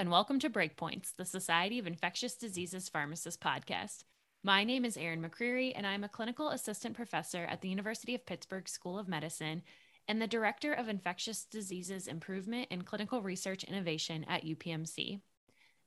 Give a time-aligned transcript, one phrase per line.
[0.00, 4.04] and welcome to Breakpoints, the Society of Infectious Diseases Pharmacists podcast.
[4.42, 8.24] My name is Erin McCreary, and I'm a clinical assistant professor at the University of
[8.24, 9.60] Pittsburgh School of Medicine
[10.08, 15.20] and the Director of Infectious Diseases Improvement and Clinical Research Innovation at UPMC.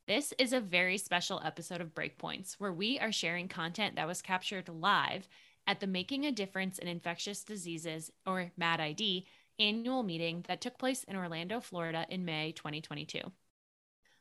[0.05, 4.21] This is a very special episode of Breakpoints where we are sharing content that was
[4.21, 5.27] captured live
[5.65, 9.25] at the Making a Difference in Infectious Diseases, or MADID,
[9.57, 13.31] annual meeting that took place in Orlando, Florida in May 2022.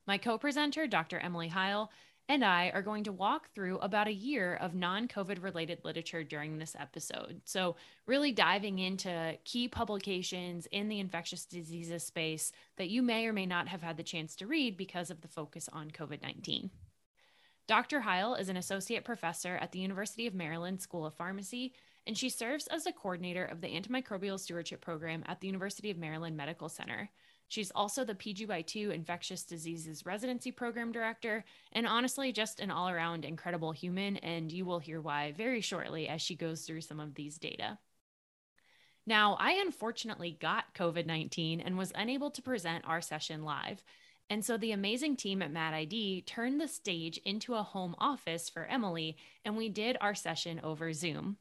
[0.07, 1.19] My co presenter, Dr.
[1.19, 1.91] Emily Heil,
[2.29, 6.25] and I are going to walk through about a year of non COVID related literature
[6.25, 7.41] during this episode.
[7.45, 7.77] So,
[8.07, 13.47] really diving into key publications in the infectious diseases space that you may or may
[13.47, 16.71] not have had the chance to read because of the focus on COVID 19.
[17.69, 18.01] Dr.
[18.01, 21.73] Heil is an associate professor at the University of Maryland School of Pharmacy,
[22.07, 25.97] and she serves as the coordinator of the antimicrobial stewardship program at the University of
[25.97, 27.09] Maryland Medical Center.
[27.53, 33.27] She's also the PGY2 Infectious Diseases Residency Program Director, and honestly, just an all around
[33.27, 34.17] incredible human.
[34.17, 37.79] And you will hear why very shortly as she goes through some of these data.
[39.05, 43.83] Now, I unfortunately got COVID 19 and was unable to present our session live.
[44.31, 48.65] And so the amazing team at MADID turned the stage into a home office for
[48.65, 51.37] Emily, and we did our session over Zoom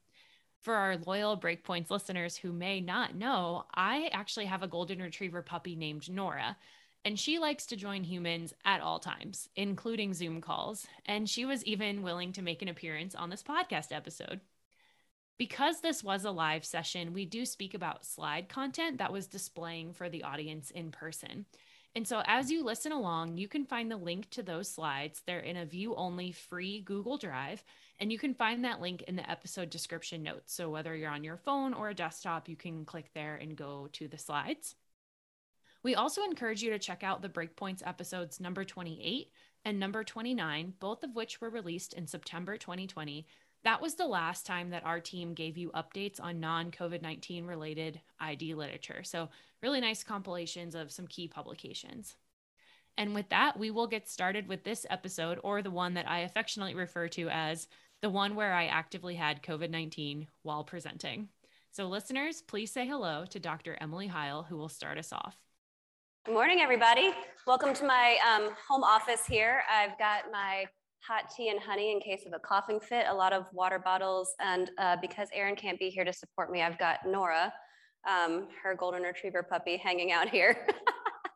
[0.61, 5.41] for our loyal Breakpoints listeners who may not know, I actually have a golden retriever
[5.41, 6.55] puppy named Nora.
[7.03, 10.85] And she likes to join humans at all times, including Zoom calls.
[11.07, 14.39] And she was even willing to make an appearance on this podcast episode.
[15.39, 19.93] Because this was a live session, we do speak about slide content that was displaying
[19.93, 21.47] for the audience in person.
[21.95, 25.23] And so as you listen along, you can find the link to those slides.
[25.25, 27.63] They're in a view only free Google Drive.
[28.01, 30.55] And you can find that link in the episode description notes.
[30.55, 33.89] So whether you're on your phone or a desktop, you can click there and go
[33.93, 34.75] to the slides.
[35.83, 39.31] We also encourage you to check out the Breakpoints episodes number 28
[39.65, 43.27] and number 29, both of which were released in September 2020.
[43.63, 47.45] That was the last time that our team gave you updates on non COVID 19
[47.45, 49.03] related ID literature.
[49.03, 49.29] So,
[49.61, 52.15] really nice compilations of some key publications.
[52.97, 56.19] And with that, we will get started with this episode, or the one that I
[56.19, 57.67] affectionately refer to as
[58.01, 61.29] the one where I actively had COVID 19 while presenting.
[61.71, 63.77] So, listeners, please say hello to Dr.
[63.79, 65.37] Emily Heil, who will start us off.
[66.25, 67.13] Good morning, everybody.
[67.45, 69.61] Welcome to my um, home office here.
[69.71, 70.65] I've got my
[71.07, 74.33] hot tea and honey in case of a coughing fit, a lot of water bottles,
[74.39, 77.53] and uh, because Erin can't be here to support me, I've got Nora,
[78.09, 80.67] um, her golden retriever puppy, hanging out here.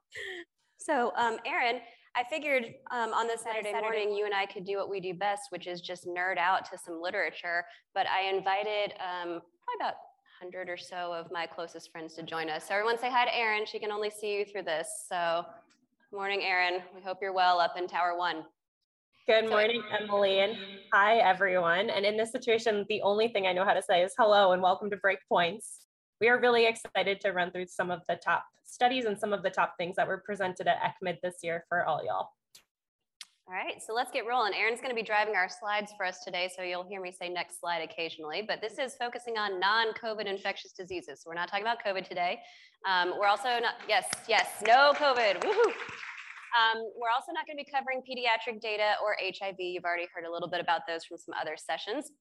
[0.78, 1.80] so, um, Erin,
[2.18, 5.02] I figured um, on this Saturday, Saturday morning, you and I could do what we
[5.02, 7.66] do best, which is just nerd out to some literature.
[7.94, 9.96] But I invited um, probably about
[10.40, 12.70] 100 or so of my closest friends to join us.
[12.70, 13.66] So everyone say hi to Erin.
[13.66, 14.88] She can only see you through this.
[15.10, 15.46] So,
[16.14, 16.84] morning, Erin.
[16.96, 18.46] We hope you're well up in Tower One.
[19.28, 20.56] Good morning, Emily, and
[20.94, 21.90] hi, everyone.
[21.90, 24.62] And in this situation, the only thing I know how to say is hello and
[24.62, 25.85] welcome to Breakpoints
[26.22, 29.44] we are really excited to run through some of the top studies and some of
[29.44, 32.30] the top things that were presented at ECCMID this year for all y'all.
[33.48, 34.54] All right, so let's get rolling.
[34.56, 37.30] Erin's going to be driving our slides for us today, so you'll hear me say
[37.30, 38.42] next slide occasionally.
[38.42, 41.22] But this is focusing on non-COVID infectious diseases.
[41.22, 42.40] So we're not talking about COVID today.
[42.90, 45.72] Um, we're also not, yes, yes, no COVID, woohoo!
[46.56, 49.58] Um, we're also not going to be covering pediatric data or HIV.
[49.60, 52.14] You've already heard a little bit about those from some other sessions.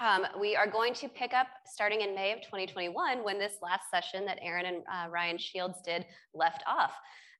[0.00, 3.90] Um, we are going to pick up starting in May of 2021 when this last
[3.90, 6.04] session that Erin and uh, Ryan Shields did
[6.34, 6.92] left off.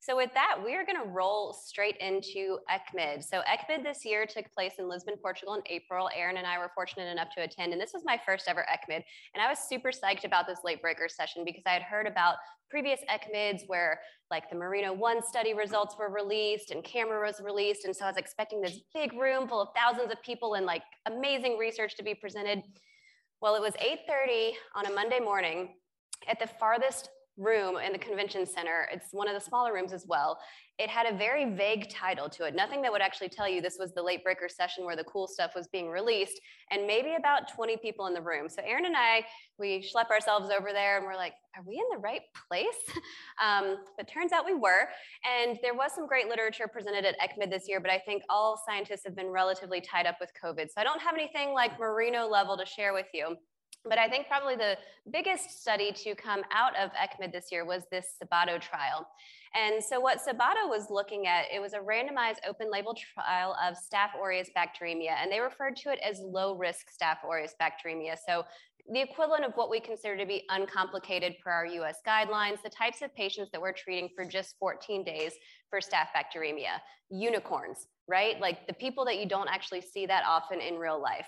[0.02, 3.22] So with that, we are going to roll straight into ECCMID.
[3.22, 6.10] So ECCMID this year took place in Lisbon, Portugal in April.
[6.12, 9.04] Erin and I were fortunate enough to attend, and this was my first ever ECCMID.
[9.34, 12.34] And I was super psyched about this late breaker session because I had heard about
[12.68, 17.84] previous ECCMIDs where like the MERINO 1 study results were released and CAMERA was released.
[17.84, 20.82] And so I was expecting this big room full of thousands of people and like
[21.06, 22.64] amazing research to be presented.
[23.40, 25.76] Well, it was 8.30 on a Monday morning
[26.28, 28.88] at the farthest room in the convention center.
[28.92, 30.38] It's one of the smaller rooms as well.
[30.78, 33.76] It had a very vague title to it, nothing that would actually tell you this
[33.78, 36.40] was the late breaker session where the cool stuff was being released,
[36.70, 38.48] and maybe about 20 people in the room.
[38.48, 39.24] So Erin and I,
[39.58, 42.66] we schlep ourselves over there and we're like, are we in the right place?
[43.42, 44.88] Um, but turns out we were.
[45.24, 48.62] And there was some great literature presented at ECCMID this year, but I think all
[48.64, 50.66] scientists have been relatively tied up with COVID.
[50.68, 53.36] So I don't have anything like MERINO level to share with you.
[53.84, 54.76] But I think probably the
[55.10, 59.08] biggest study to come out of ECCMID this year was this Sabato trial.
[59.54, 63.74] And so what Sabato was looking at, it was a randomized open label trial of
[63.74, 68.16] Staph aureus bacteremia, and they referred to it as low risk Staph aureus bacteremia.
[68.26, 68.44] So
[68.88, 73.02] the equivalent of what we consider to be uncomplicated per our US guidelines, the types
[73.02, 75.32] of patients that we're treating for just 14 days
[75.70, 76.80] for staph bacteremia,
[77.10, 78.40] unicorns, right?
[78.40, 81.26] Like the people that you don't actually see that often in real life.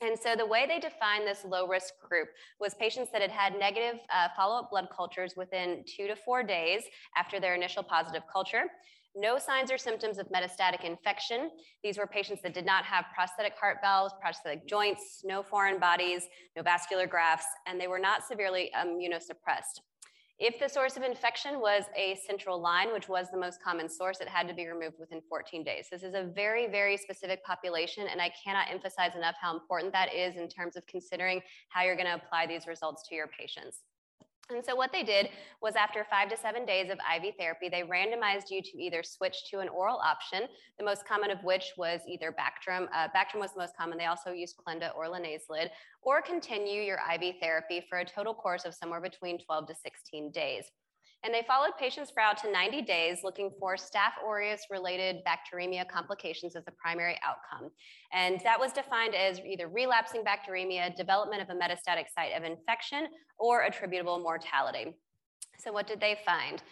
[0.00, 2.28] And so the way they defined this low risk group
[2.60, 6.42] was patients that had had negative uh, follow up blood cultures within two to four
[6.42, 6.82] days
[7.16, 8.64] after their initial positive culture.
[9.16, 11.50] No signs or symptoms of metastatic infection.
[11.84, 16.26] These were patients that did not have prosthetic heart valves, prosthetic joints, no foreign bodies,
[16.56, 19.80] no vascular grafts, and they were not severely immunosuppressed.
[20.40, 24.20] If the source of infection was a central line, which was the most common source,
[24.20, 25.86] it had to be removed within 14 days.
[25.92, 30.12] This is a very, very specific population, and I cannot emphasize enough how important that
[30.12, 33.82] is in terms of considering how you're going to apply these results to your patients.
[34.50, 35.30] And so what they did
[35.62, 39.36] was after five to seven days of IV therapy, they randomized you to either switch
[39.50, 40.42] to an oral option,
[40.78, 42.86] the most common of which was either Bactrim.
[42.94, 43.96] Uh, Bactrim was the most common.
[43.96, 45.70] They also used clinda or linezolid,
[46.02, 50.30] or continue your IV therapy for a total course of somewhere between 12 to 16
[50.32, 50.64] days.
[51.24, 55.88] And they followed patients for out to 90 days looking for Staph aureus related bacteremia
[55.88, 57.70] complications as the primary outcome.
[58.12, 63.08] And that was defined as either relapsing bacteremia, development of a metastatic site of infection,
[63.38, 64.94] or attributable mortality.
[65.58, 66.62] So, what did they find?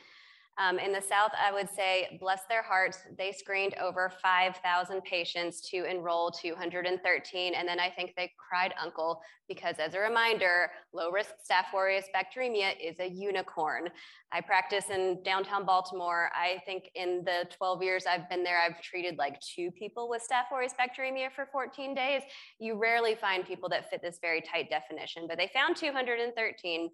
[0.58, 5.62] Um, in the South, I would say, bless their hearts, they screened over 5,000 patients
[5.70, 7.54] to enroll 213.
[7.54, 12.04] And then I think they cried uncle because, as a reminder, low risk Staph aureus
[12.14, 13.88] bacteremia is a unicorn.
[14.30, 16.30] I practice in downtown Baltimore.
[16.34, 20.22] I think in the 12 years I've been there, I've treated like two people with
[20.22, 22.22] Staph aureus bacteremia for 14 days.
[22.58, 26.90] You rarely find people that fit this very tight definition, but they found 213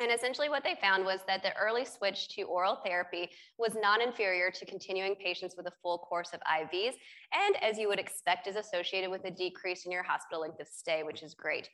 [0.00, 4.00] and essentially, what they found was that the early switch to oral therapy was non
[4.00, 6.94] inferior to continuing patients with a full course of IVs,
[7.32, 10.68] and as you would expect, is associated with a decrease in your hospital length of
[10.68, 11.68] stay, which is great.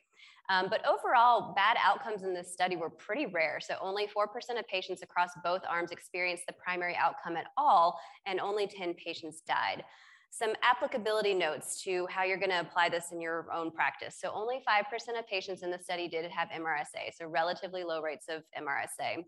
[0.49, 3.59] Um, but overall, bad outcomes in this study were pretty rare.
[3.61, 4.25] So only 4%
[4.57, 9.41] of patients across both arms experienced the primary outcome at all, and only 10 patients
[9.41, 9.83] died
[10.29, 14.17] some applicability notes to how you're going to apply this in your own practice.
[14.19, 18.25] So only 5% of patients in the study did have MRSA, so relatively low rates
[18.29, 19.23] of MRSA.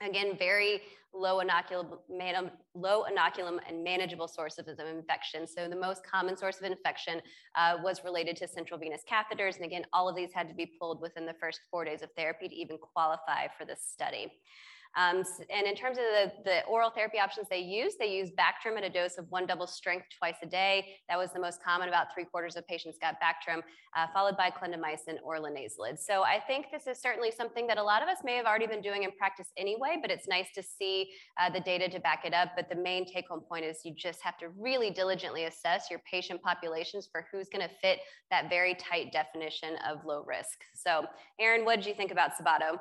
[0.00, 0.82] Again, very
[1.14, 5.46] low inoculum, low inoculum and manageable sources of infection.
[5.46, 7.20] So the most common source of infection
[7.54, 9.56] uh, was related to central venous catheters.
[9.56, 12.08] And again, all of these had to be pulled within the first four days of
[12.16, 14.32] therapy to even qualify for this study.
[14.96, 18.76] Um, and in terms of the, the oral therapy options they use, they use Bactrim
[18.76, 20.96] at a dose of one double strength twice a day.
[21.08, 21.88] That was the most common.
[21.88, 23.62] About three quarters of patients got Bactrim,
[23.96, 25.98] uh, followed by clindamycin or linezolid.
[25.98, 28.66] So I think this is certainly something that a lot of us may have already
[28.66, 31.08] been doing in practice anyway, but it's nice to see
[31.40, 32.50] uh, the data to back it up.
[32.54, 36.00] But the main take home point is you just have to really diligently assess your
[36.10, 38.00] patient populations for who's going to fit
[38.30, 40.58] that very tight definition of low risk.
[40.74, 41.06] So,
[41.40, 42.78] Erin, what did you think about Sabato?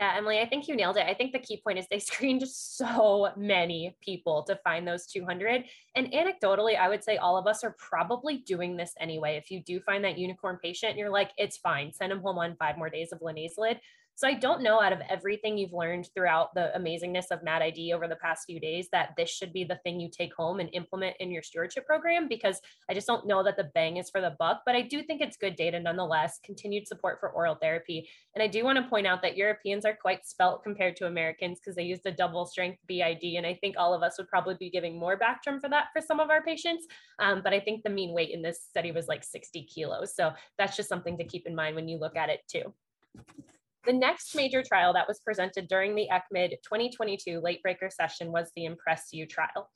[0.00, 1.04] Yeah, Emily, I think you nailed it.
[1.06, 5.64] I think the key point is they screened so many people to find those 200.
[5.94, 9.36] And anecdotally, I would say all of us are probably doing this anyway.
[9.36, 12.56] If you do find that unicorn patient you're like, it's fine, send them home on
[12.56, 13.78] five more days of linezolid.
[14.20, 18.06] So I don't know out of everything you've learned throughout the amazingness of MAD-ID over
[18.06, 21.16] the past few days that this should be the thing you take home and implement
[21.20, 24.36] in your stewardship program because I just don't know that the bang is for the
[24.38, 24.60] buck.
[24.66, 28.10] But I do think it's good data nonetheless, continued support for oral therapy.
[28.34, 31.58] And I do want to point out that Europeans are quite spelt compared to Americans
[31.58, 33.24] because they use the double strength BID.
[33.38, 36.02] And I think all of us would probably be giving more Bactrim for that for
[36.02, 36.86] some of our patients.
[37.20, 40.14] Um, but I think the mean weight in this study was like 60 kilos.
[40.14, 42.74] So that's just something to keep in mind when you look at it too.
[43.86, 48.50] The next major trial that was presented during the ECCMID 2022 late breaker session was
[48.54, 49.70] the IMPRESS-U trial.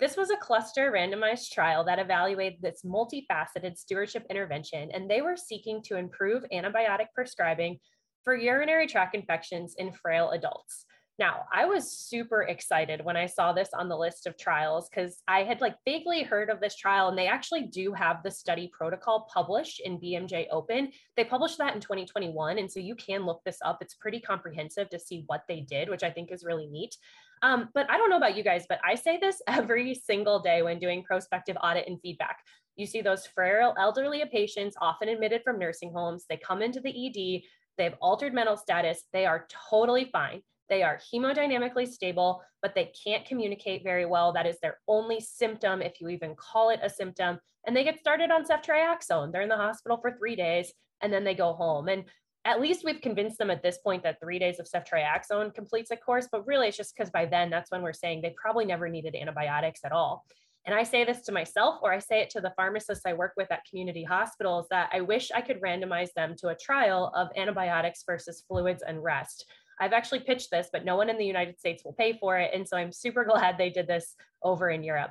[0.00, 5.36] This was a cluster randomized trial that evaluated this multifaceted stewardship intervention, and they were
[5.36, 7.78] seeking to improve antibiotic prescribing
[8.24, 10.84] for urinary tract infections in frail adults.
[11.16, 15.22] Now, I was super excited when I saw this on the list of trials because
[15.28, 18.68] I had like vaguely heard of this trial and they actually do have the study
[18.72, 20.90] protocol published in BMJ Open.
[21.16, 22.58] They published that in 2021.
[22.58, 23.78] And so you can look this up.
[23.80, 26.96] It's pretty comprehensive to see what they did, which I think is really neat.
[27.42, 30.62] Um, but I don't know about you guys, but I say this every single day
[30.62, 32.38] when doing prospective audit and feedback.
[32.74, 36.24] You see those frail elderly patients often admitted from nursing homes.
[36.28, 37.42] They come into the ED,
[37.78, 42.92] they have altered mental status, they are totally fine they are hemodynamically stable, but they
[43.04, 44.32] can't communicate very well.
[44.32, 47.38] That is their only symptom, if you even call it a symptom.
[47.66, 49.32] And they get started on ceftriaxone.
[49.32, 51.88] They're in the hospital for three days and then they go home.
[51.88, 52.04] And
[52.44, 55.96] at least we've convinced them at this point that three days of ceftriaxone completes a
[55.96, 58.88] course, but really it's just because by then that's when we're saying they probably never
[58.88, 60.24] needed antibiotics at all.
[60.66, 63.32] And I say this to myself, or I say it to the pharmacists I work
[63.36, 67.28] with at community hospitals that I wish I could randomize them to a trial of
[67.36, 69.44] antibiotics versus fluids and rest.
[69.80, 72.50] I've actually pitched this, but no one in the United States will pay for it.
[72.54, 75.10] And so I'm super glad they did this over in Europe.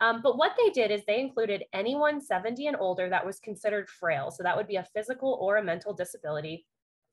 [0.00, 3.88] Um, but what they did is they included anyone 70 and older that was considered
[3.88, 4.30] frail.
[4.30, 6.66] So that would be a physical or a mental disability.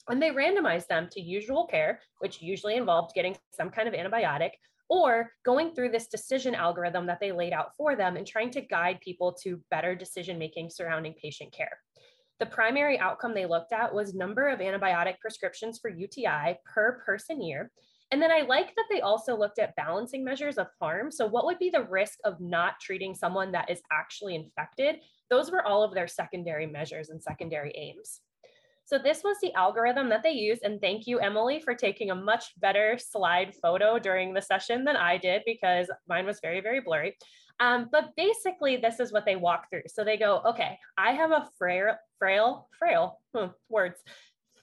[0.10, 4.52] And they randomized them to usual care, which usually involved getting some kind of antibiotic,
[4.90, 8.62] or going through this decision algorithm that they laid out for them and trying to
[8.62, 11.80] guide people to better decision making surrounding patient care.
[12.40, 17.42] The primary outcome they looked at was number of antibiotic prescriptions for UTI per person
[17.42, 17.72] year.
[18.12, 21.12] And then I like that they also looked at balancing measures of harm.
[21.12, 24.98] So, what would be the risk of not treating someone that is actually infected?
[25.30, 28.22] Those were all of their secondary measures and secondary aims.
[28.86, 30.64] So this was the algorithm that they used.
[30.64, 34.98] And thank you, Emily, for taking a much better slide photo during the session than
[34.98, 37.18] I did because mine was very, very blurry.
[37.64, 39.84] Um, but basically, this is what they walk through.
[39.88, 44.00] So they go, okay, I have a frail, frail, frail, hmm, words,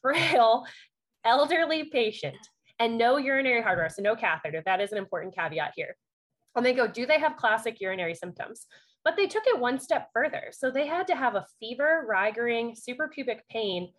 [0.03, 0.67] frail
[1.25, 2.37] elderly patient
[2.79, 4.63] and no urinary hardware, so no catheter.
[4.67, 5.97] That is an important caveat here.
[6.57, 8.67] And they go, do they have classic urinary symptoms?
[9.05, 10.49] But they took it one step further.
[10.51, 13.93] So they had to have a fever, rigering, suprapubic pain,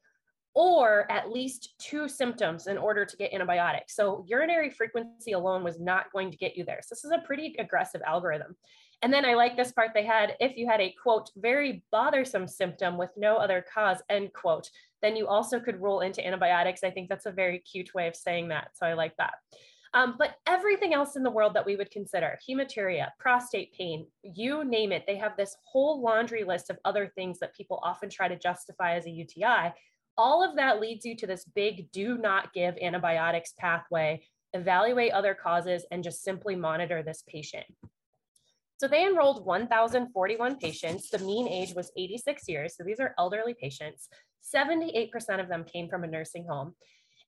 [0.53, 3.95] or at least two symptoms in order to get antibiotics.
[3.95, 6.81] So urinary frequency alone was not going to get you there.
[6.81, 8.55] So this is a pretty aggressive algorithm.
[9.01, 12.47] And then I like this part they had if you had a quote, very bothersome
[12.47, 14.69] symptom with no other cause, end quote,
[15.01, 16.83] then you also could roll into antibiotics.
[16.83, 18.69] I think that's a very cute way of saying that.
[18.75, 19.33] So I like that.
[19.93, 24.63] Um, but everything else in the world that we would consider hematuria, prostate pain, you
[24.63, 28.29] name it, they have this whole laundry list of other things that people often try
[28.29, 29.73] to justify as a UTI.
[30.17, 35.33] All of that leads you to this big do not give antibiotics pathway, evaluate other
[35.33, 37.65] causes, and just simply monitor this patient.
[38.81, 41.11] So they enrolled 1,041 patients.
[41.11, 42.75] The mean age was 86 years.
[42.75, 44.09] So these are elderly patients.
[44.55, 46.73] 78% of them came from a nursing home.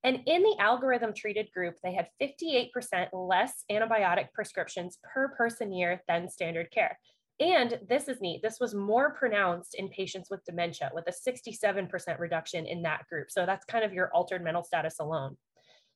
[0.03, 2.71] And in the algorithm treated group, they had 58%
[3.13, 6.97] less antibiotic prescriptions per person year than standard care.
[7.39, 8.41] And this is neat.
[8.41, 13.29] This was more pronounced in patients with dementia, with a 67% reduction in that group.
[13.29, 15.37] So that's kind of your altered mental status alone.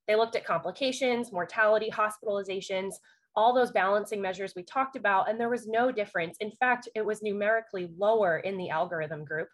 [0.08, 2.94] They looked at complications, mortality, hospitalizations,
[3.38, 6.38] all those balancing measures we talked about, and there was no difference.
[6.39, 9.48] In fact, it was numerically lower in the algorithm group.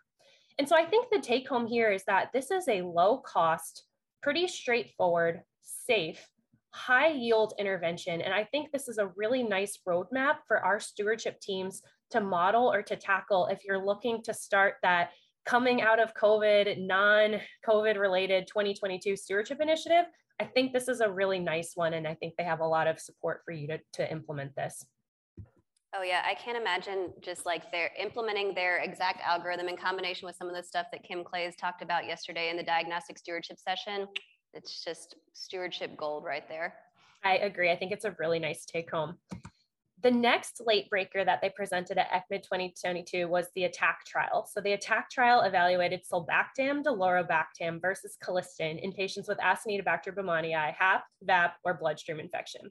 [0.58, 3.84] And so I think the take home here is that this is a low cost,
[4.22, 6.26] pretty straightforward, safe,
[6.72, 8.22] high yield intervention.
[8.22, 12.72] And I think this is a really nice roadmap for our stewardship teams to model
[12.72, 15.12] or to tackle if you're looking to start that
[15.46, 20.06] coming out of COVID, non COVID related 2022 stewardship initiative.
[20.40, 21.94] I think this is a really nice one.
[21.94, 24.86] And I think they have a lot of support for you to, to implement this.
[25.96, 30.36] Oh yeah, I can't imagine just like they're implementing their exact algorithm in combination with
[30.36, 34.08] some of the stuff that Kim Claeys talked about yesterday in the diagnostic stewardship session.
[34.56, 36.74] It's just stewardship gold right there.
[37.24, 37.72] I agree.
[37.72, 39.18] I think it's a really nice take home.
[40.04, 44.46] The next late breaker that they presented at ECCMID 2022 was the ATTACK trial.
[44.46, 51.06] So the ATTACK trial evaluated sulbactam, durlobactam versus colistin in patients with Acinetobacter baumannii, HAP,
[51.22, 52.70] VAP, or bloodstream infection.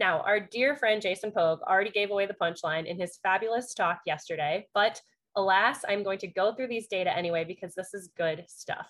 [0.00, 4.00] Now, our dear friend Jason Pogue already gave away the punchline in his fabulous talk
[4.04, 5.00] yesterday, but
[5.36, 8.88] alas, I'm going to go through these data anyway because this is good stuff.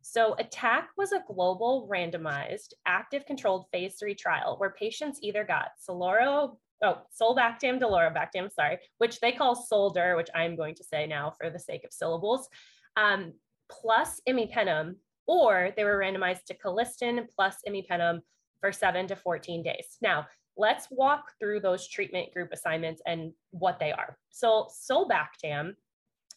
[0.00, 5.70] So, ATTACK was a global randomized active controlled phase three trial where patients either got
[5.88, 11.32] Soloro, oh, Sulbactam, Durlobactam, sorry, which they call SUL-DUR, which I'm going to say now
[11.38, 12.48] for the sake of syllables,
[12.96, 13.32] um,
[13.70, 14.96] plus imipenem,
[15.26, 18.20] or they were randomized to colistin plus imipenem
[18.60, 19.98] for seven to 14 days.
[20.02, 24.18] Now, let's walk through those treatment group assignments and what they are.
[24.30, 25.74] So, Sulbactam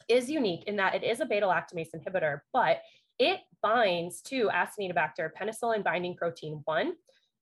[0.08, 2.82] is unique in that it is a beta lactamase inhibitor, but
[3.18, 6.94] it binds to Acinetobacter penicillin binding protein 1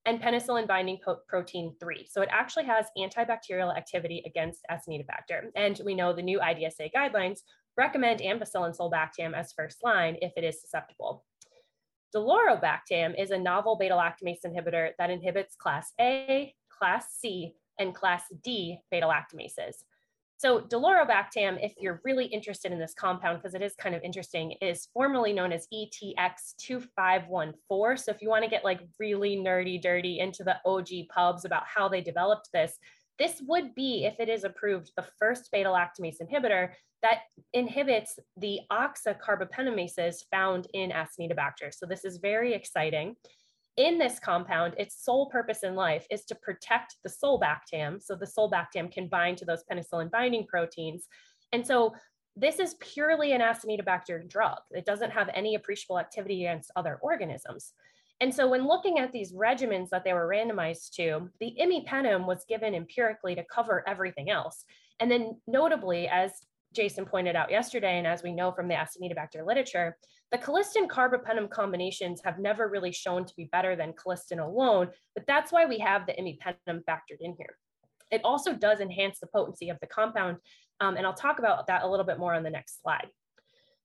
[0.05, 2.07] and penicillin binding protein 3.
[2.09, 5.49] So it actually has antibacterial activity against Acinetobacter.
[5.55, 7.39] And we know the new IDSA guidelines
[7.77, 11.23] recommend ampicillin sulbactam as first line if it is susceptible.
[12.15, 18.23] Durlobactam is a novel beta lactamase inhibitor that inhibits class A, class C, and class
[18.43, 19.83] D beta lactamases.
[20.37, 24.57] So Durlobactam, if you're really interested in this compound, because it is kind of interesting,
[24.61, 27.99] is formerly known as ETX2514.
[27.99, 31.63] So if you want to get like really nerdy, dirty into the OG pubs about
[31.65, 32.77] how they developed this,
[33.19, 36.71] this would be, if it is approved, the first beta lactamase inhibitor
[37.03, 37.19] that
[37.53, 41.71] inhibits the OXA carbapenemases found in Acinetobacter.
[41.71, 43.15] So this is very exciting.
[43.77, 48.01] In this compound, its sole purpose in life is to protect the sulbactam.
[48.01, 51.07] So the sulbactam can bind to those penicillin binding proteins.
[51.51, 51.93] And so
[52.35, 54.59] this is purely an Acinetobacter drug.
[54.71, 57.73] It doesn't have any appreciable activity against other organisms.
[58.21, 62.45] And so when looking at these regimens that they were randomized to, the imipenem was
[62.47, 64.65] given empirically to cover everything else.
[64.99, 66.31] And then notably, as
[66.73, 69.97] Jason pointed out yesterday, and as we know from the Acinetobacter literature,
[70.31, 75.25] the colistin carbapenem combinations have never really shown to be better than colistin alone, but
[75.27, 77.57] that's why we have the imipenem factored in here.
[78.11, 80.37] It also does enhance the potency of the compound,
[80.79, 83.07] um, and I'll talk about that a little bit more on the next slide.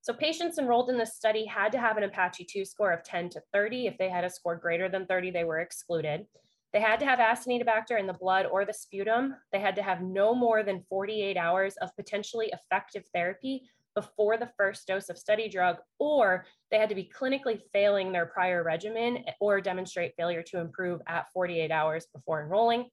[0.00, 3.30] So patients enrolled in this study had to have an Apache 2 score of 10
[3.30, 3.88] to 30.
[3.88, 6.26] If they had a score greater than 30, they were excluded.
[6.72, 9.34] They had to have Acinetobacter in the blood or the sputum.
[9.52, 13.62] They had to have no more than 48 hours of potentially effective therapy
[13.94, 18.26] before the first dose of study drug, or they had to be clinically failing their
[18.26, 22.90] prior regimen or demonstrate failure to improve at 48 hours before enrolling.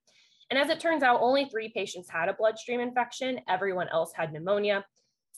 [0.50, 3.40] And as it turns out, only three patients had a bloodstream infection.
[3.48, 4.86] Everyone else had pneumonia.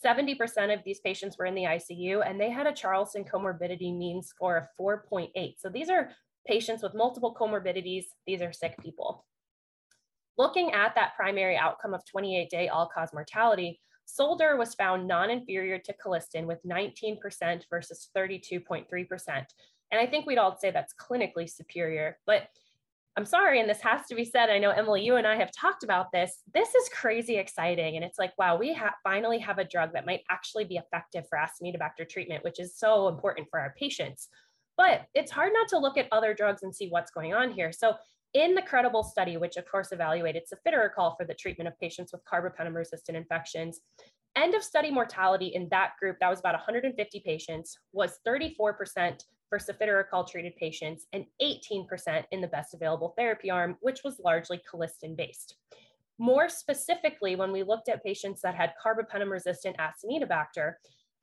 [0.06, 4.22] 70% of these patients were in the ICU and they had a Charlson comorbidity mean
[4.22, 5.56] score of 4.8.
[5.58, 6.12] So these are
[6.48, 8.06] patients with multiple comorbidities.
[8.26, 9.26] These are sick people.
[10.38, 15.30] Looking at that primary outcome of 28 day all cause mortality, SUL-DUR was found non
[15.30, 19.46] inferior to colistin with 19% versus 32.3%.
[19.92, 22.18] And I think we'd all say that's clinically superior.
[22.26, 22.48] But
[23.18, 24.52] I'm sorry, and this has to be said.
[24.52, 26.44] I know Emily, you and I have talked about this.
[26.54, 27.96] This is crazy exciting.
[27.96, 31.26] And it's like, wow, we ha- finally have a drug that might actually be effective
[31.28, 34.30] for Acinetobacter treatment, which is so important for our patients.
[34.78, 37.72] But it's hard not to look at other drugs and see what's going on here.
[37.72, 37.96] So
[38.34, 42.22] in the CREDIBLE study, which of course evaluated cefiderocol for the treatment of patients with
[42.32, 43.82] carbapenem resistant infections,
[44.36, 49.58] end of study mortality in that group, that was about 150 patients, was 34% for
[49.58, 55.16] cefiderocol treated patients and 18% in the best available therapy arm, which was largely colistin
[55.16, 55.56] based.
[56.20, 60.74] More specifically, when we looked at patients that had carbapenem resistant Acinetobacter,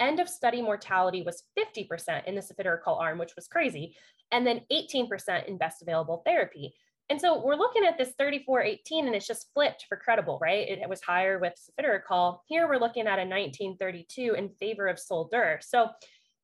[0.00, 3.96] end of study mortality was 50% in the cefiderocol arm, which was crazy,
[4.32, 6.74] and then 18% in best available therapy.
[7.10, 10.66] And so we're looking at this 3418 and it's just flipped for CREDIBLE, right?
[10.66, 12.38] It, it was higher with cefiderocol.
[12.46, 15.60] Here we're looking at a 1932 in favor of SUL-DUR.
[15.62, 15.90] So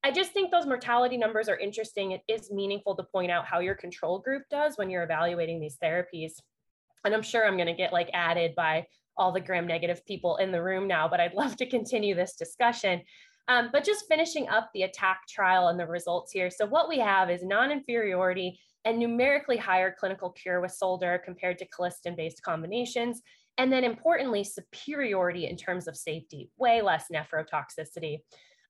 [0.04, 2.12] I just think those mortality numbers are interesting.
[2.12, 5.78] It is meaningful to point out how your control group does when you're evaluating these
[5.82, 6.32] therapies.
[7.04, 8.86] And I'm sure I'm going to get like added by
[9.16, 12.36] all the gram negative people in the room now, but I'd love to continue this
[12.36, 13.02] discussion.
[13.50, 16.50] Um, but just finishing up the attack trial and the results here.
[16.50, 21.66] So what we have is non-inferiority and numerically higher clinical cure with SUL-DUR compared to
[21.66, 23.22] colistin-based combinations.
[23.58, 28.18] And then importantly, superiority in terms of safety, way less nephrotoxicity.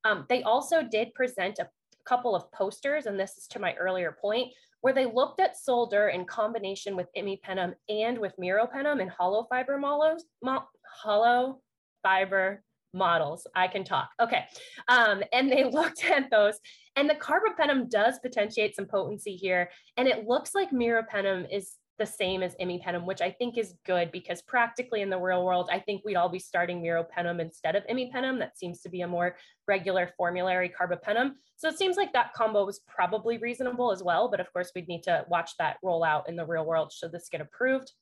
[0.05, 1.69] Um, they also did present a
[2.07, 6.09] couple of posters, and this is to my earlier point, where they looked at SUL-DUR
[6.09, 10.65] in combination with imipenem and with meropenem in hollow fiber models, mo
[11.03, 11.61] hollow
[12.03, 12.63] fiber
[12.93, 13.47] models.
[13.55, 14.11] I can talk.
[14.21, 14.45] Okay.
[14.89, 16.59] Um, and they looked at those,
[16.97, 19.71] and the carbapenem does potentiate some potency here.
[19.97, 24.11] And it looks like meropenem is the same as imipenem, which I think is good
[24.11, 27.87] because practically in the real world, I think we'd all be starting meropenem instead of
[27.89, 28.39] imipenem.
[28.39, 29.37] That seems to be a more
[29.69, 31.33] regular formulary carbapenem.
[31.57, 34.31] So it seems like that combo was probably reasonable as well.
[34.31, 37.13] But of course, we'd need to watch that roll out in the real world should
[37.13, 37.93] this get approved.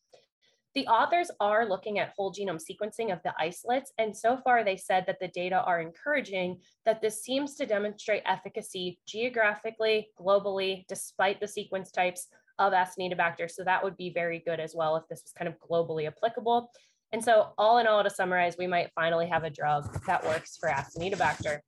[0.75, 4.77] The authors are looking at whole genome sequencing of the isolates, and so far they
[4.77, 11.41] said that the data are encouraging that this seems to demonstrate efficacy geographically, globally, despite
[11.41, 12.29] the sequence types
[12.59, 13.51] of Acinetobacter.
[13.51, 16.71] So that would be very good as well if this was kind of globally applicable.
[17.13, 20.59] And so all in all, to summarize, we might finally have a drug that works
[20.59, 21.61] for Acinetobacter.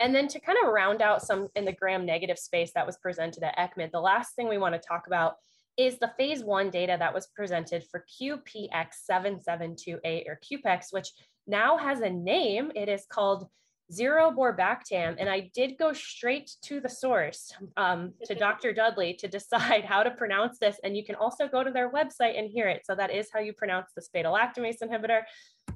[0.00, 2.98] And then to kind of round out some in the gram negative space that was
[2.98, 5.36] presented at ECCMID, the last thing we want to talk about
[5.78, 11.08] is the phase one data that was presented for QPX7728 or QPEX, which
[11.46, 12.72] now has a name.
[12.74, 13.48] It is called
[13.92, 15.16] xeruborbactam.
[15.18, 18.72] And I did go straight to the source, um, to Dr.
[18.72, 20.78] Dudley, to decide how to pronounce this.
[20.84, 22.82] And you can also go to their website and hear it.
[22.84, 25.22] So that is how you pronounce this beta lactamase inhibitor.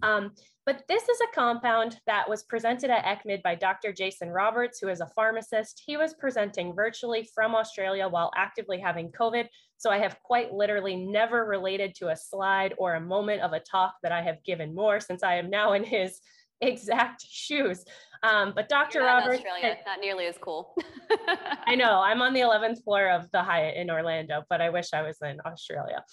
[0.02, 0.32] Um,
[0.64, 3.92] but this is a compound that was presented at ECCMID by Dr.
[3.92, 5.82] Jason Roberts, who is a pharmacist.
[5.84, 9.48] He was presenting virtually from Australia while actively having COVID.
[9.82, 13.58] So I have quite literally never related to a slide or a moment of a
[13.58, 16.20] talk that I have given more since I am now in his
[16.60, 17.84] exact shoes.
[18.22, 19.00] Um, but Dr.
[19.00, 20.76] Roberts, Australia, not nearly as cool.
[21.66, 24.94] I know I'm on the 11th floor of the Hyatt in Orlando, but I wish
[24.94, 26.04] I was in Australia.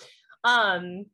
[0.44, 1.06] Um,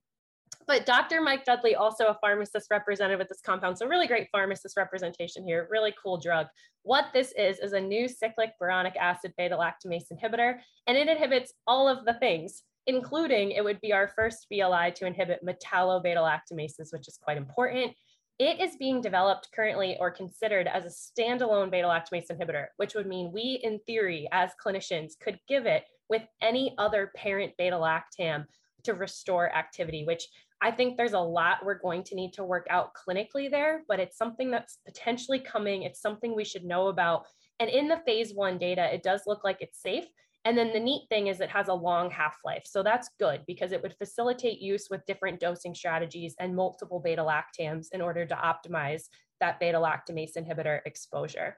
[0.68, 1.22] But Dr.
[1.22, 5.68] Mike Dudley, also a pharmacist represented with this compound, so really great pharmacist representation here,
[5.70, 6.48] really cool drug.
[6.82, 10.56] What this is, is a new cyclic boronic acid beta lactamase inhibitor,
[10.88, 15.06] and it inhibits all of the things, including it would be our first BLI to
[15.06, 17.94] inhibit metallo beta lactamases, which is quite important.
[18.40, 23.08] It is being developed currently or considered as a standalone beta lactamase inhibitor, which would
[23.08, 28.46] mean we, in theory, as clinicians, could give it with any other parent beta lactam
[28.86, 30.28] to restore activity, which
[30.62, 34.00] I think there's a lot we're going to need to work out clinically there, but
[34.00, 35.84] it's something that's potentially coming.
[35.84, 37.26] It's something we should know about.
[37.60, 40.06] And in the phase one data, it does look like it's safe.
[40.46, 42.64] And then the neat thing is it has a long half life.
[42.66, 47.24] So that's good because it would facilitate use with different dosing strategies and multiple beta
[47.24, 49.04] lactams in order to optimize
[49.42, 51.58] that beta lactamase inhibitor exposure.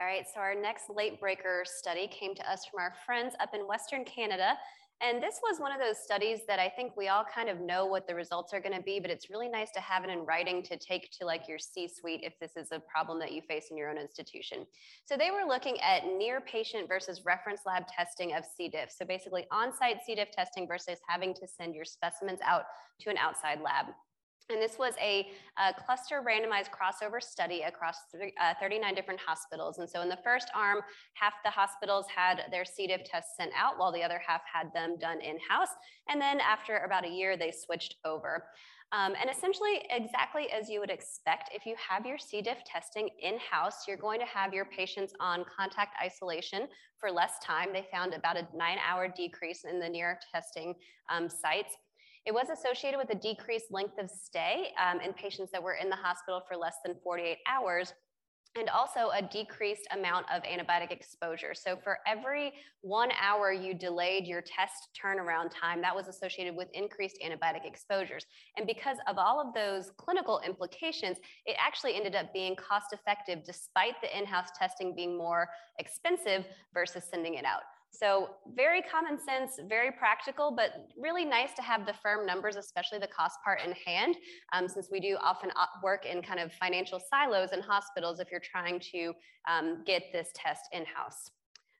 [0.00, 3.54] All right, so our next late breaker study came to us from our friends up
[3.54, 4.54] in Western Canada
[5.04, 7.84] and this was one of those studies that I think we all kind of know
[7.84, 10.20] what the results are going to be, but it's really nice to have it in
[10.20, 13.42] writing to take to like your C suite if this is a problem that you
[13.42, 14.66] face in your own institution.
[15.04, 18.68] So they were looking at near patient versus reference lab testing of C.
[18.68, 18.90] diff.
[18.90, 20.14] So basically on site C.
[20.14, 22.62] diff testing versus having to send your specimens out
[23.00, 23.86] to an outside lab.
[24.50, 25.28] And this was a,
[25.58, 29.78] a, cluster randomized crossover study across th uh, 39 different hospitals.
[29.78, 30.80] And so in the first arm,
[31.14, 32.86] half the hospitals had their C.
[32.86, 35.72] diff tests sent out while the other half had them done in-house.
[36.10, 38.44] And then after about a year, they switched over.
[38.92, 42.42] Um, and essentially, exactly as you would expect, if you have your C.
[42.42, 47.72] diff testing in-house, you're going to have your patients on contact isolation for less time.
[47.72, 50.74] They found about a nine hour decrease in the near testing
[51.08, 51.76] um, sites.
[52.26, 55.90] It was associated with a decreased length of stay um, in patients that were in
[55.90, 57.92] the hospital for less than 48 hours
[58.56, 61.54] and also a decreased amount of antibiotic exposure.
[61.54, 66.68] So for every one hour you delayed your test turnaround time, that was associated with
[66.72, 68.24] increased antibiotic exposures.
[68.56, 73.40] And because of all of those clinical implications, it actually ended up being cost effective
[73.44, 77.62] despite the in-house testing being more expensive versus sending it out.
[77.94, 82.98] So very common sense, very practical, but really nice to have the firm numbers, especially
[82.98, 84.16] the cost part in hand,
[84.52, 85.50] um, since we do often
[85.82, 89.12] work in kind of financial silos in hospitals if you're trying to
[89.48, 91.30] um, get this test in-house.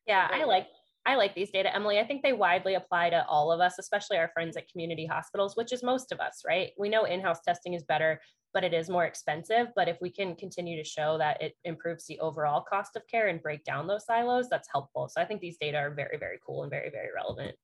[0.07, 0.67] Yeah, I like
[1.07, 1.99] I like these data, Emily.
[1.99, 5.55] I think they widely apply to all of us, especially our friends at community hospitals,
[5.55, 6.71] which is most of us, right?
[6.79, 8.21] We know in-house testing is better
[8.55, 9.67] but it is more expensive.
[9.75, 13.27] But if we can continue to show that it improves the overall cost of care
[13.27, 15.09] and break down those silos, that's helpful.
[15.09, 17.57] So I think these data are very, very cool and very, very relevant.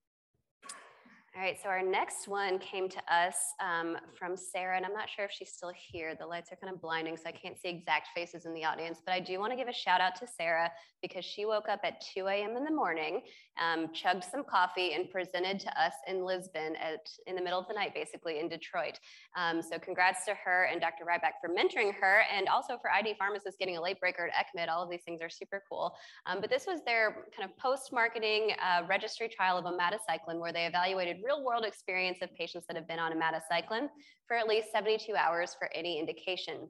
[1.36, 5.08] All right, so our next one came to us um, from Sarah, and I'm not
[5.08, 6.16] sure if she's still here.
[6.18, 8.98] The lights are kind of blinding, so I can't see exact faces in the audience,
[9.06, 11.80] but I do want to give a shout out to Sarah because she woke up
[11.84, 12.56] at 2 a.m.
[12.56, 13.22] in the morning,
[13.62, 17.68] um, chugged some coffee, and presented to us in Lisbon at in the middle of
[17.68, 18.98] the night, basically in Detroit.
[19.36, 21.04] Um, so congrats to her and Dr.
[21.04, 24.68] Rybak for mentoring her, and also for ID Pharmacists getting a late breaker at ECCMID.
[24.68, 25.94] All of these things are super cool.
[26.26, 30.66] Um, but this was their kind of post-marketing uh, registry trial of omadacycline, where they
[30.66, 33.88] evaluated real world experience of patients that have been on omadacycline
[34.26, 36.68] for at least 72 hours for any indication.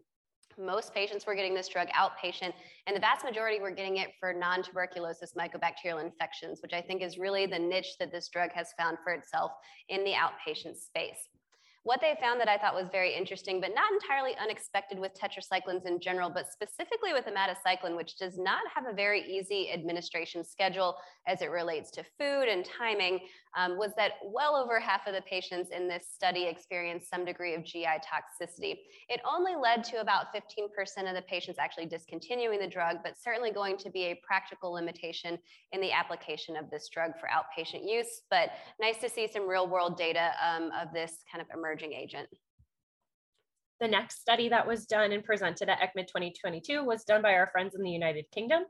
[0.59, 2.53] Most patients were getting this drug outpatient,
[2.87, 7.03] and the vast majority were getting it for non tuberculosis mycobacterial infections, which I think
[7.03, 9.53] is really the niche that this drug has found for itself
[9.89, 11.29] in the outpatient space.
[11.83, 15.87] What they found that I thought was very interesting, but not entirely unexpected with tetracyclines
[15.87, 20.97] in general, but specifically with omadacycline, which does not have a very easy administration schedule
[21.27, 23.21] as it relates to food and timing,
[23.57, 27.55] um, was that well over half of the patients in this study experienced some degree
[27.55, 28.77] of GI toxicity.
[29.09, 33.53] It only led to about 15% of the patients actually discontinuing the drug, but certainly
[33.53, 35.39] going to be a practical limitation
[35.73, 38.21] in the application of this drug for outpatient use.
[38.31, 42.29] But nice to see some real world data um, of this kind of emerging agent.
[43.81, 47.47] The next study that was done and presented at ECCMID 2022 was done by our
[47.47, 48.65] friends in the United Kingdom.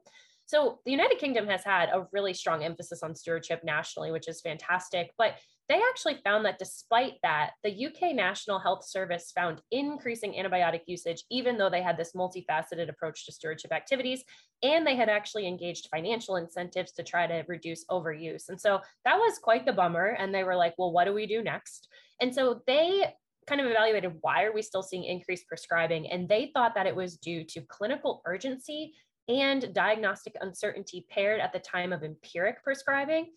[0.47, 4.41] So the United Kingdom has had a really strong emphasis on stewardship nationally, which is
[4.41, 5.13] fantastic.
[5.17, 5.35] But
[5.69, 11.23] they actually found that despite that, the UK National Health Service found increasing antibiotic usage,
[11.31, 14.25] even though they had this multifaceted approach to stewardship activities.
[14.65, 18.49] And they had actually engaged financial incentives to try to reduce overuse.
[18.49, 20.17] And so that was quite the bummer.
[20.19, 21.87] And they were like, well, what do we do next?
[22.21, 23.15] And so they
[23.47, 26.95] kind of evaluated why are we still seeing increased prescribing and they thought that it
[26.95, 28.95] was due to clinical urgency
[29.29, 33.31] and diagnostic uncertainty paired at the time of empiric prescribing.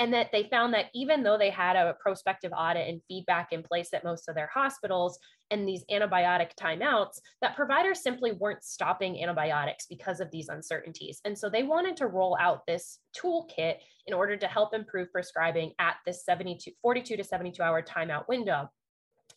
[0.00, 3.62] And that they found that even though they had a prospective audit and feedback in
[3.62, 5.18] place at most of their hospitals
[5.50, 11.20] and these antibiotic timeouts, that providers simply weren't stopping antibiotics because of these uncertainties.
[11.26, 13.74] And so they wanted to roll out this toolkit
[14.06, 18.70] in order to help improve prescribing at this 72, 42 to 72 hour timeout window.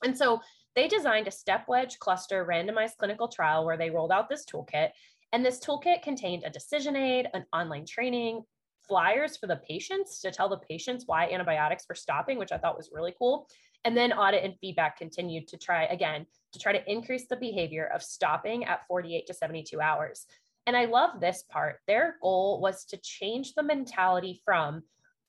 [0.01, 0.39] And so
[0.77, 4.91] they designed a step wedge cluster randomized clinical trial where they rolled out this toolkit.
[5.33, 8.43] And this toolkit contained a decision aid, an online training,
[8.87, 12.77] flyers for the patients to tell the patients why antibiotics were stopping, which I thought
[12.77, 13.47] was really cool.
[13.85, 17.89] And then audit and feedback continued to try again to try to increase the behavior
[17.93, 20.25] of stopping at 48 to 72 hours.
[20.65, 21.79] And I love this part.
[21.87, 24.83] Their goal was to change the mentality from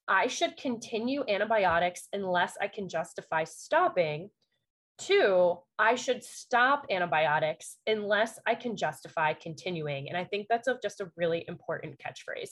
[0.06, 4.30] I should continue antibiotics unless I can justify stopping
[4.96, 10.08] to I should stop antibiotics unless I can justify continuing.
[10.08, 12.50] And I think that's a, just a really important catchphrase.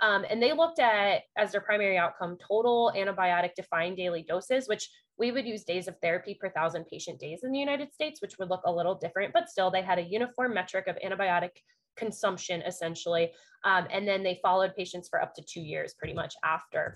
[0.00, 4.88] Um, and they looked at as their primary outcome total antibiotic defined daily doses, which
[5.18, 8.36] we would use days of therapy per thousand patient days in the United States, which
[8.38, 11.50] would look a little different, but still they had a uniform metric of antibiotic
[11.96, 13.30] consumption essentially.
[13.64, 16.94] Um, and then they followed patients for up to two years pretty much after.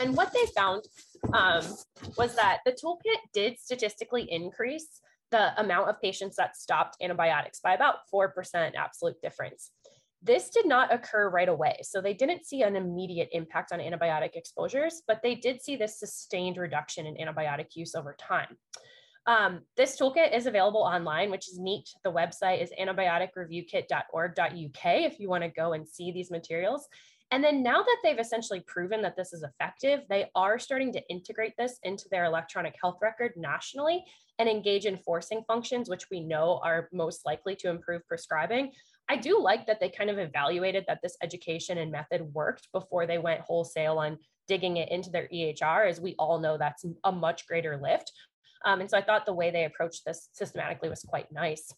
[0.00, 0.84] And what they found
[1.32, 1.64] um,
[2.18, 7.74] was that the toolkit did statistically increase the amount of patients that stopped antibiotics by
[7.74, 9.70] about 4% absolute difference.
[10.26, 11.78] This did not occur right away.
[11.84, 16.00] So they didn't see an immediate impact on antibiotic exposures, but they did see this
[16.00, 18.56] sustained reduction in antibiotic use over time.
[19.28, 21.88] Um, this toolkit is available online, which is neat.
[22.02, 26.88] The website is antibioticreviewkit.org.uk if you want to go and see these materials.
[27.30, 31.08] And then now that they've essentially proven that this is effective, they are starting to
[31.08, 34.04] integrate this into their electronic health record nationally
[34.38, 38.70] and engage in forcing functions, which we know are most likely to improve prescribing.
[39.08, 43.06] I do like that they kind of evaluated that this education and method worked before
[43.06, 47.12] they went wholesale on digging it into their EHR, as we all know that's a
[47.12, 48.12] much greater lift.
[48.64, 51.72] Um, and so I thought the way they approached this systematically was quite nice.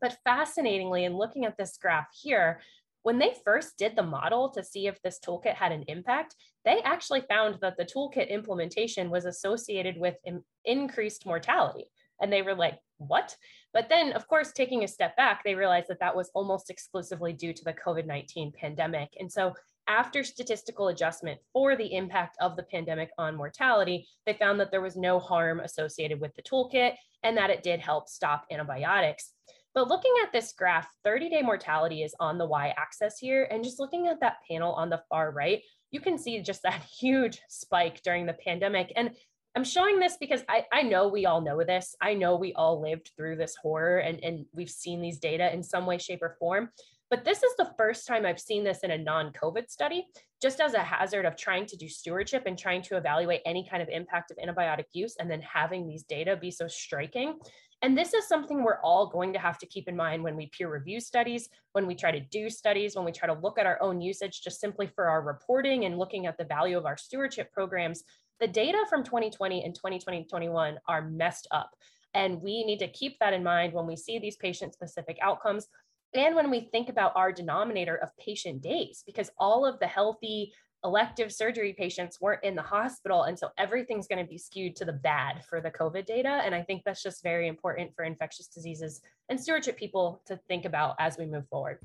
[0.00, 2.60] But fascinatingly, in looking at this graph here,
[3.02, 6.80] when they first did the model to see if this toolkit had an impact, they
[6.82, 10.16] actually found that the toolkit implementation was associated with
[10.64, 11.86] increased mortality.
[12.20, 13.36] And they were like, what?
[13.72, 17.32] But then, of course, taking a step back, they realized that that was almost exclusively
[17.32, 19.08] due to the COVID 19 pandemic.
[19.18, 19.54] And so,
[19.88, 24.80] after statistical adjustment for the impact of the pandemic on mortality, they found that there
[24.80, 29.32] was no harm associated with the toolkit and that it did help stop antibiotics.
[29.74, 33.48] But looking at this graph, 30 day mortality is on the y axis here.
[33.50, 36.82] And just looking at that panel on the far right, you can see just that
[37.00, 38.92] huge spike during the pandemic.
[38.96, 39.12] And
[39.54, 41.94] I'm showing this because I, I know we all know this.
[42.00, 45.62] I know we all lived through this horror and, and we've seen these data in
[45.62, 46.70] some way, shape, or form.
[47.10, 50.06] But this is the first time I've seen this in a non COVID study,
[50.40, 53.82] just as a hazard of trying to do stewardship and trying to evaluate any kind
[53.82, 57.38] of impact of antibiotic use and then having these data be so striking.
[57.82, 60.46] And this is something we're all going to have to keep in mind when we
[60.56, 63.66] peer review studies, when we try to do studies, when we try to look at
[63.66, 66.96] our own usage just simply for our reporting and looking at the value of our
[66.96, 68.04] stewardship programs
[68.42, 71.70] the data from 2020 and 2020-21 are messed up.
[72.12, 75.68] And we need to keep that in mind when we see these patient specific outcomes
[76.12, 80.52] and when we think about our denominator of patient days, because all of the healthy
[80.84, 83.22] elective surgery patients weren't in the hospital.
[83.22, 86.40] And so everything's going to be skewed to the bad for the COVID data.
[86.44, 90.64] And I think that's just very important for infectious diseases and stewardship people to think
[90.64, 91.78] about as we move forward.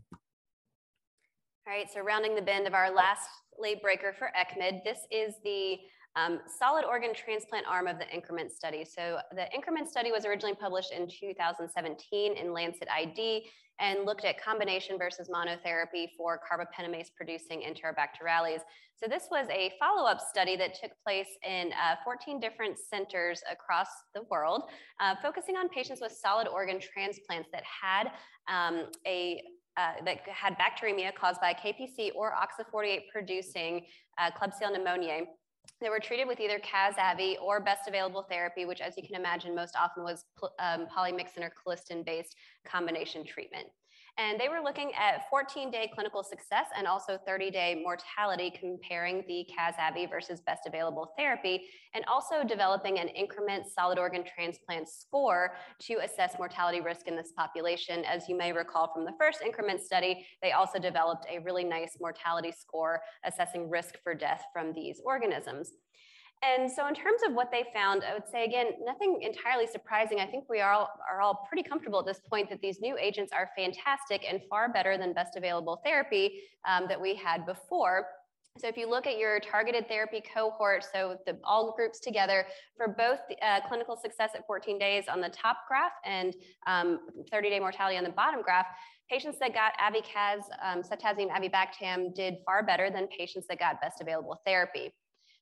[1.67, 5.35] All right, so rounding the bend of our last late breaker for ECCMID, this is
[5.43, 5.77] the
[6.17, 8.83] um, solid organ transplant arm of the INCREMENT study.
[8.83, 13.45] So the INCREMENT study was originally published in 2017 in Lancet ID
[13.79, 18.61] and looked at combination versus monotherapy for carbapenemase producing Enterobacterales.
[18.95, 23.87] So this was a follow-up study that took place in uh, 14 different centers across
[24.15, 24.63] the world,
[24.99, 28.11] uh, focusing on patients with solid organ transplants that had
[28.47, 29.41] um, a
[29.77, 33.85] uh, that had bacteremia caused by KPC or OXA48 producing
[34.17, 35.27] uh, Klebsiella pneumoniae
[35.81, 39.55] they were treated with either Caz-Avi or best available therapy, which, as you can imagine,
[39.55, 40.25] most often was
[40.59, 43.67] um, polymyxin or colistin based combination treatment.
[44.19, 49.23] And they were looking at 14 day clinical success and also 30 day mortality, comparing
[49.27, 55.55] the Caz-Avi versus best available therapy, and also developing an INCREMENT solid organ transplant score
[55.81, 58.03] to assess mortality risk in this population.
[58.05, 61.97] As you may recall from the first INCREMENT study, they also developed a really nice
[62.01, 65.73] mortality score assessing risk for death from these organisms.
[66.43, 70.19] And so in terms of what they found, I would say again, nothing entirely surprising.
[70.19, 72.95] I think we are all, are all pretty comfortable at this point that these new
[72.97, 78.05] agents are fantastic and far better than best available therapy um, that we had before.
[78.59, 82.45] So if you look at your targeted therapy cohort, so the all groups together
[82.75, 86.35] for both uh, clinical success at 14 days on the top graph and
[86.67, 88.65] 30-day um, mortality on the bottom graph,
[89.09, 94.01] patients that got Avi-Caz, um, ceftazidime, avibactam did far better than patients that got best
[94.01, 94.91] available therapy.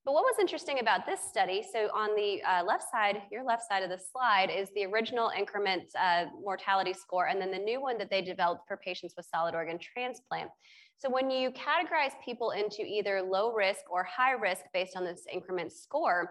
[0.05, 3.63] But what was interesting about this study, so on the uh, left side, your left
[3.67, 7.81] side of the slide is the original increment uh, mortality score, and then the new
[7.81, 10.51] one that they developed for patients with solid organ transplant.
[10.97, 15.23] So when you categorize people into either low risk or high risk based on this
[15.33, 16.29] increment score,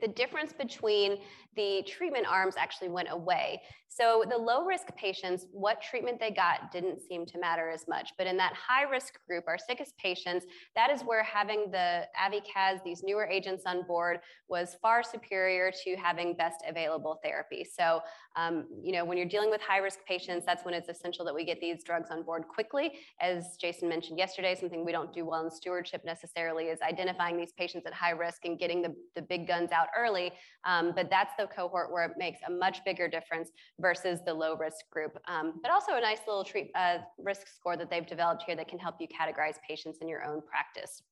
[0.00, 1.18] the difference between
[1.56, 3.60] the treatment arms actually went away.
[3.92, 8.12] So the low risk patients, what treatment they got didn't seem to matter as much.
[8.16, 12.84] But in that high risk group, our sickest patients, that is where having the Avi-Caz,
[12.84, 17.64] these newer agents on board, was far superior to having best available therapy.
[17.64, 18.00] So,
[18.36, 21.34] um, you know, when you're dealing with high risk patients, that's when it's essential that
[21.34, 22.92] we get these drugs on board quickly.
[23.20, 27.52] As Jason mentioned yesterday, something we don't do well in stewardship necessarily is identifying these
[27.58, 30.30] patients at high risk and getting the, the big guns out early.
[30.64, 33.50] Um, but that's the cohort where it makes a much bigger difference
[33.80, 35.18] versus the low risk group.
[35.26, 38.68] Um, but also a nice little treat, uh, risk score that they've developed here that
[38.68, 41.02] can help you categorize patients in your own practice.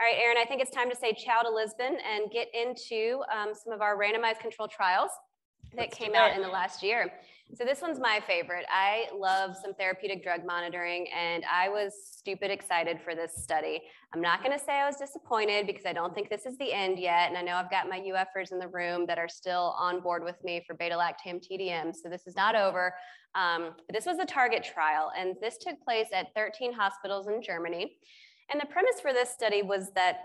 [0.00, 3.22] All right, Erin, I think it's time to say ciao to Lisbon and get into
[3.32, 5.10] um, some of our randomized control trials
[5.72, 7.12] that Let's came out in the last year.
[7.52, 8.64] So this one's my favorite.
[8.68, 13.82] I love some therapeutic drug monitoring and I was stupid excited for this study.
[14.12, 16.72] I'm not going to say I was disappointed because I don't think this is the
[16.72, 17.28] end yet.
[17.28, 20.24] And I know I've got my UFers in the room that are still on board
[20.24, 21.94] with me for beta lactam TDM.
[21.94, 22.92] So this is not over.
[23.36, 27.98] Um, this was a target trial and this took place at 13 hospitals in Germany.
[28.50, 30.16] And the premise for this study was that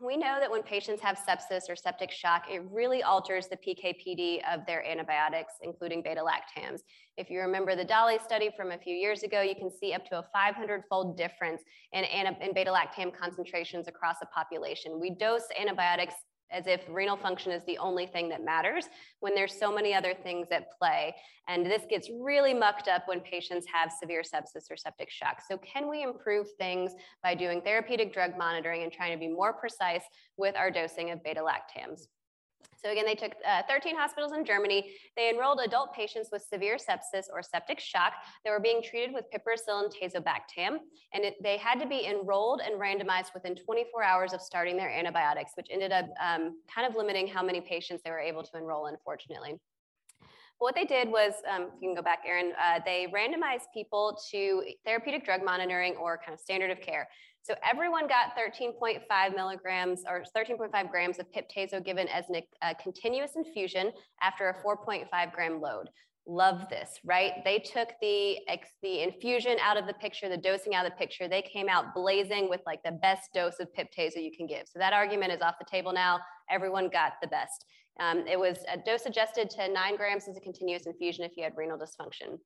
[0.00, 4.40] we know that when patients have sepsis or septic shock, it really alters the PK/PD
[4.52, 6.80] of their antibiotics, including beta lactams.
[7.16, 10.04] If you remember the DALI study from a few years ago, you can see up
[10.06, 15.00] to a 500-fold difference in, in beta lactam concentrations across a population.
[15.00, 16.14] We dose antibiotics
[16.50, 18.86] as if renal function is the only thing that matters
[19.20, 21.14] when there's so many other things at play.
[21.48, 25.40] And this gets really mucked up when patients have severe sepsis or septic shock.
[25.48, 29.52] So can we improve things by doing therapeutic drug monitoring and trying to be more
[29.52, 30.02] precise
[30.36, 32.06] with our dosing of beta lactams?
[32.86, 34.92] So again, they took uh, 13 hospitals in Germany.
[35.16, 38.12] They enrolled adult patients with severe sepsis or septic shock
[38.44, 40.78] that were being treated with piperacillin tazobactam.
[41.12, 44.90] And it, they had to be enrolled and randomized within 24 hours of starting their
[44.90, 48.56] antibiotics, which ended up um, kind of limiting how many patients they were able to
[48.56, 49.58] enroll, unfortunately.
[50.58, 54.18] What they did was, um, if you can go back, Erin, uh, they randomized people
[54.30, 57.08] to therapeutic drug monitoring or kind of standard of care.
[57.46, 63.36] So everyone got 13.5 milligrams or 13.5 grams of pip/tazo given as a uh, continuous
[63.36, 65.88] infusion after a 4.5 gram load.
[66.26, 67.34] Love this, right?
[67.44, 68.38] They took the
[68.82, 71.28] the infusion out of the picture, the dosing out of the picture.
[71.28, 74.64] They came out blazing with like the best dose of pip/tazo you can give.
[74.66, 76.18] So that argument is off the table now.
[76.50, 77.64] Everyone got the best.
[78.00, 81.44] Um, it was a dose adjusted to nine grams as a continuous infusion if you
[81.44, 82.40] had renal dysfunction.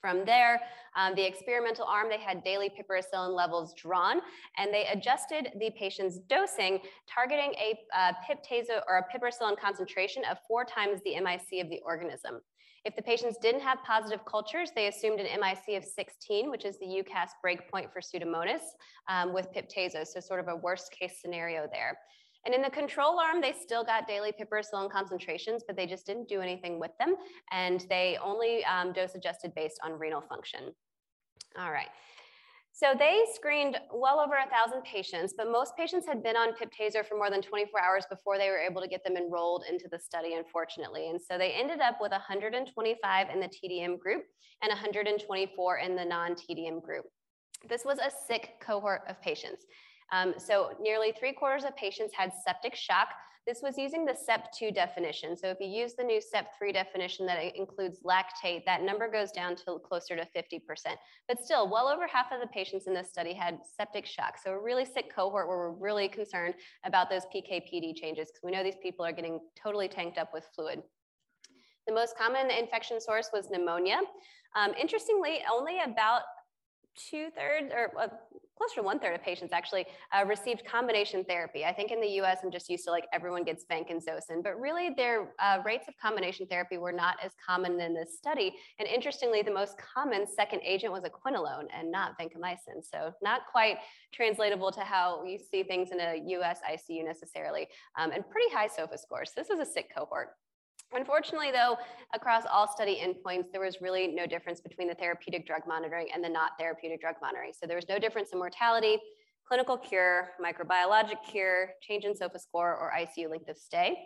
[0.00, 0.60] From there,
[0.96, 4.20] um, the experimental arm, they had daily piperacillin levels drawn,
[4.56, 6.78] and they adjusted the patient's dosing,
[7.12, 11.80] targeting a uh, pip/tazo or a piperacillin concentration of four times the MIC of the
[11.84, 12.40] organism.
[12.84, 16.78] If the patients didn't have positive cultures, they assumed an MIC of 16, which is
[16.78, 18.62] the EUCAST breakpoint for Pseudomonas
[19.08, 21.98] um, with pip/tazo, so sort of a worst case scenario there.
[22.44, 26.28] And in the control arm, they still got daily piperacillin concentrations, but they just didn't
[26.28, 27.16] do anything with them.
[27.50, 30.72] And they only um, dose adjusted based on renal function.
[31.58, 31.88] All right.
[32.78, 37.04] So they screened well over a thousand patients, but most patients had been on pip/tazo
[37.04, 39.98] for more than 24 hours before they were able to get them enrolled into the
[39.98, 41.08] study, unfortunately.
[41.10, 44.22] And so they ended up with 125 in the TDM group
[44.62, 47.06] and 124 in the non-TDM group.
[47.68, 49.66] This was a sick cohort of patients.
[50.12, 53.08] Um, so nearly three quarters of patients had septic shock.
[53.46, 55.34] This was using the SEP2 definition.
[55.34, 59.56] So if you use the new SEP3 definition that includes lactate, that number goes down
[59.56, 60.60] to closer to 50%.
[61.26, 64.36] But still, well over half of the patients in this study had septic shock.
[64.42, 68.50] So a really sick cohort where we're really concerned about those PK/PD changes because we
[68.50, 70.82] know these people are getting totally tanked up with fluid.
[71.86, 74.00] The most common infection source was pneumonia.
[74.54, 76.20] Um, interestingly, only about
[76.98, 77.92] two thirds or
[78.58, 81.64] closer to one third of patients actually uh, received combination therapy.
[81.64, 84.90] I think in the US, I'm just used to like everyone gets vancomycin, but really
[84.96, 88.54] their uh, rates of combination therapy were not as common in this study.
[88.78, 92.82] And interestingly, the most common second agent was a quinolone and not vancomycin.
[92.82, 93.78] So not quite
[94.12, 98.66] translatable to how you see things in a US ICU necessarily, um, and pretty high
[98.66, 99.32] SOFA scores.
[99.36, 100.30] This is a sick cohort.
[100.92, 101.76] Unfortunately, though,
[102.14, 106.24] across all study endpoints, there was really no difference between the therapeutic drug monitoring and
[106.24, 107.52] the not therapeutic drug monitoring.
[107.52, 108.98] So there was no difference in mortality,
[109.46, 113.96] clinical cure, microbiologic cure, change in SOFA score, or ICU length of stay.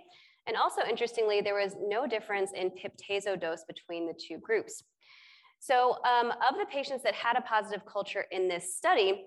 [0.48, 4.82] And also interestingly, there was no difference in pip/tazo dose between the two groups.
[5.60, 9.26] So um, of the patients that had a positive culture in this study,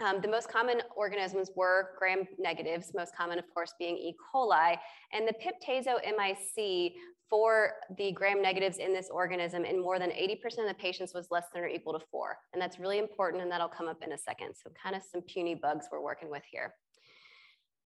[0.00, 4.14] um, the most common organisms were gram negatives, most common, of course, being E.
[4.34, 4.76] coli.
[5.12, 6.94] And the pip/tazo MIC
[7.30, 11.28] for the gram negatives in this organism in more than 80% of the patients was
[11.30, 12.38] less than or equal to four.
[12.52, 14.54] And that's really important, and that'll come up in a second.
[14.54, 16.74] So kind of some puny bugs we're working with here.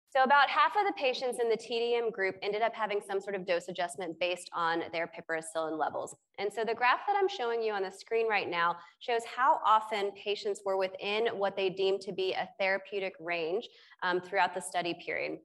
[0.10, 3.36] So about half of the patients in the TDM group ended up having some sort
[3.36, 6.16] of dose adjustment based on their piperacillin levels.
[6.40, 9.60] And so the graph that I'm showing you on the screen right now shows how
[9.66, 13.68] often patients were within what they deemed to be a therapeutic range
[14.02, 15.40] um, throughout the study period.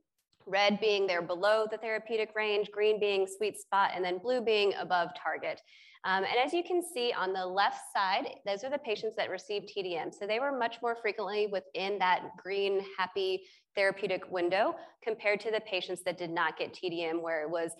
[0.47, 4.75] Red being they're below the therapeutic range, green being sweet spot, and then blue being
[4.79, 5.61] above target.
[6.05, 9.31] Um, and as you can see on the left side, those are the patients that
[9.31, 10.13] received TDM.
[10.13, 13.45] So they were much more frequently within that green, happy
[13.75, 17.73] therapeutic window compared to the patients that did not get TDM, where it was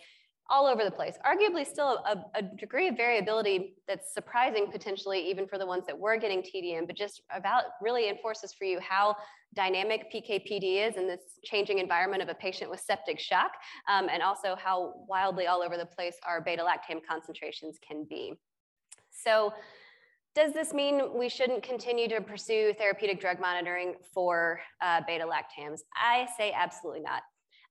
[0.51, 1.17] all over the place.
[1.25, 5.99] Arguably, still a, a, degree of variability that's surprising potentially, even for the ones that
[5.99, 9.17] were getting TDM, but just about really enforces for you how
[9.55, 13.53] dynamic PKPD is in this changing environment of a patient with septic shock,
[13.89, 18.35] um, and also how wildly all over the place our beta lactam concentrations can be.
[19.11, 19.53] So,
[20.35, 25.81] does this mean we shouldn't continue to pursue therapeutic drug monitoring for uh, beta lactams?
[25.95, 27.23] I say absolutely not.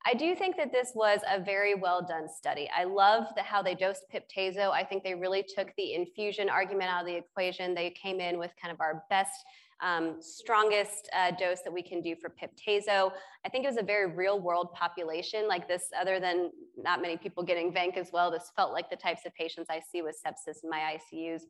[0.06, 2.70] I do think that this was a very well done study.
[2.76, 4.72] I love the, how they dosed pip/tazo.
[4.72, 7.76] I think they really took the infusion argument out of the equation.
[7.76, 9.32] They came in with kind of our best,
[9.80, 13.12] um, strongest uh, dose that we can do for pip/tazo.
[13.46, 17.18] I think it was a very real world population like this, other than not many
[17.18, 18.32] people getting vanc as well.
[18.32, 21.42] This felt like the types of patients I see with sepsis in my ICUs.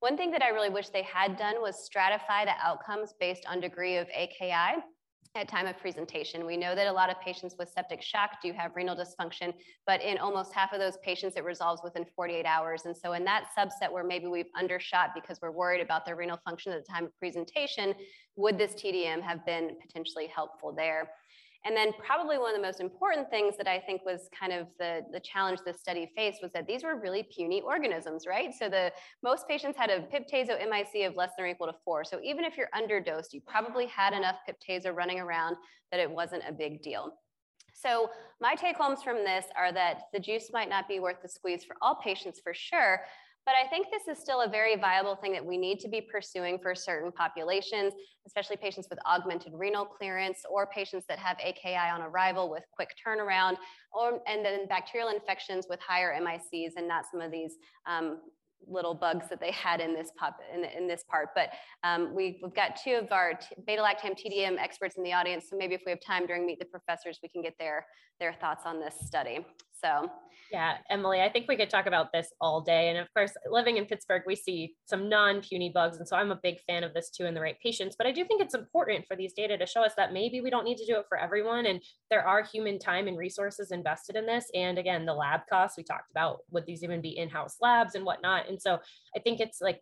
[0.00, 3.60] One thing that I really wish they had done was stratify the outcomes based on
[3.60, 4.82] degree of AKI
[5.34, 6.46] at time of presentation.
[6.46, 9.52] We know that a lot of patients with septic shock do have renal dysfunction,
[9.86, 12.86] but in almost half of those patients, it resolves within 48 hours.
[12.86, 16.40] And so in that subset where maybe we've undershot because we're worried about their renal
[16.46, 17.94] function at the time of presentation,
[18.36, 21.10] would this TDM have been potentially helpful there?
[21.66, 24.66] And then probably one of the most important things that I think was kind of
[24.78, 28.50] the, the challenge this study faced was that these were really puny organisms, right?
[28.58, 28.90] So the
[29.22, 32.02] most patients had a pip/tazo MIC of less than or equal to four.
[32.02, 35.56] So even if you're underdosed, you probably had enough pip/tazo running around
[35.90, 37.12] that it wasn't a big deal.
[37.74, 41.28] So my take homes from this are that the juice might not be worth the
[41.28, 43.02] squeeze for all patients for sure,
[43.46, 46.00] but I think this is still a very viable thing that we need to be
[46.00, 47.92] pursuing for certain populations,
[48.26, 52.90] especially patients with augmented renal clearance or patients that have AKI on arrival with quick
[53.04, 53.56] turnaround,
[53.92, 57.54] or, and then bacterial infections with higher MICs and not some of these
[57.86, 58.18] um,
[58.66, 61.30] little bugs that they had in this pop in, in this part.
[61.34, 61.50] But
[61.82, 65.46] um, we, have got two of our beta lactam TDM experts in the audience.
[65.50, 67.86] So maybe if we have time during Meet the Professors, we can get their,
[68.18, 69.46] their thoughts on this study.
[69.82, 70.10] So
[70.50, 72.88] yeah, Emily, I think we could talk about this all day.
[72.88, 75.98] And of course, living in Pittsburgh, we see some non puny bugs.
[75.98, 77.94] And so I'm a big fan of this too in the right patients.
[77.96, 80.50] But I do think it's important for these data to show us that maybe we
[80.50, 81.66] don't need to do it for everyone.
[81.66, 84.46] And there are human time and resources invested in this.
[84.54, 87.94] And again, the lab costs we talked about would these even be in house labs
[87.94, 88.48] and whatnot.
[88.48, 88.78] And so
[89.16, 89.80] I think it's like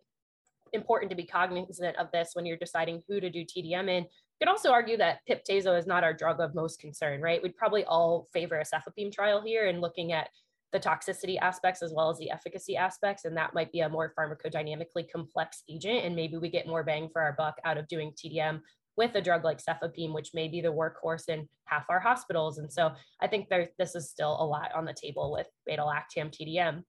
[0.73, 4.05] important to be cognizant of this when you're deciding who to do TDM in.
[4.39, 7.43] You could also argue that pip/tazo is not our drug of most concern, right?
[7.43, 10.29] We'd probably all favor a cefepime trial here and looking at
[10.71, 13.25] the toxicity aspects as well as the efficacy aspects.
[13.25, 16.05] And that might be a more pharmacodynamically complex agent.
[16.05, 18.61] And maybe we get more bang for our buck out of doing TDM
[18.95, 22.59] with a drug like cefepime, which may be the workhorse in half our hospitals.
[22.59, 25.81] And so I think there, this is still a lot on the table with beta
[25.81, 26.83] lactam TDM.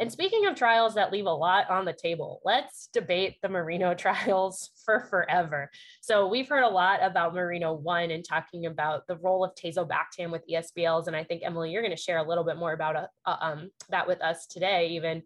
[0.00, 3.94] And speaking of trials that leave a lot on the table, let's debate the Merino
[3.96, 5.70] trials for forever.
[6.00, 10.30] So we've heard a lot about Merino 1 and talking about the role of tazobactam
[10.30, 11.08] with ESBLs.
[11.08, 13.36] And I think, Emily, you're going to share a little bit more about uh, uh,
[13.40, 15.22] um, that with us today, even.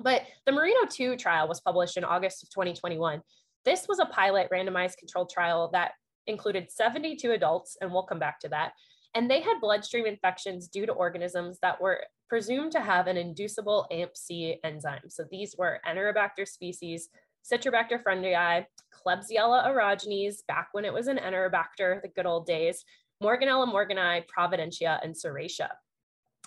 [0.00, 3.22] But the Merino 2 trial was published in August of 2021.
[3.64, 5.92] This was a pilot randomized controlled trial that
[6.26, 8.72] included 72 adults, and we'll come back to that.
[9.14, 13.86] And they had bloodstream infections due to organisms that were presumed to have an inducible
[13.92, 15.08] AMP-C enzyme.
[15.08, 17.08] So these were Enterobacter species,
[17.48, 22.84] Citrobacter freundii, Klebsiella aerogenes, back when it was an Enterobacter, the good old days,
[23.22, 25.68] Morganella morganii, Providencia, and Serratia.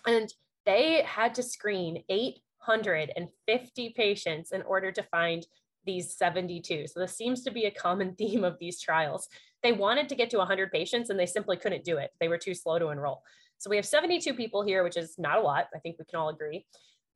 [0.05, 0.27] And
[0.65, 5.47] they had to screen 850 patients in order to find
[5.85, 6.87] these 72.
[6.87, 9.29] So this seems to be a common theme of these trials.
[9.63, 12.11] They wanted to get to 100 patients and they simply couldn't do it.
[12.19, 13.23] They were too slow to enroll.
[13.59, 15.67] So we have 72 people here, which is not a lot.
[15.75, 16.65] I think we can all agree.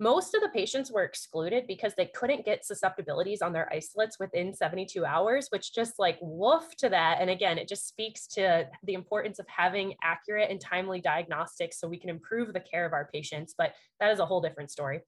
[0.02, 4.52] most of the patients were excluded because they couldn't get susceptibilities on their isolates within
[4.52, 7.20] 72 hours, which just like woof to that.
[7.22, 11.88] And again, it just speaks to the importance of having accurate and timely diagnostics so
[11.88, 13.54] we can improve the care of our patients.
[13.56, 15.02] But that is a whole different story.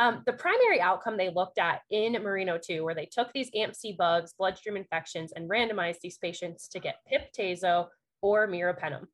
[0.00, 3.94] Um, the primary outcome they looked at in Merino 2, where they took these AMP-C
[3.96, 7.86] bugs, bloodstream infections, and randomized these patients to get pip/tazo
[8.20, 9.06] or meropenem.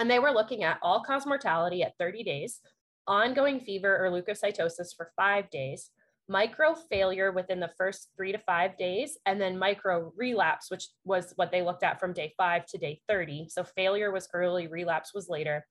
[0.00, 2.60] And they were looking at all-cause mortality at 30 days,
[3.06, 5.90] ongoing fever or leukocytosis for five days,
[6.26, 11.34] micro failure within the first three to five days, and then micro relapse, which was
[11.36, 13.48] what they looked at from day five to day 30.
[13.50, 15.66] So failure was early, relapse was later.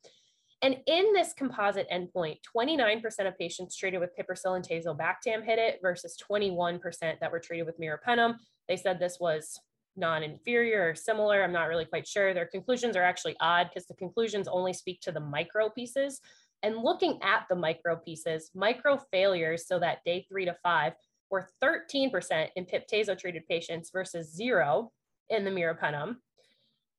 [0.62, 6.18] And in this composite endpoint, 29% of patients treated with piperacillin tazobactam hit it versus
[6.30, 6.82] 21%
[7.20, 8.36] that were treated with meropenem.
[8.68, 9.60] They said this was
[10.00, 11.44] non-inferior or similar.
[11.44, 12.34] I'm not really quite sure.
[12.34, 16.22] Their conclusions are actually odd because the conclusions only speak to the micro pieces.
[16.64, 20.94] And looking at the micro pieces, micro failures, so that day three to five,
[21.30, 24.92] were 13% in pip/tazo treated patients versus zero
[25.30, 26.16] in the meropenem.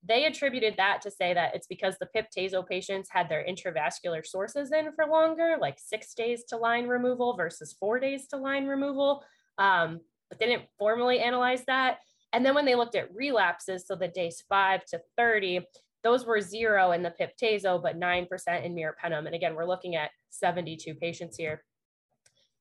[0.03, 4.73] They attributed that to say that it's because the pip/tazo patients had their intravascular sources
[4.73, 9.23] in for longer, like six days to line removal versus four days to line removal.
[9.59, 11.99] Um, but they didn't formally analyze that.
[12.33, 15.61] And then when they looked at relapses, so the days five to 30,
[16.03, 19.27] those were zero in the pip/tazo, but 9% in meropenem.
[19.27, 21.65] And again, we're looking at 72 patients here.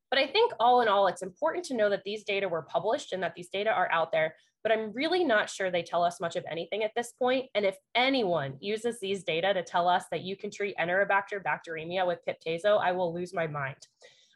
[0.09, 3.13] But I think all in all, it's important to know that these data were published
[3.13, 6.19] and that these data are out there, but I'm really not sure they tell us
[6.19, 7.45] much of anything at this point.
[7.53, 12.05] And if anyone uses these data to tell us that you can treat Enterobacter bacteremia
[12.05, 13.87] with pip/tazo, I will lose my mind.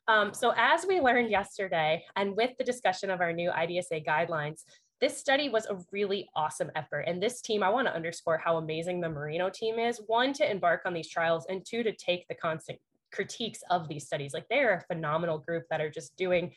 [0.07, 4.63] Um, so as we learned yesterday, and with the discussion of our new IDSA guidelines,
[5.03, 7.01] this study was a really awesome effort.
[7.01, 9.99] And this team, I want to underscore how amazing the Merino team is.
[10.07, 12.79] One, to embark on these trials, and two, to take the constant
[13.11, 14.33] critiques of these studies.
[14.33, 16.53] Like they're a phenomenal group that are just doing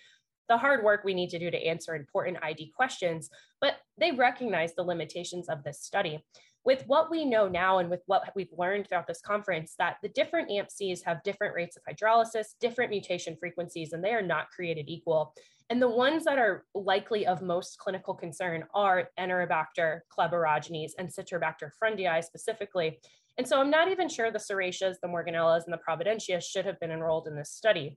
[0.49, 3.31] the hard work we need to do to answer important ID questions,
[3.61, 6.25] but they recognize the limitations of this study.
[6.67, 10.09] With what we know now and with what we've learned throughout this conference, that the
[10.09, 14.87] different AMP-Cs have different rates of hydrolysis, different mutation frequencies, and they are not created
[14.89, 15.33] equal.
[15.71, 21.71] And the ones that are likely of most clinical concern are Enterobacter, Klebsiella, and Citrobacter
[21.81, 22.99] freundii specifically.
[23.39, 26.81] And so I'm not even sure the Serratias, the Morganellas, and the Providencia should have
[26.81, 27.97] been enrolled in this study.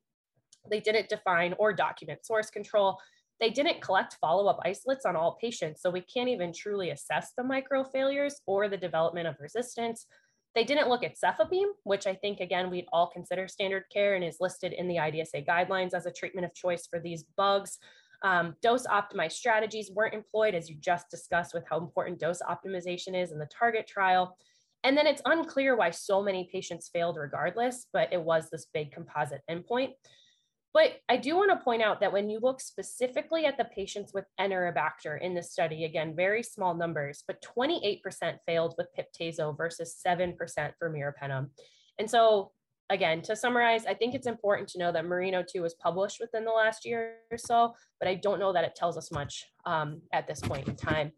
[0.69, 2.99] They didn't define or document source control.
[3.39, 7.43] They didn't collect follow-up isolates on all patients, so we can't even truly assess the
[7.43, 10.05] micro failures or the development of resistance.
[10.55, 14.23] They didn't look at cefepime, which I think, again, we'd all consider standard care and
[14.23, 17.77] is listed in the IDSA guidelines as a treatment of choice for these bugs.
[18.23, 23.15] Um, dose optimized strategies weren't employed, as you just discussed, with how important dose optimization
[23.15, 24.35] is in the target trial.
[24.83, 28.91] And then it's unclear why so many patients failed regardless, but it was this big
[28.91, 29.91] composite endpoint.
[30.73, 34.13] But I do want to point out that when you look specifically at the patients
[34.13, 38.01] with Enterobacter in this study, again, very small numbers, but 28%
[38.45, 40.37] failed with pip/tazo versus 7%
[40.77, 41.49] for meropenem.
[41.97, 42.51] And so
[42.89, 46.43] again, to summarize, I think it's important to know that Merino 2 was published within
[46.43, 50.01] the last year or so, but I don't know that it tells us much um,
[50.11, 51.11] at this point in time.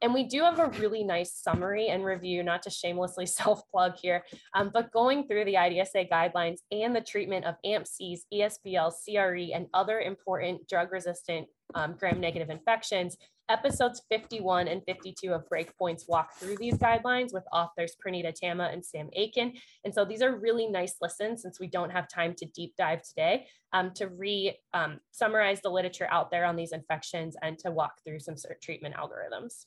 [0.00, 3.94] And we do have a really nice summary and review, not to shamelessly self plug
[3.96, 4.24] here,
[4.54, 9.66] um, but going through the IDSA guidelines and the treatment of AMP-Cs, ESBL, CRE, and
[9.74, 13.16] other important drug resistant um, gram negative infections
[13.50, 18.84] Episodes 51 and 52 of Breakpoints walk through these guidelines with authors Pranita Tamma and
[18.84, 19.54] Sam Aitken.
[19.84, 23.00] And so these are really nice listens since we don't have time to deep dive
[23.02, 27.70] today um, to re um, summarize the literature out there on these infections and to
[27.70, 29.64] walk through some treatment algorithms.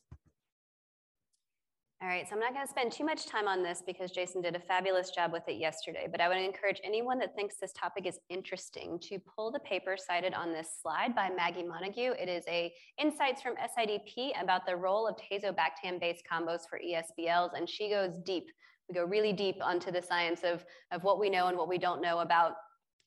[2.04, 4.42] All right, so I'm not going to spend too much time on this because Jason
[4.42, 7.74] did a fabulous job with it yesterday, but I would encourage anyone that thinks this
[7.74, 12.18] topic is interesting to pull the paper cited on this slide by Maggie Monogue.
[12.20, 17.70] It is a Insights from SIDP about the role of tazobactam-based combos for ESBLs, and
[17.70, 18.48] she goes deep.
[18.90, 21.78] We go really deep onto the science of, of what we know and what we
[21.78, 22.54] don't know about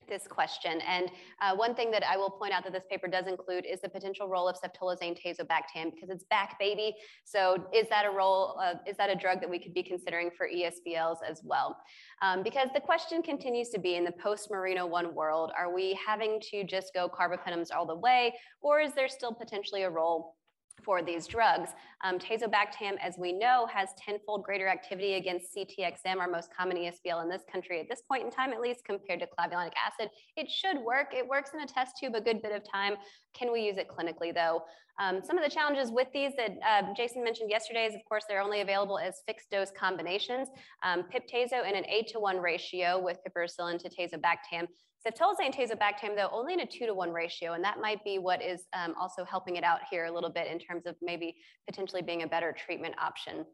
[0.09, 0.80] this question.
[0.80, 3.80] And uh, one thing that I will point out that this paper does include is
[3.80, 6.94] the potential role of ceftolozane tazobactam because it's back baby.
[7.24, 10.30] So is that a role, uh, is that a drug that we could be considering
[10.36, 11.76] for ESBLs as well?
[12.22, 16.40] Um, because the question continues to be in the post-Merino 1 world, are we having
[16.50, 20.36] to just go carbapenems all the way or is there still potentially a role
[20.85, 21.70] for these drugs.
[22.03, 27.22] Um, tazobactam, as we know, has tenfold greater activity against CTXM, our most common ESBL
[27.22, 30.11] in this country at this point in time, at least compared to clavulanic acid.
[30.37, 31.12] It should work.
[31.12, 32.95] It works in a test tube a good bit of time.
[33.32, 34.62] Can we use it clinically though?
[35.01, 38.24] Um, some of the challenges with these that uh, Jason mentioned yesterday is, of course,
[38.28, 40.49] they're only available as fixed dose combinations.
[40.85, 44.68] Um, pip-tazo in an 8 to 1 ratio with piperacillin to tazobactam
[45.07, 48.42] Ceftolozane tazobactam, though, only in a two to one ratio, and that might be what
[48.42, 51.36] is um, also helping it out here a little bit in terms of maybe
[51.66, 53.44] potentially being a better treatment option.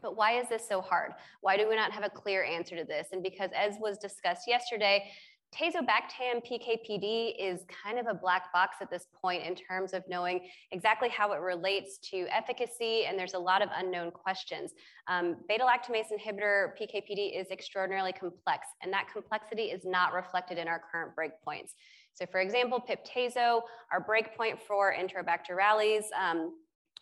[0.00, 1.12] But why is this so hard?
[1.42, 3.08] Why do we not have a clear answer to this?
[3.12, 5.10] And because as was discussed yesterday,
[5.54, 10.40] Tazobactam PKPD is kind of a black box at this point in terms of knowing
[10.72, 14.72] exactly how it relates to efficacy, and there's a lot of unknown questions.
[15.06, 20.66] Um, beta lactamase inhibitor PKPD is extraordinarily complex, and that complexity is not reflected in
[20.66, 21.74] our current breakpoints.
[22.14, 26.54] So, for example, pip/tazo, our breakpoint for Enterobacterales, um,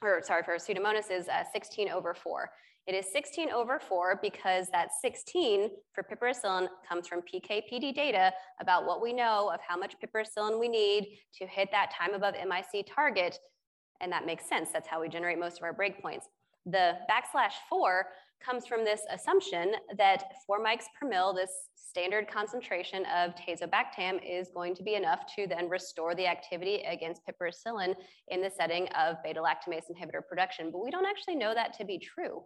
[0.03, 2.51] or sorry, for Pseudomonas is uh, 16 over 4.
[2.87, 8.87] It is 16 over 4 because that 16 for piperacillin comes from PKPD data about
[8.87, 12.87] what we know of how much piperacillin we need to hit that time above MIC
[12.93, 13.39] target.
[14.01, 14.71] And that makes sense.
[14.73, 16.25] That's how we generate most of our breakpoints.
[16.67, 18.07] The backslash 4
[18.45, 24.49] comes from this assumption that 4 mics per mil, this standard concentration of tazobactam, is
[24.55, 27.95] going to be enough to then restore the activity against piperacillin
[28.29, 30.71] in the setting of beta lactamase inhibitor production.
[30.71, 32.43] But we don't actually know that to be true.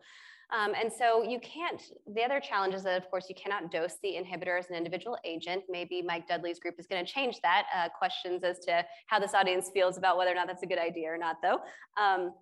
[0.53, 1.83] Um, and so you can't,
[2.15, 5.19] the other challenge is that, of course, you cannot dose the inhibitor as an individual
[5.25, 5.65] agent.
[5.69, 7.65] Maybe Mike Dudley's group is going to change that.
[7.75, 10.79] Uh, questions as to how this audience feels about whether or not that's a good
[10.79, 11.59] idea or not, though.
[12.01, 12.33] Um,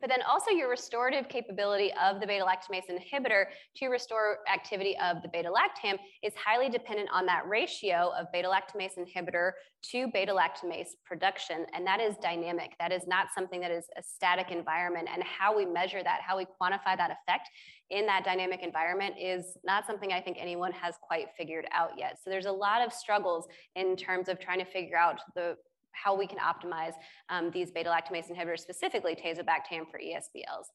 [0.00, 3.44] but then also your restorative capability of the beta lactamase inhibitor
[3.76, 8.48] to restore activity of the beta lactam is highly dependent on that ratio of beta
[8.48, 11.64] lactamase inhibitor to beta lactamase production.
[11.72, 12.72] And that is dynamic.
[12.78, 15.08] That is not something that is a static environment.
[15.12, 17.48] And how we measure that, how we quantify that effect
[17.90, 22.18] in that dynamic environment is not something I think anyone has quite figured out yet.
[22.22, 25.56] So there's a lot of struggles in terms of trying to figure out the
[26.02, 26.92] how we can optimize
[27.28, 30.66] um, these beta lactamase inhibitors, specifically tazobactam for ESBLs.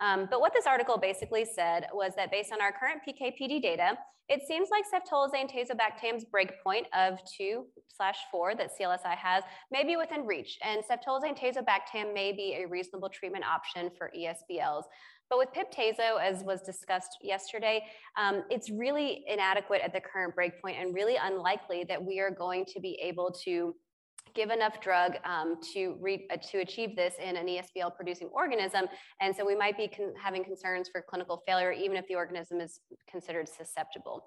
[0.00, 3.98] Um, but what this article basically said was that based on our current PKPD data,
[4.28, 9.42] it seems like ceftolozane tazobactam's breakpoint of 2 slash 4 that CLSI has
[9.72, 14.82] may be within reach, and ceftolozane tazobactam may be a reasonable treatment option for ESBLs.
[15.30, 17.84] But with pip/tazo, as was discussed yesterday,
[18.16, 22.64] um, it's really inadequate at the current breakpoint and really unlikely that we are going
[22.66, 23.74] to be able to
[24.34, 28.86] give enough drug um, to, re- uh, to achieve this in an ESBL producing organism.
[29.20, 32.60] And so we might be con- having concerns for clinical failure, even if the organism
[32.60, 34.26] is considered susceptible.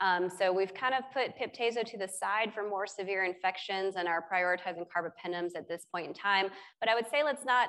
[0.00, 4.08] Um, so we've kind of put pip/tazo to the side for more severe infections and
[4.08, 6.48] are prioritizing carbapenems at this point in time.
[6.80, 7.68] But I would say let's not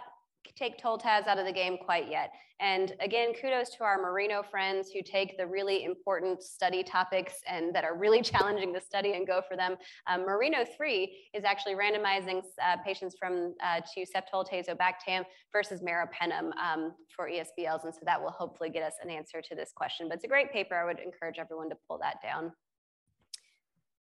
[0.55, 2.31] take Toltaz out of the game quite yet.
[2.59, 7.75] And again, kudos to our Merino friends who take the really important study topics and
[7.75, 9.75] that are really challenging to study and go for them.
[10.07, 16.93] Um, Merino 3 is actually randomizing uh, patients from uh, to ceftolozane versus meropenem um,
[17.15, 17.83] for ESBLs.
[17.83, 20.07] And so that will hopefully get us an answer to this question.
[20.07, 20.75] But it's a great paper.
[20.75, 22.53] I would encourage everyone to pull that down.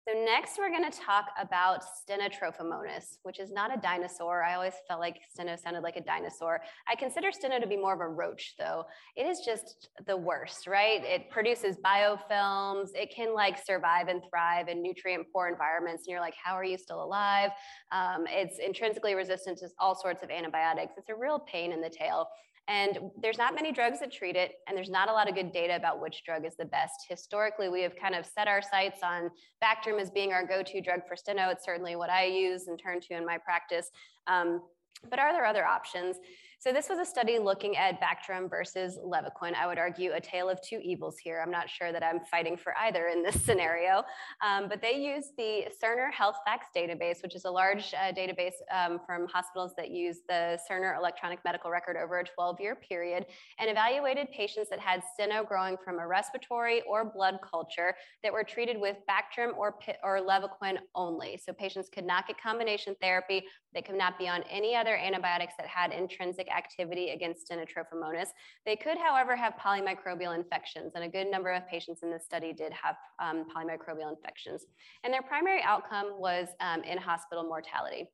[0.07, 4.43] So next we're gonna talk about Stenotrophomonas, which is not a dinosaur.
[4.43, 6.61] I always felt like steno sounded like a dinosaur.
[6.87, 8.85] I consider steno to be more of a roach though.
[9.17, 11.03] It is just the worst, right?
[11.03, 12.89] It produces biofilms.
[12.95, 16.03] It can like survive and thrive in nutrient poor environments.
[16.07, 17.53] And you're like, how are you still alive?
[17.91, 20.93] Um, it's intrinsically resistant to all sorts of antibiotics.
[20.99, 22.29] It's a real pain in the tail.
[22.67, 25.53] And there's not many drugs that treat it, and there's not a lot of good
[25.53, 26.95] data about which drug is the best.
[27.09, 29.31] Historically, we have kind of set our sights on
[29.63, 31.51] Bactrim as being our go-to drug for steno.
[31.51, 33.91] It's certainly what I use and turn to in my practice.
[34.27, 34.63] Um,
[35.11, 36.17] but are there other options?
[36.65, 39.55] So this was a study looking at Bactrim versus Levaquin.
[39.55, 41.43] I would argue a tale of two evils here.
[41.45, 44.03] I'm not sure that I'm fighting for either in this scenario,
[44.43, 48.55] um, but they used the Cerner Health Facts database, which is a large uh, database
[48.75, 53.27] um, from hospitals that use the Cerner electronic medical record over a 12-year period,
[53.59, 58.43] and evaluated patients that had steno growing from a respiratory or blood culture that were
[58.43, 61.39] treated with Bactrim or, or Levaquin only.
[61.45, 63.45] So patients could not get combination therapy.
[63.75, 68.29] They could not be on any other antibiotics that had intrinsic activity against Stenotrophomonas.
[68.65, 72.53] They could, however, have polymicrobial infections, and a good number of patients in this study
[72.53, 74.67] did have um, polymicrobial infections.
[75.03, 78.09] And their primary outcome was um, in hospital mortality.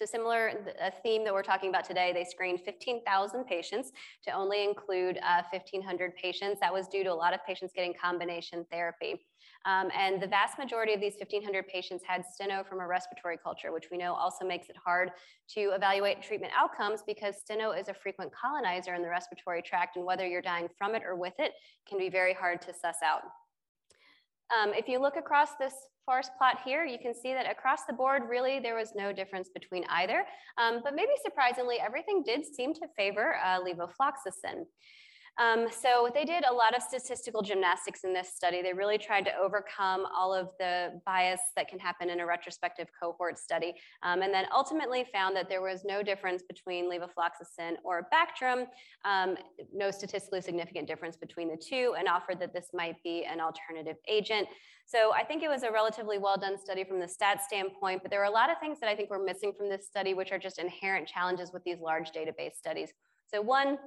[0.00, 3.92] So similar, a theme that we're talking about today, they screened 15,000 patients
[4.24, 6.58] to only include uh, 1,500 patients.
[6.58, 9.20] That was due to a lot of patients getting combination therapy.
[9.66, 13.72] Um, and the vast majority of these 1,500 patients had steno from a respiratory culture,
[13.72, 15.10] which we know also makes it hard
[15.50, 20.06] to evaluate treatment outcomes because steno is a frequent colonizer in the respiratory tract, and
[20.06, 21.52] whether you're dying from it or with it
[21.86, 23.20] can be very hard to suss out.
[24.58, 25.74] Um, if you look across this
[26.04, 29.48] forest plot here, you can see that across the board, really, there was no difference
[29.52, 30.24] between either.
[30.58, 34.64] Um, but maybe surprisingly, everything did seem to favor uh, levofloxacin.
[35.40, 38.60] Um, so they did a lot of statistical gymnastics in this study.
[38.60, 42.88] They really tried to overcome all of the bias that can happen in a retrospective
[43.00, 43.72] cohort study,
[44.02, 48.66] um, and then ultimately found that there was no difference between levofloxacin or Bactrim,
[49.06, 49.34] um,
[49.72, 53.96] no statistically significant difference between the two, and offered that this might be an alternative
[54.08, 54.46] agent.
[54.84, 58.10] So I think it was a relatively well done study from the stat standpoint, but
[58.10, 60.32] there are a lot of things that I think were missing from this study, which
[60.32, 62.92] are just inherent challenges with these large database studies.
[63.32, 63.78] So one,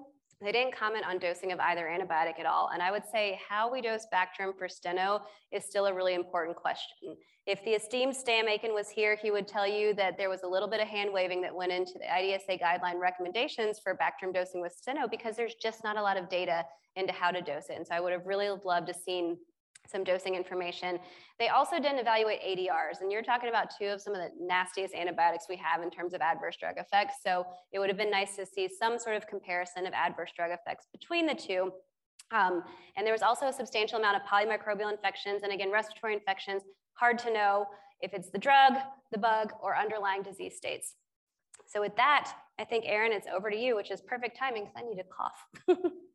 [0.43, 2.69] they didn't comment on dosing of either antibiotic at all.
[2.73, 5.21] And I would say how we dose Bactrim for steno
[5.51, 7.15] is still a really important question.
[7.45, 10.47] If the esteemed Stan Aitken was here, he would tell you that there was a
[10.47, 14.61] little bit of hand waving that went into the IDSA guideline recommendations for Bactrim dosing
[14.61, 16.63] with steno because there's just not a lot of data
[16.95, 17.75] into how to dose it.
[17.75, 19.37] And so I would have really loved to seen
[19.88, 20.99] some dosing information.
[21.39, 24.93] They also didn't evaluate ADRs, and you're talking about two of some of the nastiest
[24.93, 27.15] antibiotics we have in terms of adverse drug effects.
[27.23, 30.51] So it would have been nice to see some sort of comparison of adverse drug
[30.51, 31.71] effects between the two.
[32.31, 32.63] Um,
[32.97, 36.63] and there was also a substantial amount of polymicrobial infections, and again, respiratory infections,
[36.93, 37.67] hard to know
[38.01, 38.73] if it's the drug,
[39.11, 40.95] the bug, or underlying disease states.
[41.65, 44.75] So with that, I think, Erin, it's over to you, which is perfect timing because
[44.77, 45.79] I need to cough.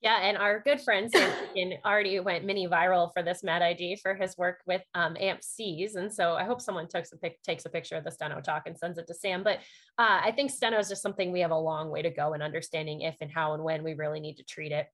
[0.00, 4.14] Yeah, and our good friend Sam already went mini viral for this Mad ID for
[4.14, 7.68] his work with um, AMP-Cs, and so I hope someone takes a pic- takes a
[7.68, 9.42] picture of the steno talk and sends it to Sam.
[9.42, 9.58] But
[9.98, 12.42] uh, I think steno is just something we have a long way to go in
[12.42, 14.86] understanding if and how and when we really need to treat it.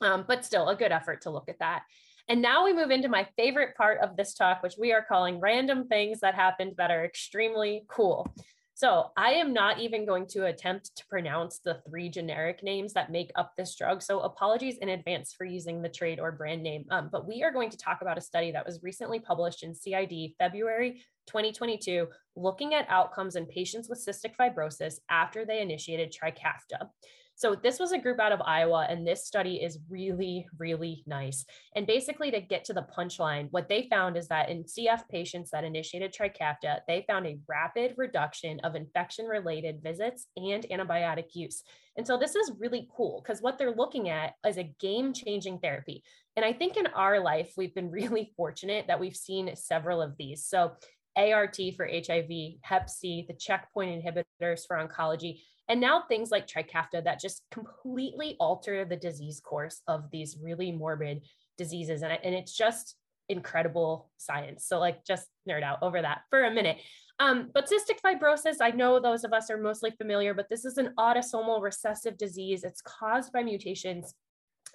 [0.00, 1.82] Um, but still, a good effort to look at that.
[2.28, 5.40] And now we move into my favorite part of this talk, which we are calling
[5.40, 8.32] random things that happened that are extremely cool.
[8.76, 13.12] So I am not even going to attempt to pronounce the three generic names that
[13.12, 14.02] make up this drug.
[14.02, 16.84] So apologies in advance for using the trade or brand name.
[16.90, 19.76] Um, but we are going to talk about a study that was recently published in
[19.76, 26.88] CID February 2022, looking at outcomes in patients with cystic fibrosis after they initiated Trikafta.
[27.36, 31.44] So this was a group out of Iowa, and this study is really, really nice.
[31.74, 35.50] And basically, to get to the punchline, what they found is that in CF patients
[35.50, 41.62] that initiated Trikafta, they found a rapid reduction of infection-related visits and antibiotic use.
[41.96, 46.02] And so this is really cool because what they're looking at is a game-changing therapy.
[46.36, 50.16] And I think in our life, we've been really fortunate that we've seen several of
[50.16, 50.44] these.
[50.44, 50.72] So
[51.16, 52.30] ART for HIV,
[52.62, 58.36] Hep C, the checkpoint inhibitors for oncology, and now things like Trikafta that just completely
[58.38, 61.22] alter the disease course of these really morbid
[61.56, 62.02] diseases.
[62.02, 62.96] And, and it's just
[63.28, 64.66] incredible science.
[64.66, 66.78] So like just nerd out over that for a minute.
[67.20, 70.78] Um, but cystic fibrosis, I know those of us are mostly familiar, but this is
[70.78, 72.64] an autosomal recessive disease.
[72.64, 74.14] It's caused by mutations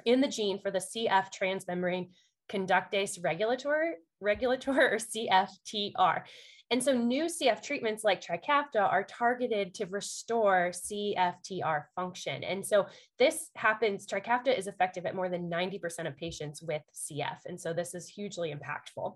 [0.06, 2.10] in the gene for the CF transmembrane
[2.50, 6.24] conductance regulator, regulator or CFTR.
[6.72, 12.43] And so new CF treatments like Trikafta are targeted to restore CFTR function.
[12.43, 12.86] And so
[13.18, 17.38] this happens, Trikafta is effective at more than 90% of patients with CF.
[17.47, 19.16] And so this is hugely impactful.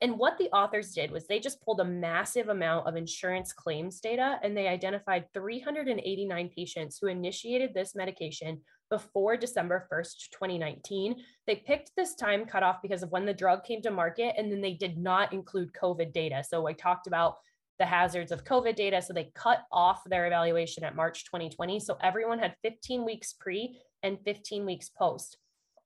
[0.00, 4.00] And what the authors did was they just pulled a massive amount of insurance claims
[4.00, 8.60] data and they identified 389 patients who initiated this medication
[8.94, 11.16] before December 1st, 2019.
[11.48, 14.60] They picked this time cutoff because of when the drug came to market, and then
[14.60, 16.44] they did not include COVID data.
[16.48, 17.38] So I talked about
[17.80, 19.02] the hazards of COVID data.
[19.02, 21.80] So they cut off their evaluation at March 2020.
[21.80, 25.38] So everyone had 15 weeks pre and 15 weeks post.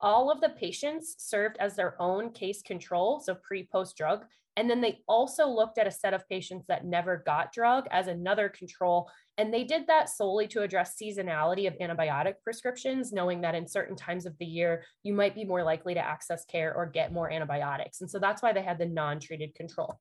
[0.02, 4.26] All of the patients served as their own case control, so pre post drug.
[4.58, 8.08] And then they also looked at a set of patients that never got drug as
[8.08, 9.08] another control.
[9.36, 13.94] And they did that solely to address seasonality of antibiotic prescriptions, knowing that in certain
[13.94, 17.30] times of the year, you might be more likely to access care or get more
[17.30, 18.00] antibiotics.
[18.00, 20.00] And so that's why they had the non treated control.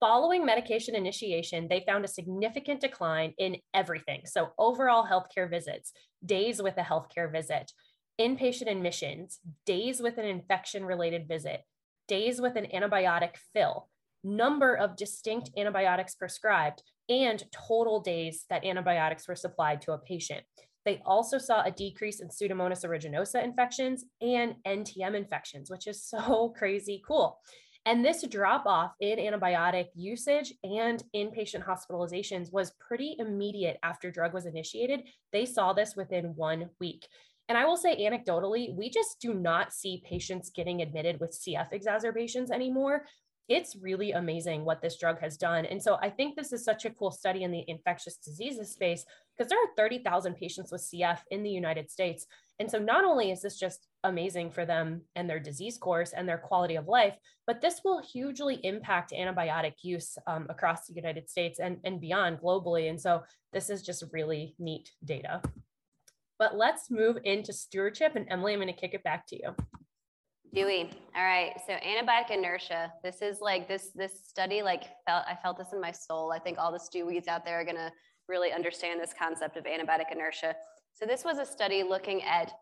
[0.00, 4.22] Following medication initiation, they found a significant decline in everything.
[4.24, 5.92] So, overall healthcare visits,
[6.24, 7.72] days with a healthcare visit,
[8.18, 11.60] inpatient admissions, days with an infection related visit,
[12.12, 13.88] days with an antibiotic fill,
[14.22, 20.42] number of distinct antibiotics prescribed, and total days that antibiotics were supplied to a patient.
[20.84, 26.52] They also saw a decrease in Pseudomonas aeruginosa infections and NTM infections, which is so
[26.58, 27.38] crazy cool.
[27.86, 34.34] And this drop off in antibiotic usage and inpatient hospitalizations was pretty immediate after drug
[34.34, 35.00] was initiated.
[35.32, 37.06] They saw this within one week.
[37.52, 41.70] And I will say anecdotally, we just do not see patients getting admitted with CF
[41.70, 43.04] exacerbations anymore.
[43.46, 45.66] It's really amazing what this drug has done.
[45.66, 49.04] And so I think this is such a cool study in the infectious diseases space
[49.36, 52.26] because there are 30,000 patients with CF in the United States.
[52.58, 56.26] And so not only is this just amazing for them and their disease course and
[56.26, 61.28] their quality of life, but this will hugely impact antibiotic use um, across the United
[61.28, 62.88] States and, and beyond globally.
[62.88, 65.42] And so this is just really neat data.
[66.42, 68.16] But let's move into stewardship.
[68.16, 69.54] And Emily, I'm going to kick it back to you.
[70.52, 70.90] Dewey.
[71.14, 71.52] All right.
[71.68, 72.92] So antibiotic inertia.
[73.04, 76.32] This is like this this study like felt I felt this in my soul.
[76.32, 77.92] I think all the Stewies out there are gonna
[78.28, 80.56] really understand this concept of antibiotic inertia.
[80.94, 82.52] So this was a study looking at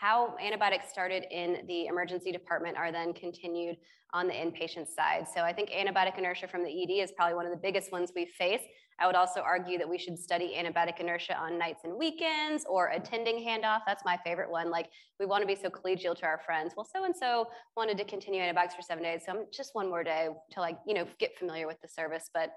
[0.00, 3.76] how antibiotics started in the emergency department are then continued
[4.14, 5.26] on the inpatient side.
[5.32, 8.10] So I think antibiotic inertia from the ED is probably one of the biggest ones
[8.16, 8.62] we face.
[8.98, 12.88] I would also argue that we should study antibiotic inertia on nights and weekends or
[12.88, 13.80] attending handoff.
[13.86, 14.70] That's my favorite one.
[14.70, 14.88] Like
[15.18, 16.72] we want to be so collegial to our friends.
[16.76, 19.88] Well, so and so wanted to continue antibiotics for seven days, so I'm just one
[19.88, 22.30] more day to like you know get familiar with the service.
[22.32, 22.52] But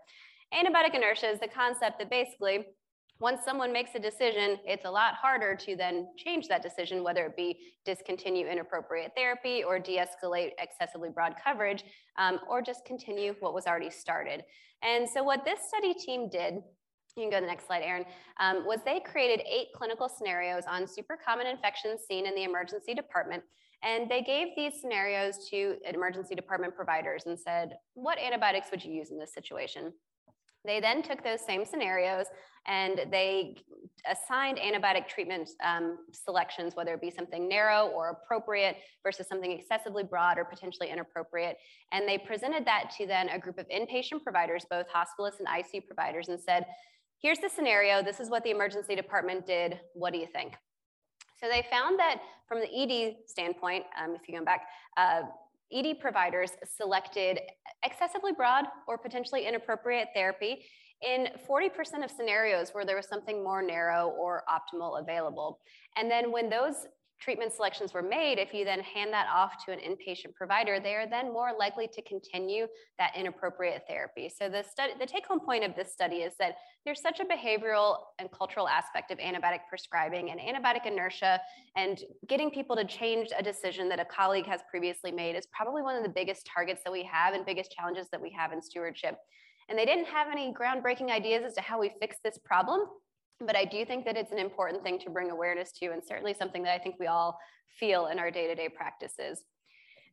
[0.53, 2.65] antibiotic inertia is the concept that basically
[3.19, 7.25] once someone makes a decision, it's a lot harder to then change that decision, whether
[7.25, 11.83] it be discontinue inappropriate therapy or de escalate excessively broad coverage,
[12.17, 14.43] um, or just continue what was already started.
[14.81, 16.63] And so, what this study team did
[17.15, 18.05] you can go to the next slide, Erin,
[18.39, 22.93] um, was they created eight clinical scenarios on super common infections seen in the emergency
[22.93, 23.43] department.
[23.83, 28.93] And they gave these scenarios to emergency department providers and said, what antibiotics would you
[28.93, 29.93] use in this situation?
[30.65, 32.27] They then took those same scenarios
[32.67, 33.57] and they
[34.09, 40.03] assigned antibiotic treatment um, selections, whether it be something narrow or appropriate versus something excessively
[40.03, 41.57] broad or potentially inappropriate.
[41.91, 45.85] And they presented that to then a group of inpatient providers, both hospitalists and ICU
[45.85, 46.65] providers, and said,
[47.21, 48.01] here's the scenario.
[48.01, 49.79] This is what the emergency department did.
[49.93, 50.53] What do you think?
[51.39, 55.23] So they found that from the ED standpoint, um, if you go back, uh,
[55.73, 57.39] ED providers selected
[57.83, 60.65] excessively broad or potentially inappropriate therapy
[61.01, 65.59] in 40% of scenarios where there was something more narrow or optimal available.
[65.97, 66.87] And then when those
[67.23, 70.93] treatment selections were made, if you then hand that off to an inpatient provider, they
[70.95, 72.67] are then more likely to continue
[72.99, 74.29] that inappropriate therapy.
[74.29, 77.25] So the study, the take home point of this study is that there's such a
[77.25, 81.39] behavioral and cultural aspect of antibiotic prescribing and antibiotic inertia
[81.77, 85.81] and getting people to change a decision that a colleague has previously made is probably
[85.81, 88.61] one of the biggest targets that we have and biggest challenges that we have in
[88.61, 89.17] stewardship.
[89.69, 92.81] And they didn't have any groundbreaking ideas as to how we fix this problem.
[93.39, 96.33] But I do think that it's an important thing to bring awareness to, and certainly
[96.33, 97.37] something that I think we all
[97.79, 99.43] feel in our day to day practices.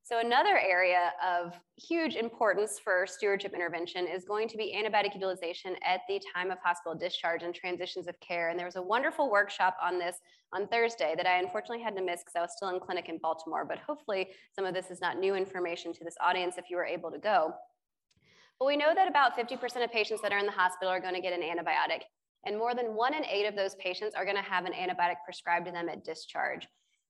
[0.03, 5.77] So, another area of huge importance for stewardship intervention is going to be antibiotic utilization
[5.87, 8.49] at the time of hospital discharge and transitions of care.
[8.49, 10.17] And there was a wonderful workshop on this
[10.53, 13.19] on Thursday that I unfortunately had to miss because I was still in clinic in
[13.19, 13.65] Baltimore.
[13.65, 16.87] But hopefully, some of this is not new information to this audience if you were
[16.87, 17.53] able to go.
[18.59, 21.15] But we know that about 50% of patients that are in the hospital are going
[21.15, 22.03] to get an antibiotic.
[22.45, 25.17] And more than one in eight of those patients are going to have an antibiotic
[25.25, 26.67] prescribed to them at discharge.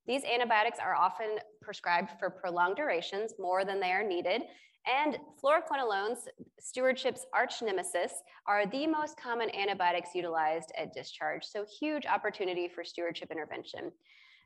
[0.06, 4.42] These antibiotics are often prescribed for prolonged durations, more than they are needed.
[4.86, 6.26] And fluoroquinolones,
[6.58, 8.12] stewardship's arch nemesis,
[8.46, 11.44] are the most common antibiotics utilized at discharge.
[11.44, 13.92] So, huge opportunity for stewardship intervention.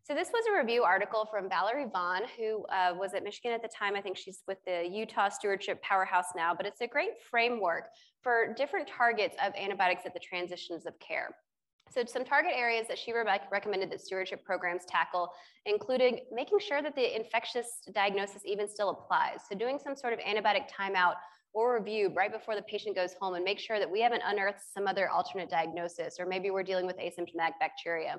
[0.07, 3.63] So this was a review article from Valerie Vaughn, who uh, was at Michigan at
[3.63, 3.97] the time.
[3.97, 7.85] I think she's with the Utah Stewardship Powerhouse now, but it's a great framework
[8.21, 11.35] for different targets of antibiotics at the transitions of care.
[11.91, 15.31] So some target areas that she recommended that stewardship programs tackle
[15.65, 19.39] included making sure that the infectious diagnosis even still applies.
[19.49, 21.15] So doing some sort of antibiotic timeout
[21.55, 24.61] or review right before the patient goes home and make sure that we haven't unearthed
[24.75, 28.19] some other alternate diagnosis, or maybe we're dealing with asymptomatic bacteriuria.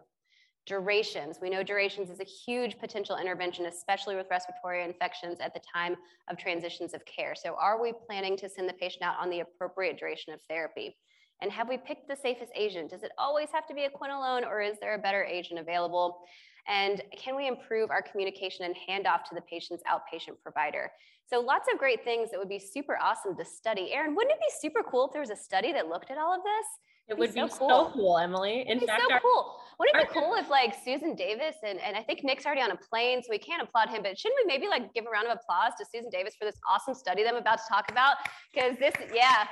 [0.65, 1.37] Durations.
[1.39, 5.95] We know durations is a huge potential intervention, especially with respiratory infections at the time
[6.27, 7.35] of transitions of care.
[7.35, 10.97] So, are we planning to send the patient out on the appropriate duration of therapy?
[11.41, 12.89] And have we picked the safest agent?
[12.89, 16.21] Does it always have to be a quinolone or is there a better agent available?
[16.67, 20.91] And can we improve our communication and handoff to the patient's outpatient provider?
[21.27, 23.91] So lots of great things that would be super awesome to study.
[23.93, 26.33] Erin, wouldn't it be super cool if there was a study that looked at all
[26.33, 26.65] of this?
[27.07, 27.69] It would be, so, cool.
[27.69, 28.65] so cool, Emily.
[28.67, 29.57] In fact, so our, cool.
[29.77, 32.71] Wouldn't it be cool if like Susan Davis and, and I think Nick's already on
[32.71, 35.27] a plane, so we can't applaud him, but shouldn't we maybe like give a round
[35.27, 38.15] of applause to Susan Davis for this awesome study that I'm about to talk about?
[38.53, 39.45] Because this, yeah,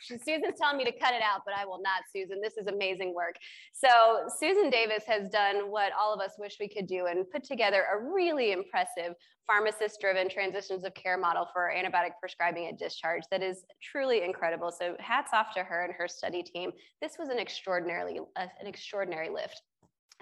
[0.00, 2.40] Susan's telling me to cut it out, but I will not, Susan.
[2.42, 3.36] This is amazing work.
[3.72, 7.44] So Susan Davis has done what all of us wish we could do and put
[7.44, 9.14] together a really impressive
[9.46, 14.70] pharmacist-driven transitions of care model for antibiotic prescribing at discharge that is truly incredible.
[14.70, 16.70] So hats off to her and her study team.
[17.00, 19.62] This was an extraordinarily uh, an extraordinary lift.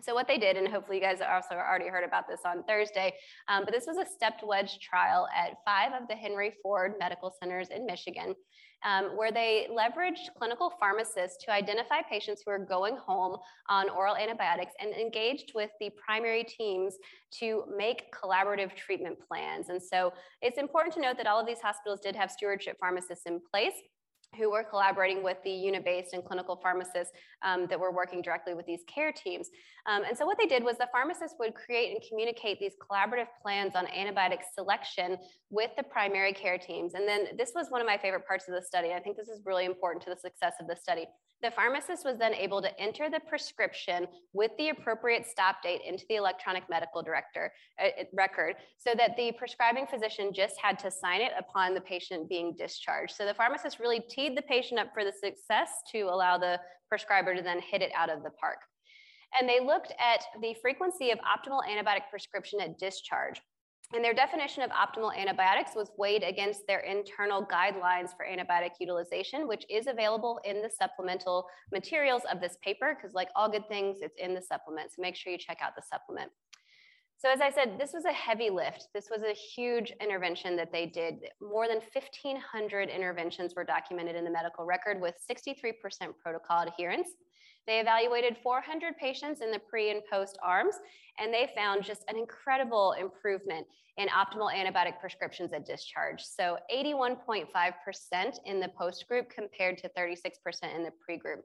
[0.03, 3.13] So what they did, and hopefully you guys also already heard about this on Thursday,
[3.49, 7.35] um, but this was a stepped wedge trial at five of the Henry Ford medical
[7.39, 8.35] centers in Michigan
[8.85, 13.37] um, where they leveraged clinical pharmacists to identify patients who are going home
[13.69, 16.97] on oral antibiotics and engaged with the primary teams
[17.39, 19.69] to make collaborative treatment plans.
[19.69, 20.13] And so
[20.43, 23.75] it's important to note that all of these hospitals did have stewardship pharmacists in place.
[24.37, 27.13] Who were collaborating with the unit-based and clinical pharmacists
[27.43, 29.49] um, that were working directly with these care teams.
[29.87, 33.27] Um, and so what they did was the pharmacists would create and communicate these collaborative
[33.43, 35.17] plans on antibiotic selection
[35.51, 36.95] with the primary care teams.
[36.95, 38.93] And then this was one of my favorite parts of the study.
[38.93, 41.07] I think this is really important to the success of the study.
[41.43, 46.05] The pharmacist was then able to enter the prescription with the appropriate stop date into
[46.11, 47.51] the electronic medical director
[47.83, 52.29] uh, record so that the prescribing physician just had to sign it upon the patient
[52.29, 53.15] being discharged.
[53.17, 56.59] So the pharmacist really teed the patient up for the success to allow the
[56.89, 58.59] prescriber to then hit it out of the park.
[59.39, 63.41] And they looked at the frequency of optimal antibiotic prescription at discharge.
[63.93, 69.49] And their definition of optimal antibiotics was weighed against their internal guidelines for antibiotic utilization,
[69.49, 73.99] which is available in the supplemental materials of this paper, because like all good things,
[74.01, 74.91] it's in the supplement.
[74.93, 76.31] So make sure you check out the supplement.
[77.21, 78.89] So as I said, this was a heavy lift.
[78.95, 81.17] This was a huge intervention that they did.
[81.43, 85.75] More than 1,500 interventions were documented in the medical record with 63%
[86.23, 87.09] protocol adherence.
[87.67, 90.77] They evaluated 400 patients in the pre and post arms,
[91.19, 93.67] and they found just an incredible improvement
[93.99, 96.23] in optimal antibiotic prescriptions at discharge.
[96.23, 97.45] So 81.5%
[98.47, 101.45] in the post group compared to 36% in the pre group.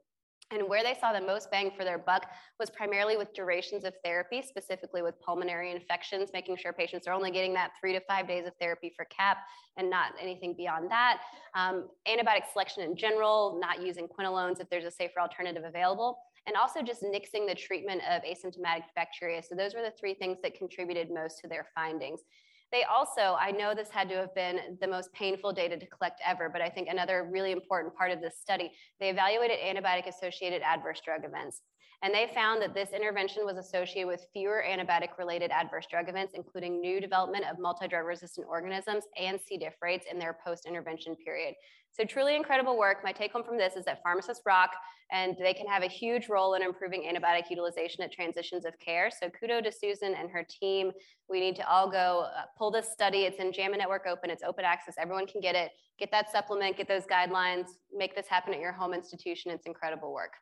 [0.52, 2.26] And where they saw the most bang for their buck
[2.60, 7.32] was primarily with durations of therapy, specifically with pulmonary infections, making sure patients are only
[7.32, 9.38] getting that three to five days of therapy for CAP
[9.76, 11.22] and not anything beyond that.
[11.56, 16.54] Um, antibiotic selection in general, not using quinolones if there's a safer alternative available, and
[16.54, 19.44] also just nixing the treatment of asymptomatic bacteriuria.
[19.44, 22.20] So those were the three things that contributed most to their findings.
[22.72, 26.20] They also, I know this had to have been the most painful data to collect
[26.24, 30.62] ever, but I think another really important part of this study, they evaluated antibiotic associated
[30.62, 31.62] adverse drug events.
[32.02, 36.34] And they found that this intervention was associated with fewer antibiotic related adverse drug events,
[36.34, 39.56] including new development of multi drug resistant organisms and C.
[39.56, 41.54] diff rates in their post intervention period.
[41.96, 42.98] So, truly incredible work.
[43.02, 44.72] My take home from this is that pharmacists rock
[45.10, 49.10] and they can have a huge role in improving antibiotic utilization at transitions of care.
[49.10, 50.92] So, kudo to Susan and her team.
[51.30, 53.20] We need to all go uh, pull this study.
[53.20, 54.96] It's in JAMA Network Open, it's open access.
[54.98, 55.70] Everyone can get it.
[55.98, 59.50] Get that supplement, get those guidelines, make this happen at your home institution.
[59.50, 60.32] It's incredible work.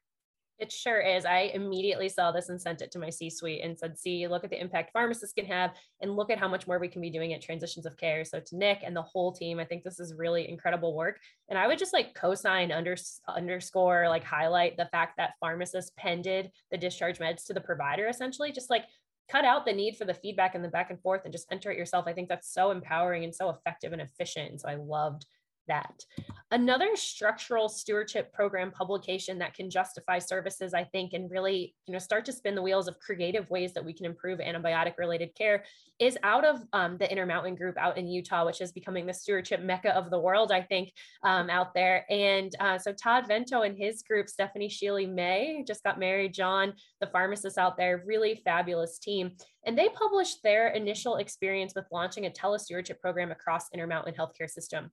[0.60, 1.24] It sure is.
[1.24, 4.44] I immediately saw this and sent it to my C suite and said, see, look
[4.44, 7.10] at the impact pharmacists can have and look at how much more we can be
[7.10, 8.24] doing at transitions of care.
[8.24, 11.18] So to Nick and the whole team, I think this is really incredible work.
[11.48, 12.94] And I would just like co-sign under,
[13.26, 18.52] underscore, like highlight the fact that pharmacists pended the discharge meds to the provider, essentially,
[18.52, 18.84] just like
[19.28, 21.72] cut out the need for the feedback and the back and forth and just enter
[21.72, 22.04] it yourself.
[22.06, 24.50] I think that's so empowering and so effective and efficient.
[24.50, 25.26] And so I loved
[25.68, 26.04] that.
[26.50, 31.98] Another structural stewardship program publication that can justify services, I think, and really, you know,
[31.98, 35.64] start to spin the wheels of creative ways that we can improve antibiotic related care
[36.00, 39.62] is out of um, the Intermountain Group out in Utah, which is becoming the stewardship
[39.62, 40.92] mecca of the world, I think,
[41.22, 42.04] um, out there.
[42.10, 46.74] And uh, so Todd Vento and his group, Stephanie Sheely May, just got married, John,
[47.00, 49.32] the pharmacist out there, really fabulous team.
[49.66, 54.90] And they published their initial experience with launching a telestewardship program across Intermountain Healthcare System.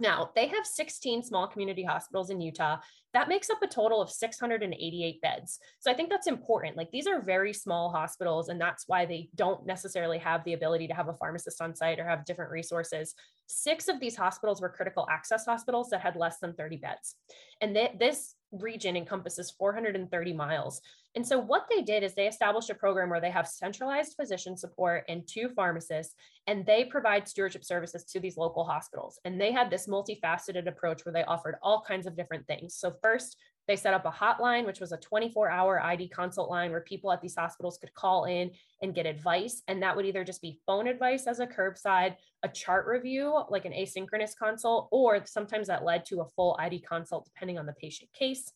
[0.00, 2.78] Now, they have 16 small community hospitals in Utah.
[3.12, 5.60] That makes up a total of 688 beds.
[5.78, 6.76] So I think that's important.
[6.76, 10.88] Like these are very small hospitals, and that's why they don't necessarily have the ability
[10.88, 13.14] to have a pharmacist on site or have different resources.
[13.46, 17.16] Six of these hospitals were critical access hospitals that had less than 30 beds.
[17.60, 20.80] And th- this region encompasses 430 miles.
[21.14, 24.56] And so, what they did is they established a program where they have centralized physician
[24.56, 26.14] support and two pharmacists,
[26.46, 29.20] and they provide stewardship services to these local hospitals.
[29.24, 32.74] And they had this multifaceted approach where they offered all kinds of different things.
[32.74, 33.36] So, first,
[33.66, 37.10] they set up a hotline, which was a 24 hour ID consult line where people
[37.12, 38.50] at these hospitals could call in
[38.82, 39.62] and get advice.
[39.68, 43.64] And that would either just be phone advice as a curbside, a chart review, like
[43.64, 47.72] an asynchronous consult, or sometimes that led to a full ID consult, depending on the
[47.74, 48.52] patient case.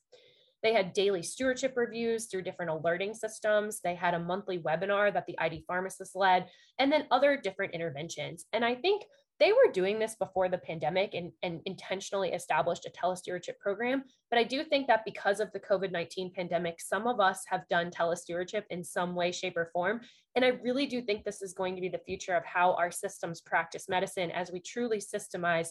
[0.62, 3.80] They had daily stewardship reviews through different alerting systems.
[3.80, 6.48] They had a monthly webinar that the ID pharmacist led,
[6.78, 8.44] and then other different interventions.
[8.52, 9.04] And I think
[9.40, 14.02] they were doing this before the pandemic and, and intentionally established a telestewardship program.
[14.30, 17.68] But I do think that because of the COVID 19 pandemic, some of us have
[17.68, 20.00] done telestewardship in some way, shape, or form.
[20.34, 22.90] And I really do think this is going to be the future of how our
[22.90, 25.68] systems practice medicine as we truly systemize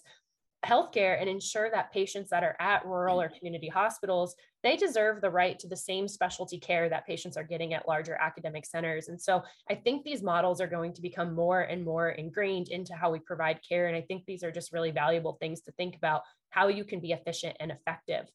[0.65, 3.37] healthcare and ensure that patients that are at rural or mm-hmm.
[3.37, 7.73] community hospitals they deserve the right to the same specialty care that patients are getting
[7.73, 9.07] at larger academic centers.
[9.07, 12.93] And so i think these models are going to become more and more ingrained into
[12.95, 13.87] how we provide care.
[13.87, 16.99] And i think these are just really valuable things to think about how you can
[16.99, 18.25] be efficient and effective.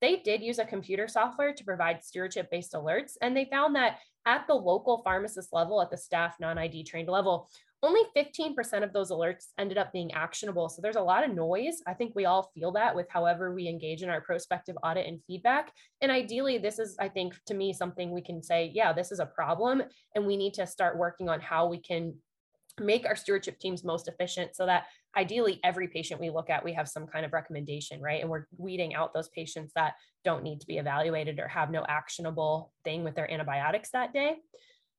[0.00, 3.98] They did use a computer software to provide stewardship based alerts and they found that
[4.24, 7.48] at the local pharmacist level at the staff non-id trained level
[7.82, 10.68] only 15% of those alerts ended up being actionable.
[10.68, 11.82] So there's a lot of noise.
[11.86, 15.20] I think we all feel that with however we engage in our prospective audit and
[15.26, 15.72] feedback.
[16.00, 19.20] And ideally, this is, I think, to me, something we can say, yeah, this is
[19.20, 19.82] a problem.
[20.14, 22.14] And we need to start working on how we can
[22.80, 24.84] make our stewardship teams most efficient so that
[25.16, 28.46] ideally every patient we look at we have some kind of recommendation right and we're
[28.58, 33.02] weeding out those patients that don't need to be evaluated or have no actionable thing
[33.02, 34.36] with their antibiotics that day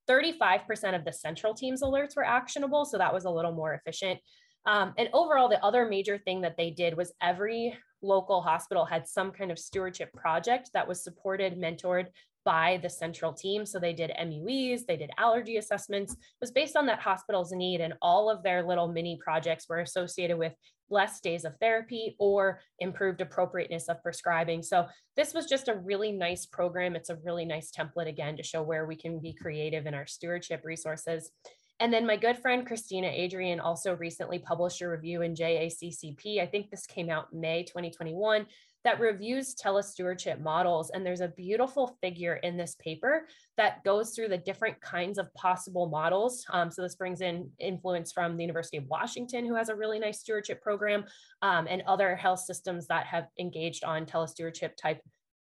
[0.10, 2.86] 35% of the central team's alerts were actionable.
[2.86, 4.20] So that was a little more efficient.
[4.66, 9.08] Um, and overall, the other major thing that they did was every local hospital had
[9.08, 12.08] some kind of stewardship project that was supported, mentored
[12.44, 13.66] by the central team.
[13.66, 16.14] So they did MUEs, they did allergy assessments.
[16.14, 19.80] It was based on that hospital's need, and all of their little mini projects were
[19.80, 20.54] associated with
[20.90, 24.64] less days of therapy or improved appropriateness of prescribing.
[24.64, 26.96] So this was just a really nice program.
[26.96, 30.08] It's a really nice template again to show where we can be creative in our
[30.08, 31.32] stewardship resources.
[31.80, 36.42] And then my good friend Christina Adrian also recently published a review in JACCP.
[36.42, 38.48] I think this came out May 2021
[38.88, 40.92] that reviews telestewardship models.
[40.92, 43.28] And there's a beautiful figure in this paper
[43.58, 46.46] that goes through the different kinds of possible models.
[46.54, 50.00] Um, so this brings in influence from the University of Washington, who has a really
[50.00, 51.04] nice stewardship program,
[51.42, 55.02] um, and other health systems that have engaged on telestewardship type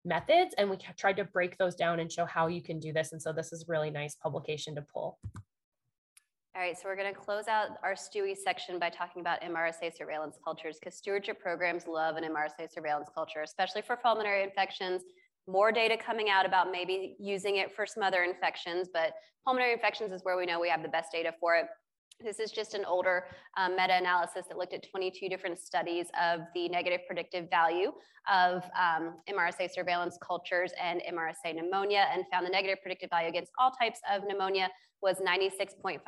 [0.07, 0.55] methods.
[0.57, 3.12] And we tried to break those down and show how you can do this.
[3.12, 5.18] And so this is really nice publication to pull.
[6.57, 9.95] All right, so we're going to close out our STEWI section by talking about MRSA
[9.95, 15.03] surveillance cultures because stewardship programs love an MRSA surveillance culture, especially for pulmonary infections.
[15.47, 19.13] More data coming out about maybe using it for some other infections, but
[19.45, 21.67] pulmonary infections is where we know we have the best data for it.
[22.25, 23.25] This is just an older
[23.59, 27.93] um, meta-analysis that looked at 22 different studies of the negative predictive value
[28.33, 33.53] of um, MRSA surveillance cultures and MRSA pneumonia and found the negative predictive value against
[33.59, 34.71] all types of pneumonia
[35.03, 36.01] was 96.5%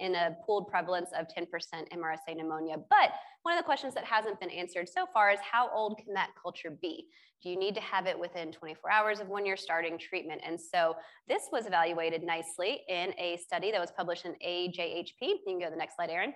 [0.00, 1.46] in a pooled prevalence of 10%
[1.92, 2.76] MRSA pneumonia.
[2.88, 3.10] But
[3.42, 6.30] one of the questions that hasn't been answered so far is how old can that
[6.40, 7.06] culture be?
[7.42, 10.40] Do you need to have it within 24 hours of when you're starting treatment?
[10.44, 10.96] And so
[11.28, 15.20] this was evaluated nicely in a study that was published in AJHP.
[15.20, 16.32] You can go to the next slide, Erin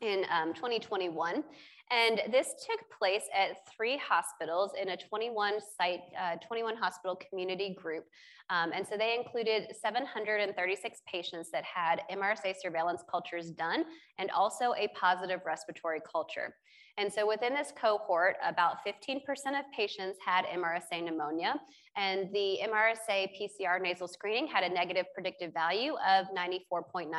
[0.00, 1.42] in um, 2021.
[1.90, 7.74] And this took place at three hospitals in a 21 site, uh, 21 hospital community
[7.80, 8.04] group.
[8.50, 13.84] Um, and so they included 736 patients that had MRSA surveillance cultures done
[14.18, 16.54] and also a positive respiratory culture.
[16.98, 19.20] And so within this cohort, about 15%
[19.56, 21.54] of patients had MRSA pneumonia,
[21.96, 27.10] and the MRSA PCR nasal screening had a negative predictive value of 94.9%.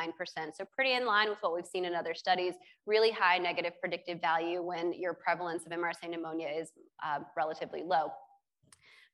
[0.54, 2.54] So pretty in line with what we've seen in other studies,
[2.84, 6.72] really high negative predictive value when your prevalence of MRSA pneumonia is
[7.02, 8.12] uh, relatively low.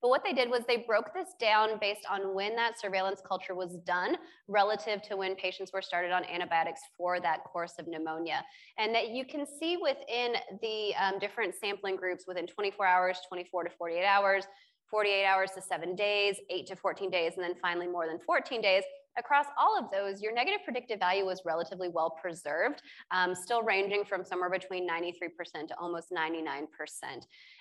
[0.03, 3.55] But what they did was they broke this down based on when that surveillance culture
[3.55, 4.17] was done
[4.47, 8.45] relative to when patients were started on antibiotics for that course of pneumonia.
[8.79, 13.65] And that you can see within the um, different sampling groups within 24 hours, 24
[13.65, 14.45] to 48 hours,
[14.91, 18.61] 48 hours to seven days, eight to 14 days, and then finally more than 14
[18.61, 18.85] days,
[19.19, 24.05] Across all of those, your negative predictive value was relatively well preserved, um, still ranging
[24.05, 26.67] from somewhere between 93% to almost 99%.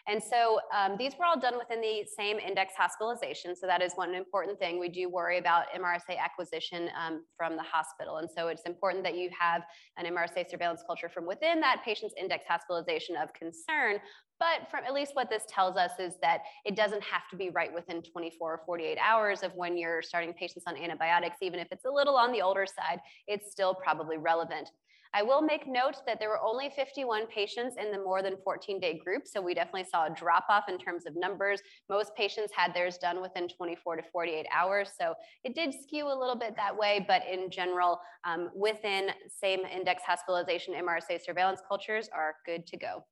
[0.08, 3.56] And so um, these were all done within the same index hospitalization.
[3.56, 4.80] So that is one important thing.
[4.80, 8.18] We do worry about MRSA acquisition um, from the hospital.
[8.18, 9.64] And so it's important that you have
[9.97, 13.99] an MRSA surveillance culture from within that patient's index hospitalization of concern.
[14.39, 17.49] But from at least what this tells us is that it doesn't have to be
[17.49, 21.68] right within 24 or 48 hours of when you're starting patients on antibiotics, even if
[21.72, 24.70] it's a little on the older side, it's still probably relevant.
[25.16, 28.82] I will make note that there were only 51 patients in the more than 14
[28.82, 29.26] day group.
[29.26, 31.61] So we definitely saw a drop off in terms of numbers.
[31.89, 34.89] Most patients had theirs done within 24 to 48 hours.
[34.99, 35.13] So
[35.45, 40.03] it did skew a little bit that way, but in general, um, within same index
[40.05, 43.05] hospitalization, MRSA surveillance cultures are good to go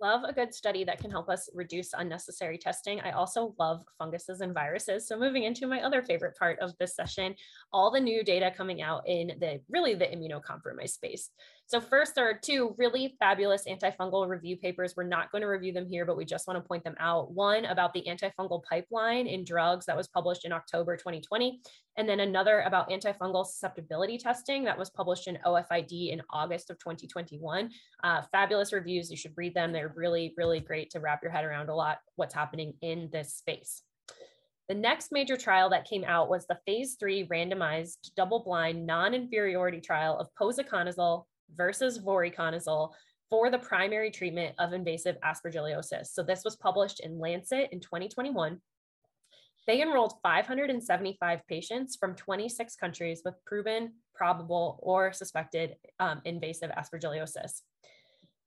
[0.00, 3.00] love a good study that can help us reduce unnecessary testing.
[3.00, 5.06] I also love funguses and viruses.
[5.08, 7.34] So moving into my other favorite part of this session,
[7.72, 11.30] all the new data coming out in the really the immunocompromised space.
[11.68, 14.94] So first, there are two really fabulous antifungal review papers.
[14.96, 17.32] We're not going to review them here, but we just want to point them out.
[17.32, 21.60] One about the antifungal pipeline in drugs that was published in October 2020,
[21.96, 26.78] and then another about antifungal susceptibility testing that was published in OFID in August of
[26.78, 27.68] 2021.
[28.04, 29.10] Uh, fabulous reviews.
[29.10, 29.72] You should read them.
[29.72, 33.34] They're really, really great to wrap your head around a lot what's happening in this
[33.34, 33.82] space.
[34.68, 39.14] The next major trial that came out was the phase three randomized double blind non
[39.14, 41.24] inferiority trial of posaconazole
[41.54, 42.92] versus voriconazole
[43.28, 46.08] for the primary treatment of invasive aspergillosis.
[46.08, 48.60] So this was published in Lancet in 2021.
[49.66, 57.62] They enrolled 575 patients from 26 countries with proven, probable, or suspected um, invasive aspergillosis.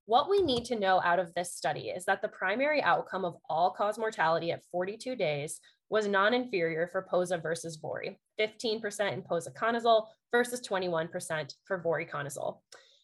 [0.05, 3.35] What we need to know out of this study is that the primary outcome of
[3.49, 5.59] all cause mortality at 42 days
[5.89, 12.59] was non-inferior for POSA versus VORI, 15% in posaconazole versus 21% for voriconazole.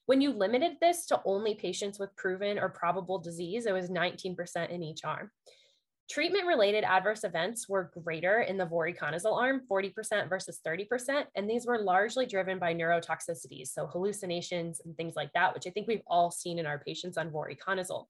[0.06, 4.70] When you limited this to only patients with proven or probable disease, it was 19%
[4.70, 5.32] in each arm.
[6.08, 11.66] Treatment related adverse events were greater in the voriconazole arm, 40% versus 30%, and these
[11.66, 16.04] were largely driven by neurotoxicities, so hallucinations and things like that, which I think we've
[16.06, 18.06] all seen in our patients on voriconazole.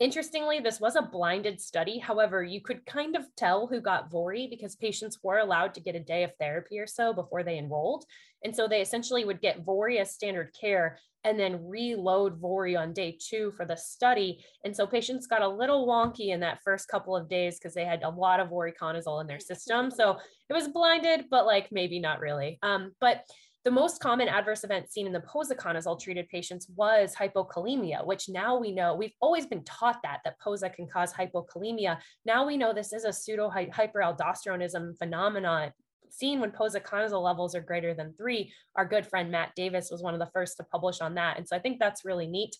[0.00, 1.98] Interestingly, this was a blinded study.
[1.98, 5.94] However, you could kind of tell who got VORI because patients were allowed to get
[5.94, 8.06] a day of therapy or so before they enrolled.
[8.44, 12.92] And so they essentially would get VORI as standard care and then reload VORI on
[12.92, 14.42] day two for the study.
[14.64, 17.84] And so patients got a little wonky in that first couple of days because they
[17.84, 19.90] had a lot of voriconazole in their system.
[19.90, 20.18] So
[20.48, 22.58] it was blinded, but like maybe not really.
[22.62, 23.24] Um, but
[23.64, 28.58] the most common adverse event seen in the posaconazole treated patients was hypokalemia, which now
[28.58, 31.98] we know we've always been taught that that posa can cause hypokalemia.
[32.24, 35.72] Now we know this is a pseudo hyperaldosteronism phenomenon
[36.12, 38.52] seen when posaconazole levels are greater than three.
[38.76, 41.48] Our good friend Matt Davis was one of the first to publish on that, and
[41.48, 42.56] so I think that's really neat.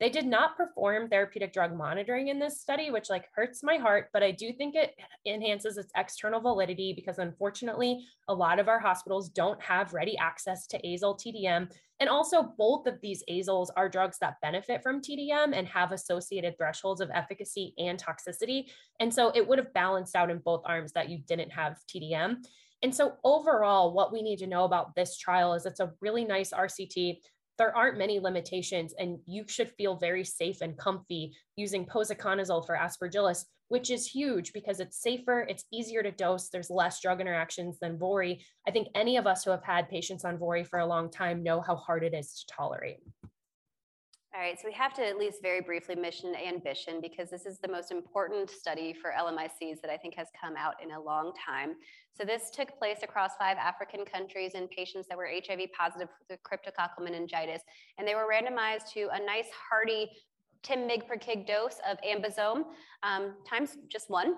[0.00, 4.10] They did not perform therapeutic drug monitoring in this study, which like hurts my heart,
[4.12, 4.94] but I do think it
[5.26, 10.68] enhances its external validity because unfortunately, a lot of our hospitals don't have ready access
[10.68, 11.68] to azole TDM.
[12.00, 16.56] And also both of these azoles are drugs that benefit from TDM and have associated
[16.56, 18.66] thresholds of efficacy and toxicity.
[19.00, 22.36] And so it would have balanced out in both arms that you didn't have TDM.
[22.82, 26.24] And so overall, what we need to know about this trial is it's a really
[26.24, 27.18] nice RCT
[27.58, 32.76] there aren't many limitations and you should feel very safe and comfy using posaconazole for
[32.76, 37.78] aspergillus which is huge because it's safer it's easier to dose there's less drug interactions
[37.80, 38.70] than vori i.
[38.70, 41.60] Think any of us who have had patients on vori for a long time know
[41.60, 42.98] how hard it is to tolerate
[44.38, 47.58] all right, so we have to at least very briefly mention ambition because this is
[47.58, 51.32] the most important study for LMICs that I think has come out in a long
[51.44, 51.74] time.
[52.16, 56.38] So this took place across five African countries in patients that were HIV positive with
[56.44, 57.62] cryptococcal meningitis,
[57.98, 60.08] and they were randomized to a nice hearty
[60.62, 62.62] 10 mg per kg dose of AmBisome
[63.02, 64.36] um, times just one,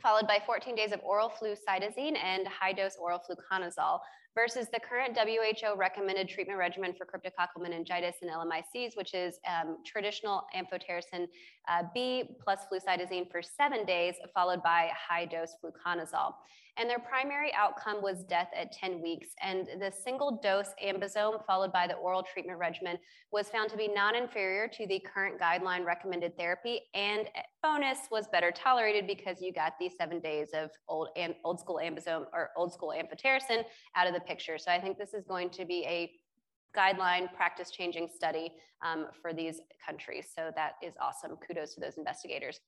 [0.00, 3.98] followed by 14 days of oral flucytosine and high dose oral fluconazole
[4.34, 9.78] versus the current WHO recommended treatment regimen for cryptococcal meningitis and LMICs, which is um,
[9.84, 11.26] traditional amphotericin
[11.68, 16.34] uh, B plus flucytosine for seven days, followed by high dose fluconazole
[16.76, 19.28] and their primary outcome was death at 10 weeks.
[19.40, 22.98] And the single dose AmBisome followed by the oral treatment regimen
[23.30, 27.28] was found to be non-inferior to the current guideline recommended therapy and
[27.62, 31.08] bonus was better tolerated because you got these seven days of old
[31.44, 34.58] old school AmBisome or old school amphotericin out of the picture.
[34.58, 36.10] So I think this is going to be a
[36.76, 38.52] guideline practice changing study
[38.84, 40.26] um, for these countries.
[40.34, 41.36] So that is awesome.
[41.46, 42.60] Kudos to those investigators.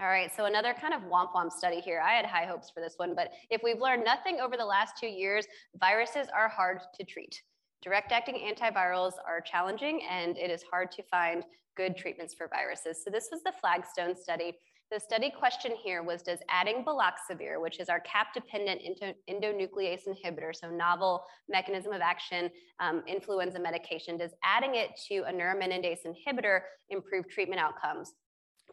[0.00, 2.02] All right, so another kind of womp womp study here.
[2.04, 4.94] I had high hopes for this one, but if we've learned nothing over the last
[5.00, 5.46] two years,
[5.80, 7.40] viruses are hard to treat.
[7.82, 11.44] Direct acting antivirals are challenging and it is hard to find
[11.76, 13.02] good treatments for viruses.
[13.04, 14.54] So this was the Flagstone study.
[14.92, 18.82] The study question here was Does adding baloxavir, which is our cap dependent
[19.28, 25.32] endonuclease inhibitor, so novel mechanism of action um, influenza medication, does adding it to a
[25.32, 28.14] neuraminidase inhibitor improve treatment outcomes?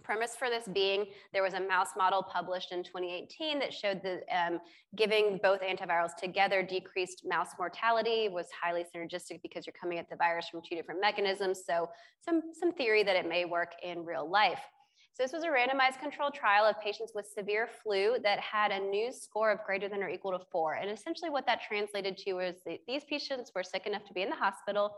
[0.04, 4.24] premise for this being there was a mouse model published in 2018 that showed that
[4.36, 4.60] um,
[4.96, 10.16] giving both antivirals together decreased mouse mortality was highly synergistic because you're coming at the
[10.16, 11.88] virus from two different mechanisms so
[12.20, 14.60] some some theory that it may work in real life
[15.14, 18.80] so this was a randomized controlled trial of patients with severe flu that had a
[18.80, 20.74] NEWS score of greater than or equal to four.
[20.74, 22.56] And essentially what that translated to was
[22.88, 24.92] these patients were sick enough to be in the hospital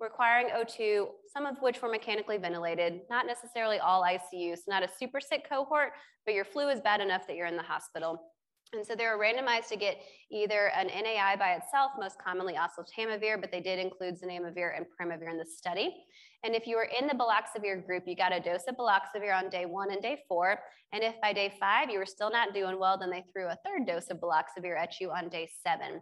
[0.00, 4.88] requiring O2, some of which were mechanically ventilated, not necessarily all ICU, so not a
[4.98, 5.92] super sick cohort,
[6.26, 8.31] but your flu is bad enough that you're in the hospital.
[8.74, 10.00] And so they were randomized to get
[10.30, 15.30] either an NAI by itself, most commonly oseltamivir, but they did include zanamivir and peramivir
[15.30, 15.94] in the study.
[16.42, 19.50] And if you were in the baloxavir group, you got a dose of baloxavir on
[19.50, 20.58] day one and day four.
[20.92, 23.58] And if by day five you were still not doing well, then they threw a
[23.64, 26.00] third dose of baloxavir at you on day seven.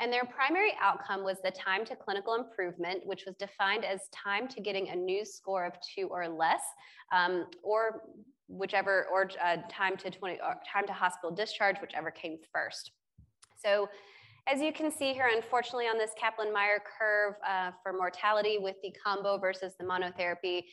[0.00, 4.48] And their primary outcome was the time to clinical improvement, which was defined as time
[4.48, 6.62] to getting a NEWS score of two or less,
[7.12, 8.02] um, or
[8.52, 12.92] whichever, or uh, time to 20, or time to hospital discharge, whichever came first.
[13.62, 13.88] So
[14.46, 18.92] as you can see here, unfortunately on this Kaplan-Meier curve uh, for mortality with the
[19.04, 20.64] combo versus the monotherapy,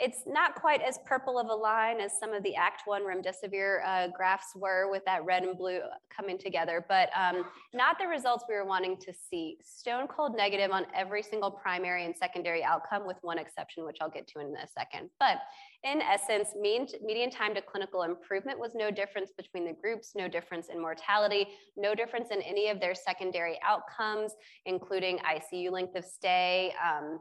[0.00, 4.08] It's not quite as purple of a line as some of the ACTT-1 remdesivir uh,
[4.08, 7.44] graphs were with that red and blue coming together, but um,
[7.74, 9.58] not the results we were wanting to see.
[9.62, 14.10] Stone cold negative on every single primary and secondary outcome with one exception, which I'll
[14.10, 15.10] get to in a second.
[15.18, 15.38] But
[15.84, 20.28] in essence, mean, median time to clinical improvement was no difference between the groups, no
[20.28, 21.46] difference in mortality,
[21.76, 24.32] no difference in any of their secondary outcomes,
[24.64, 27.18] including ICU length of stay, um,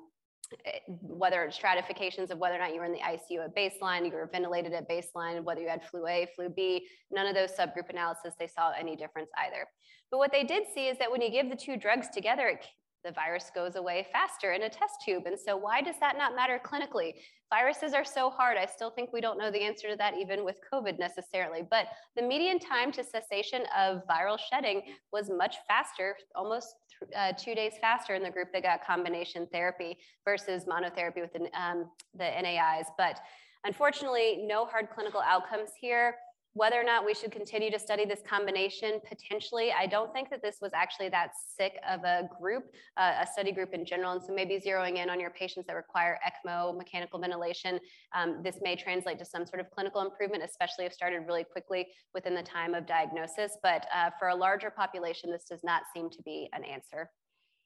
[0.88, 4.12] whether it's stratifications of whether or not you were in the ICU at baseline, you
[4.12, 7.90] were ventilated at baseline, whether you had flu A, flu B, none of those subgroup
[7.90, 9.68] analysis, they saw any difference either.
[10.12, 12.66] But what they did see is that when you give the two drugs together, it,
[13.04, 15.24] the virus goes away faster in a test tube.
[15.26, 17.14] And so why does that not matter clinically?
[17.50, 18.58] Viruses are so hard.
[18.58, 21.64] I still think we don't know the answer to that even with COVID necessarily.
[21.70, 24.82] But the median time to cessation of viral shedding
[25.12, 26.76] was much faster, almost
[27.16, 31.50] uh, two days faster in the group that got combination therapy versus monotherapy with the,
[31.60, 32.88] um, the NAIs.
[32.98, 33.20] But
[33.64, 36.16] unfortunately, no hard clinical outcomes here.
[36.54, 40.42] Whether or not we should continue to study this combination, potentially, I don't think that
[40.42, 42.64] this was actually that sick of a group,
[42.98, 44.14] uh, a study group in general.
[44.14, 47.80] And so maybe zeroing in on your patients that require ECMO, mechanical ventilation,
[48.16, 51.88] um, this may translate to some sort of clinical improvement, especially if started really quickly
[52.16, 53.58] within the time of diagnosis.
[53.62, 57.12] But uh, for a larger population, this does not seem to be an answer.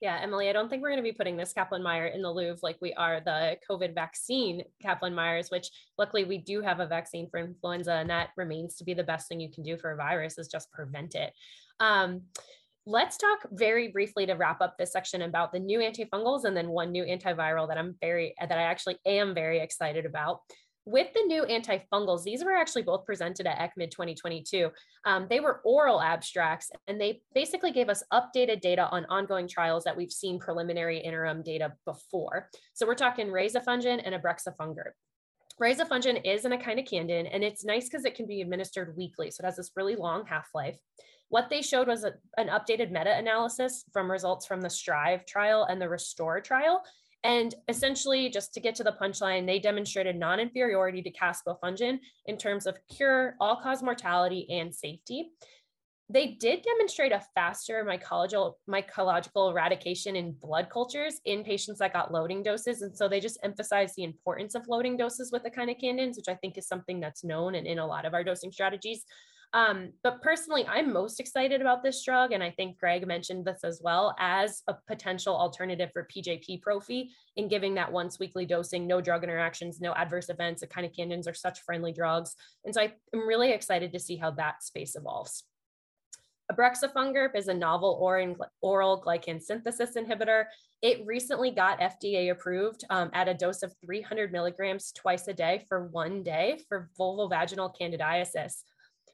[0.04, 2.30] Yeah, Emily, I don't think we're going to be putting this Kaplan Meier in the
[2.30, 6.86] Louvre like we are the COVID vaccine Kaplan Meiers, which luckily we do have a
[6.86, 9.94] vaccine for influenza, and that remains to be the best thing you can do for
[9.94, 11.32] a virus is just prevent it.
[11.80, 12.24] Um,
[12.86, 16.68] let's talk very briefly to wrap up this section about the new antifungals and then
[16.68, 20.42] one new antiviral that I'm very that I actually am very excited about
[20.86, 24.70] with the new antifungals, these were actually both presented at ECCMID 2022.
[25.06, 29.86] Um, they were oral abstracts, and they basically gave us updated data on ongoing trials
[29.86, 32.50] that we've seen preliminary interim data before.
[32.74, 34.92] So we're talking rezafungin and ibrexafungerp.
[35.62, 39.32] Rezafungin is an echinocandin, and it's nice because it can be administered weekly.
[39.32, 40.78] So it has this really long half-life.
[41.30, 45.82] What they showed was a, an updated meta-analysis from results from the STRIVE trial and
[45.82, 46.84] the RESTORE trial,
[47.24, 52.38] and essentially, just to get to the punchline, they demonstrated non inferiority to caspofungin in
[52.38, 55.32] terms of cure, all cause mortality, and safety.
[56.10, 62.12] They did demonstrate a faster mycological, mycological eradication in blood cultures in patients that got
[62.12, 62.82] loading doses.
[62.82, 66.58] And so they just emphasized the importance of loading doses with echinocandins, which I think
[66.58, 69.06] is something that's known and in a lot of our dosing strategies.
[69.54, 72.32] Um, but personally, I'm most excited about this drug.
[72.32, 77.12] And I think Greg mentioned this as well as a potential alternative for PJP prophy
[77.36, 80.64] in giving that once weekly dosing, no drug interactions, no adverse events.
[80.64, 82.36] Echinocandins are such friendly drugs.
[82.66, 85.44] And so I am really excited to see how that space evolves.
[86.52, 87.98] Ibrexafungerp is a novel
[88.62, 90.46] oral glucan synthesis inhibitor.
[90.82, 95.64] It recently got FDA approved um, at a dose of 300 milligrams twice a day
[95.70, 98.64] for one day for vulvovaginal candidiasis.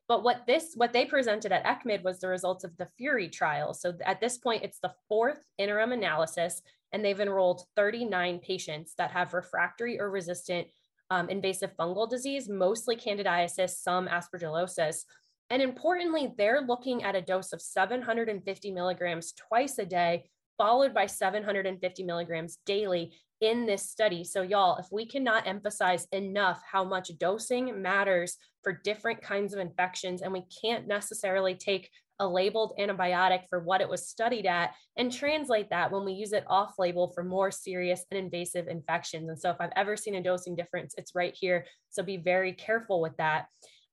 [0.09, 3.75] But what this, what they presented at ECCMID was the results of the FURI trial.
[3.75, 9.11] So at this point, it's the fourth interim analysis, and they've enrolled 39 patients that
[9.11, 10.67] have refractory or resistant
[11.11, 15.05] um, invasive fungal disease, mostly candidiasis, some aspergillosis.
[15.51, 20.23] And importantly, they're looking at a dose of 750 milligrams twice a day,
[20.57, 24.23] followed by 750 milligrams daily in this study.
[24.23, 29.59] So, y'all, if we cannot emphasize enough how much dosing matters for different kinds of
[29.59, 31.89] infections, and we can't necessarily take
[32.21, 36.33] a labeled antibiotic for what it was studied at and translate that when we use
[36.33, 39.29] it off label for more serious and invasive infections.
[39.29, 41.65] And so, if I've ever seen a dosing difference, it's right here.
[41.89, 43.45] So, be very careful with that.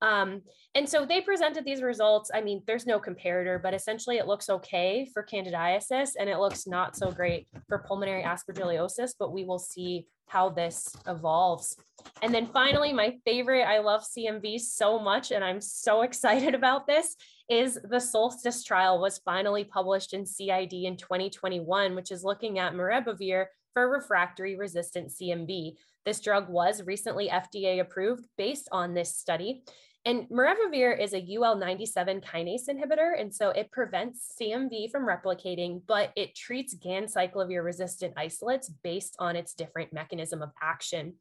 [0.02, 0.42] Um,
[0.74, 2.30] and so they presented these results.
[2.34, 6.66] I mean, there's no comparator, but essentially it looks okay for candidiasis and it looks
[6.66, 11.76] not so great for pulmonary aspergillosis, but we will see how this evolves.
[12.22, 16.86] And then finally, my favorite, I love CMV so much, and I'm so excited about
[16.86, 17.16] this,
[17.48, 22.74] is the Solstice trial was finally published in CID in 2021, which is looking at
[22.74, 25.74] maribavir for refractory resistant CMV.
[26.06, 29.64] This drug was recently FDA approved based on this study.
[30.06, 36.10] And maribavir is a UL97 kinase inhibitor, and so it prevents CMV from replicating, but
[36.16, 41.12] it treats ganciclovir resistant isolates based on its different mechanism of action.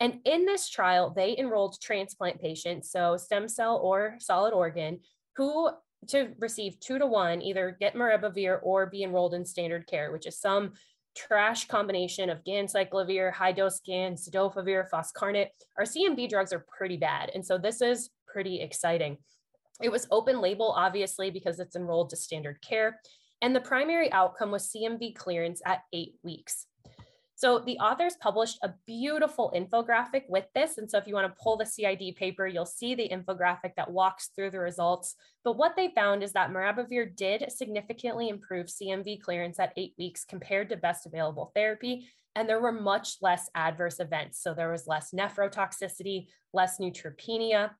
[0.00, 4.98] And in this trial, they enrolled transplant patients, so stem cell or solid organ,
[5.36, 5.70] who
[6.08, 10.26] to receive two to one, either get maribavir or be enrolled in standard care, which
[10.26, 10.72] is some
[11.16, 15.48] trash combination of ganciclovir, high dose GAN, cidofovir, foscarnet.
[15.78, 17.30] Our CMV drugs are pretty bad.
[17.34, 19.18] And so this is pretty exciting.
[19.82, 23.00] It was open label, obviously, because it's enrolled to standard care.
[23.42, 26.66] And the primary outcome was CMV clearance at eight weeks.
[27.40, 30.76] So the authors published a beautiful infographic with this.
[30.76, 33.90] And so if you want to pull the CID paper, you'll see the infographic that
[33.90, 35.14] walks through the results.
[35.42, 40.26] But what they found is that maribavir did significantly improve CMV clearance at eight weeks
[40.26, 42.10] compared to best available therapy.
[42.36, 44.42] And there were much less adverse events.
[44.42, 47.70] So there was less nephrotoxicity, less neutropenia.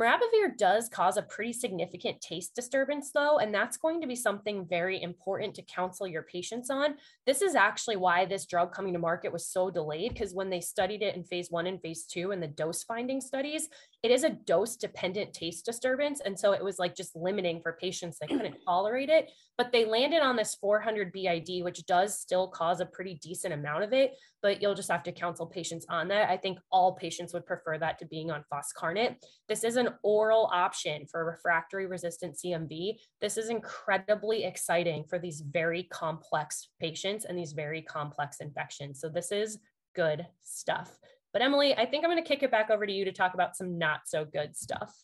[0.00, 4.66] Maribavir does cause a pretty significant taste disturbance, though, and that's going to be something
[4.66, 6.94] very important to counsel your patients on.
[7.26, 10.62] This is actually why this drug coming to market was so delayed, because when they
[10.62, 13.68] studied it in phase one and phase two and the dose finding studies,
[14.02, 16.20] it is a dose dependent taste disturbance.
[16.24, 19.30] And so it was like just limiting for patients that couldn't tolerate it.
[19.58, 23.84] But they landed on this 400 BID, which does still cause a pretty decent amount
[23.84, 26.30] of it, but you'll just have to counsel patients on that.
[26.30, 29.16] I think all patients would prefer that to being on foscarnet.
[29.48, 32.94] This is an oral option for refractory resistant CMV.
[33.20, 38.98] This is incredibly exciting for these very complex patients and these very complex infections.
[39.00, 39.58] So this is
[39.94, 40.98] good stuff.
[41.32, 43.34] But Emily, I think I'm going to kick it back over to you to talk
[43.34, 44.94] about some not so good stuff.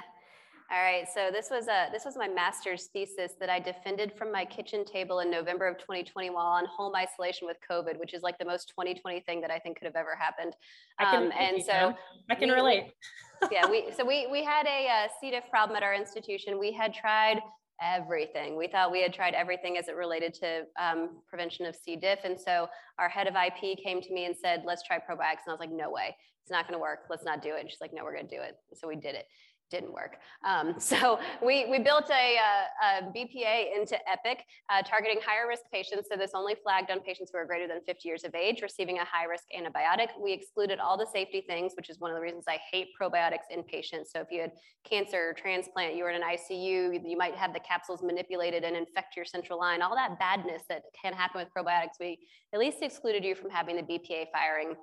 [0.71, 4.31] All right, so this was a this was my master's thesis that I defended from
[4.31, 8.21] my kitchen table in November of 2020 while on home isolation with COVID, which is
[8.21, 10.53] like the most 2020 thing that I think could have ever happened.
[10.99, 11.95] Um, and so
[12.29, 12.91] I can we, relate.
[13.51, 15.31] yeah, we so we we had a, a C.
[15.31, 16.59] diff problem at our institution.
[16.59, 17.39] We had tried
[17.81, 18.57] everything.
[18.57, 21.95] We thought we had tried everything as it related to um, prevention of C.
[21.95, 22.19] diff.
[22.23, 25.45] And so our head of IP came to me and said, let's try probiotics.
[25.45, 26.99] And I was like, no way, it's not going to work.
[27.09, 27.61] Let's not do it.
[27.61, 28.55] And she's like, no, we're going to do it.
[28.75, 29.25] So we did it
[29.69, 30.17] didn't work.
[30.45, 34.39] Um, so we, we built a, a, a BPA into EPIC,
[34.69, 36.07] uh, targeting higher risk patients.
[36.11, 38.99] So this only flagged on patients who are greater than 50 years of age, receiving
[38.99, 40.09] a high risk antibiotic.
[40.21, 43.49] We excluded all the safety things, which is one of the reasons I hate probiotics
[43.49, 44.11] in patients.
[44.13, 44.51] So if you had
[44.83, 48.75] cancer, or transplant, you were in an ICU, you might have the capsules manipulated and
[48.75, 51.99] infect your central line, all that badness that can happen with probiotics.
[51.99, 52.19] We
[52.53, 54.75] at least excluded you from having the BPA firing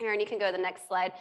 [0.00, 1.12] Erin, you can go to the next slide.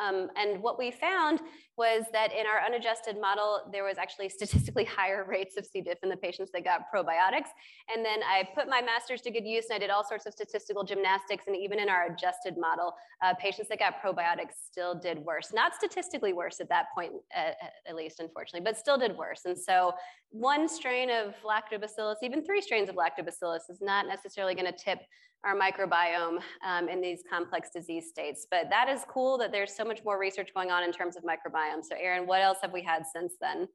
[0.00, 1.40] Um, and what we found
[1.76, 5.80] was that in our unadjusted model, there was actually statistically higher rates of C.
[5.80, 7.50] diff in the patients that got probiotics.
[7.94, 10.32] And then I put my master's to good use and I did all sorts of
[10.32, 11.44] statistical gymnastics.
[11.46, 15.52] And even in our adjusted model, uh, patients that got probiotics still did worse.
[15.52, 17.52] Not statistically worse at that point, uh,
[17.86, 19.44] at least, unfortunately, but still did worse.
[19.44, 19.92] And so
[20.30, 24.98] one strain of lactobacillus, even three strains of lactobacillus is not necessarily going to tip
[25.46, 28.46] our microbiome um, in these complex disease states.
[28.50, 31.22] But that is cool that there's so much more research going on in terms of
[31.22, 31.82] microbiome.
[31.82, 33.68] So, Erin, what else have we had since then?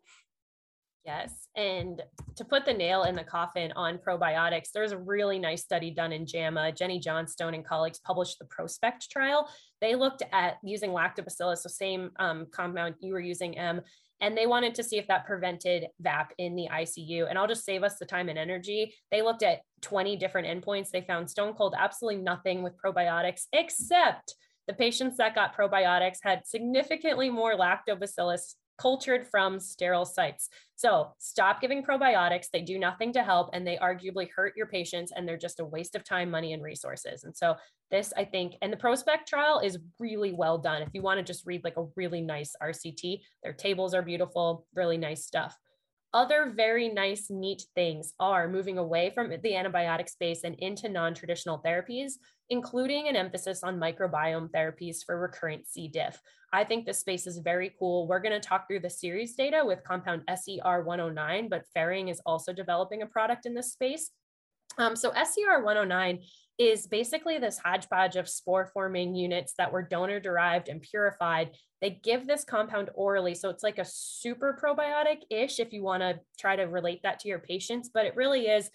[1.05, 1.47] Yes.
[1.55, 2.01] And
[2.35, 6.11] to put the nail in the coffin on probiotics, there's a really nice study done
[6.11, 6.73] in JAMA.
[6.73, 9.49] Jenny Johnstone and colleagues published the Prospect trial.
[9.79, 13.81] They looked at using lactobacillus, the same um, compound you were using, M,
[14.21, 17.27] and they wanted to see if that prevented VAP in the ICU.
[17.27, 18.93] And I'll just save us the time and energy.
[19.11, 20.91] They looked at 20 different endpoints.
[20.91, 24.35] They found stone cold absolutely nothing with probiotics, except
[24.67, 30.49] the patients that got probiotics had significantly more lactobacillus cultured from sterile sites.
[30.75, 32.47] So stop giving probiotics.
[32.51, 35.65] They do nothing to help and they arguably hurt your patients and they're just a
[35.65, 37.23] waste of time, money, and resources.
[37.23, 37.55] And so
[37.91, 40.81] this, I think, and the Prospect trial is really well done.
[40.81, 44.65] If you want to just read like a really nice RCT, their tables are beautiful,
[44.73, 45.57] really nice stuff.
[46.13, 51.13] Other very nice, neat things are moving away from the antibiotic space and into non
[51.13, 52.13] traditional therapies,
[52.49, 55.87] including an emphasis on microbiome therapies for recurrent C.
[55.87, 56.21] diff.
[56.51, 58.07] I think this space is very cool.
[58.07, 62.21] We're going to talk through the Seres data with compound SER 109, but Ferring is
[62.25, 64.11] also developing a product in this space.
[64.77, 66.19] Um, so SER 109
[66.61, 71.49] is basically this hodgepodge of spore forming units that were donor derived and purified.
[71.81, 73.33] They give this compound orally.
[73.33, 77.19] So it's like a super probiotic ish if you want to try to relate that
[77.21, 78.69] to your patients, but it really is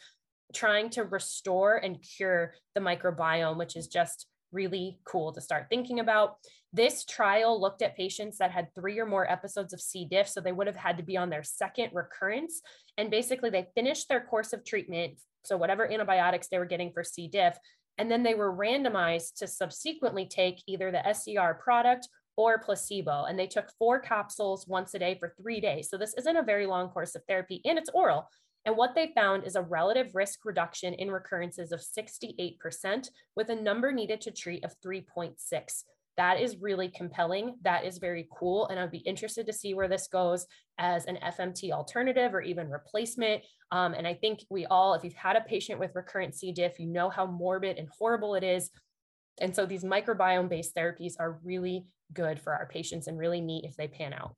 [0.53, 6.01] trying to restore and cure the microbiome, which is just really cool to start thinking
[6.01, 6.37] about.
[6.73, 10.05] This trial looked at patients that had three or more episodes of C.
[10.05, 12.61] diff, so they would have had to be on their second recurrence.
[12.99, 17.05] And basically, they finished their course of treatment, so whatever antibiotics they were getting for
[17.05, 17.29] C.
[17.29, 17.57] diff,
[17.99, 23.25] and then they were randomized to subsequently take either the SER product or placebo.
[23.25, 25.89] And they took four capsules once a day for three days.
[25.89, 28.29] So this isn't a very long course of therapy, and it's oral.
[28.67, 33.55] And what they found is a relative risk reduction in recurrences of 68% with a
[33.55, 35.37] number needed to treat of 3.6.
[36.17, 37.57] That is really compelling.
[37.63, 38.67] That is very cool.
[38.67, 40.47] And I'd be interested to see where this goes
[40.79, 43.45] as an FMT alternative or even replacement.
[43.71, 46.51] Um, and I think we all, if you've had a patient with recurrent C.
[46.51, 48.71] diff, you know how morbid and horrible it is.
[49.41, 53.65] And so these microbiome based therapies are really good for our patients and really neat
[53.65, 54.35] if they pan out.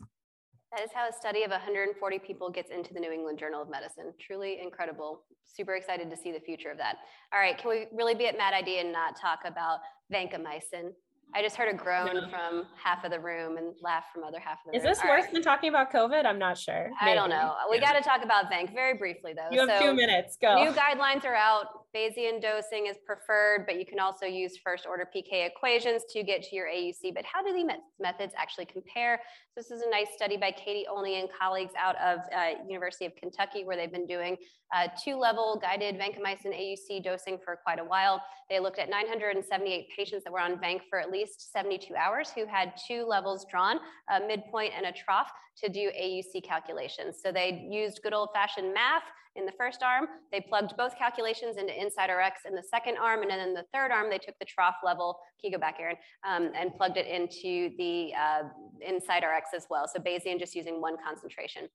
[0.73, 3.71] That is how a study of 140 people gets into the New England Journal of
[3.71, 4.13] Medicine.
[4.21, 5.23] Truly incredible.
[5.47, 6.97] Super excited to see the future of that.
[7.33, 9.79] All right, can we really be at Mad ID and not talk about
[10.13, 10.93] vancomycin?
[11.35, 12.29] I just heard a groan no.
[12.29, 14.93] from half of the room and laugh from other half of the Is room.
[14.93, 15.33] Is this All worse right.
[15.33, 16.25] than talking about COVID?
[16.25, 16.91] I'm not sure.
[17.03, 17.13] Maybe.
[17.13, 17.55] I don't know.
[17.71, 17.93] We yeah.
[17.93, 19.49] got to talk about Vanc very briefly though.
[19.51, 20.39] You have so two minutes.
[20.41, 20.63] Go.
[20.65, 21.67] New guidelines are out.
[21.99, 26.43] Bayesian dosing is preferred, but you can also use first order PK equations to get
[26.45, 27.13] to your AUC.
[27.15, 27.67] But how do these
[27.99, 29.21] methods actually compare?
[29.55, 33.05] So this is a nice study by Katie Olney and colleagues out of uh, University
[33.07, 34.37] of Kentucky, where they've been doing
[34.75, 38.23] uh, two-level guided vancomycin AUC dosing for quite a while.
[38.49, 42.47] They looked at 978 patients that were on vanc for at least 72 hours who
[42.47, 45.31] had two levels drawn, a midpoint and a trough,
[45.65, 47.17] to do AUC calculations.
[47.21, 49.03] So they used good old-fashioned math
[49.39, 50.07] in the first arm.
[50.33, 53.91] They plugged both calculations into InsightRX in the second arm, and then in the third
[53.91, 55.97] arm, they took the trough level, can you go back, Erin,
[56.29, 58.43] um, and plugged it into the uh,
[58.87, 59.87] InsightRX as well.
[59.87, 61.69] So Bayesian just using one concentration.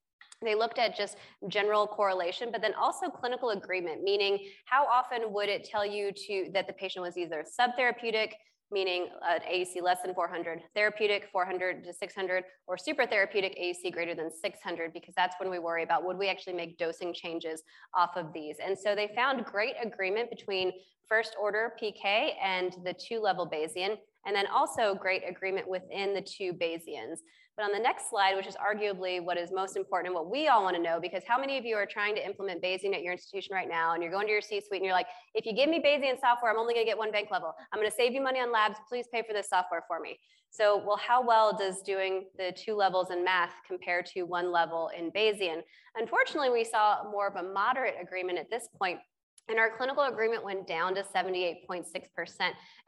[0.44, 1.18] They looked at just
[1.48, 6.49] general correlation, but then also clinical agreement, meaning how often would it tell you to
[6.53, 8.31] that the patient was either subtherapeutic,
[8.74, 14.16] meaning an AUC less than 400, therapeutic 400 to 600, or super therapeutic AUC greater
[14.16, 17.62] than 600, because that's when we worry about would we actually make dosing changes
[17.94, 18.58] off of these.
[18.66, 20.72] And so they found great agreement between
[21.07, 26.21] first order PK and the two level Bayesian, and then also great agreement within the
[26.21, 27.17] two Bayesians.
[27.55, 30.47] But on the next slide, which is arguably what is most important and what we
[30.47, 33.03] all want to know, because how many of you are trying to implement Bayesian at
[33.03, 35.05] your institution right now and you're going to your C-suite and you're like,
[35.35, 37.53] if you give me Bayesian software, I'm only going to get one vanc level.
[37.71, 38.77] I'm going to save you money on labs.
[38.89, 40.17] Please pay for this software for me.
[40.49, 44.89] So, well, how well does doing the two levels in math compare to one level
[44.97, 45.61] in Bayesian?
[45.95, 48.99] Unfortunately, we saw more of a moderate agreement at this point
[49.49, 51.86] and our clinical agreement went down to 78.6%.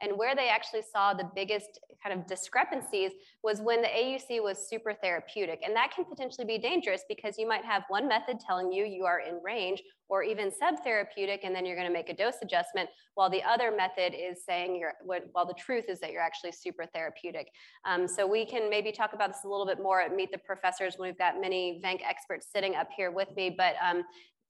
[0.00, 3.12] And where they actually saw the biggest kind of discrepancies
[3.42, 5.60] was when the AUC was super therapeutic.
[5.64, 9.04] And that can potentially be dangerous because you might have one method telling you you
[9.04, 12.88] are in range or even subtherapeutic, and then you're going to make a dose adjustment,
[13.14, 14.92] while the other method is saying you're,
[15.32, 17.48] while the truth is that you're actually super therapeutic.
[17.84, 20.38] Um, so we can maybe talk about this a little bit more at Meet the
[20.38, 23.52] Professors when we've got many VANC experts sitting up here with me.
[23.56, 24.04] But um,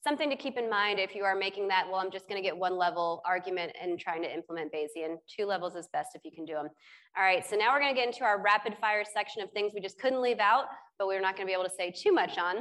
[0.06, 2.48] something to keep in mind if you are making that, well, I'm just going to
[2.48, 5.16] get one level argument and trying to implement Bayesian.
[5.26, 6.68] Two levels is best if you can do them.
[7.16, 9.72] All right, so now we're going to get into our rapid fire section of things
[9.74, 10.66] we just couldn't leave out,
[10.96, 12.58] but we're not going to be able to say too much on.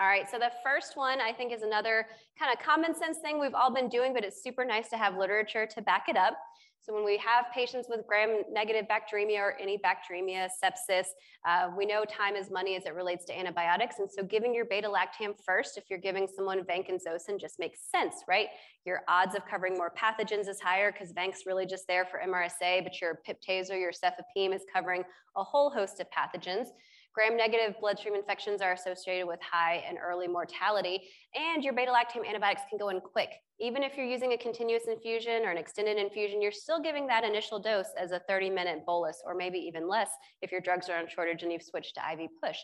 [0.00, 2.06] All right, so the first one I think is another
[2.38, 5.18] kind of common sense thing we've all been doing, but it's super nice to have
[5.18, 6.38] literature to back it up.
[6.84, 11.06] So when we have patients with gram-negative bacteremia or any bacteremia, sepsis,
[11.46, 14.00] uh, we know time is money as it relates to antibiotics.
[14.00, 18.48] And so giving your beta-lactam first, if you're giving someone vancomycin, just makes sense, right?
[18.84, 22.82] Your odds of covering more pathogens is higher because vanc's really just there for MRSA,
[22.82, 25.04] but your pip/tazo, your cefepime is covering
[25.36, 26.66] a whole host of pathogens.
[27.14, 31.00] Gram-negative bloodstream infections are associated with high and early mortality,
[31.34, 33.30] and your beta-lactam antibiotics can go in quick.
[33.60, 37.22] Even if you're using a continuous infusion or an extended infusion, you're still giving that
[37.22, 40.08] initial dose as a 30-minute bolus, or maybe even less
[40.40, 42.56] if your drugs are on shortage and you've switched to IV push.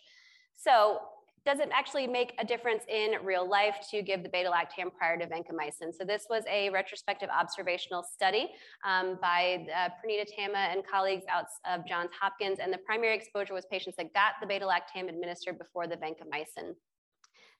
[0.56, 0.98] So
[1.44, 5.18] does it actually make a difference in real life to give the beta lactam prior
[5.18, 5.92] to vancomycin?
[5.96, 8.50] So this was a retrospective observational study
[8.84, 13.54] um, by uh, Pranita Tamma and colleagues out of Johns Hopkins, and the primary exposure
[13.54, 16.74] was patients that got the beta lactam administered before the vancomycin.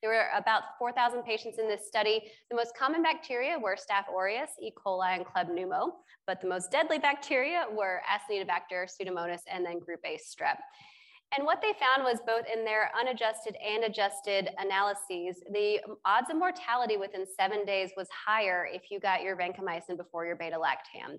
[0.00, 2.30] There were about 4,000 patients in this study.
[2.50, 4.70] The most common bacteria were Staph aureus, E.
[4.70, 5.90] coli, and Kleb pneumo,
[6.26, 10.58] but the most deadly bacteria were Acinetobacter, Pseudomonas, and then group A strep.
[11.36, 16.36] And what they found was both in their unadjusted and adjusted analyses, the odds of
[16.36, 21.18] mortality within seven days was higher if you got your vancomycin before your beta lactam.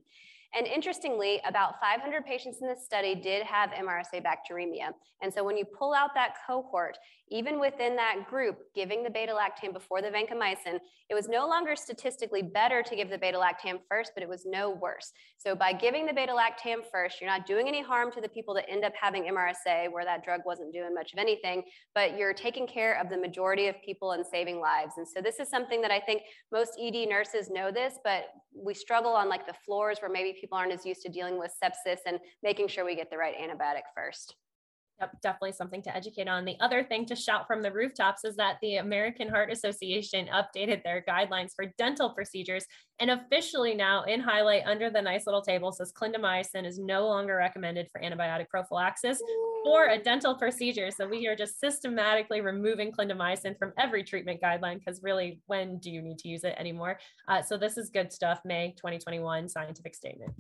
[0.56, 4.92] And interestingly, about 500 patients in this study did have MRSA bacteremia.
[5.22, 6.98] And so when you pull out that cohort,
[7.30, 11.76] even within that group, giving the beta lactam before the vancomycin, it was no longer
[11.76, 15.12] statistically better to give the beta lactam first, but it was no worse.
[15.38, 18.54] So by giving the beta lactam first, you're not doing any harm to the people
[18.56, 21.64] that end up having MRSA, where that drug wasn't doing much of anything,
[21.94, 24.94] but you're taking care of the majority of people and saving lives.
[24.98, 28.74] And so this is something that I think most ED nurses know this, but we
[28.74, 32.00] struggle on like the floors where maybe people aren't as used to dealing with sepsis
[32.06, 34.36] and making sure we get the right antibiotic first.
[35.00, 36.44] Yep, definitely something to educate on.
[36.44, 40.84] The other thing to shout from the rooftops is that the American Heart Association updated
[40.84, 42.66] their guidelines for dental procedures
[43.00, 47.38] and officially now in highlight under the nice little table says clindamycin is no longer
[47.38, 49.22] recommended for antibiotic prophylaxis
[49.66, 50.90] or a dental procedure.
[50.92, 55.92] So we are just systematically removing clindamycin from every treatment guideline because really, when do
[55.92, 57.00] you need to use it anymore?
[57.28, 58.42] Uh, so this is good stuff.
[58.44, 60.34] May 2021 scientific statement.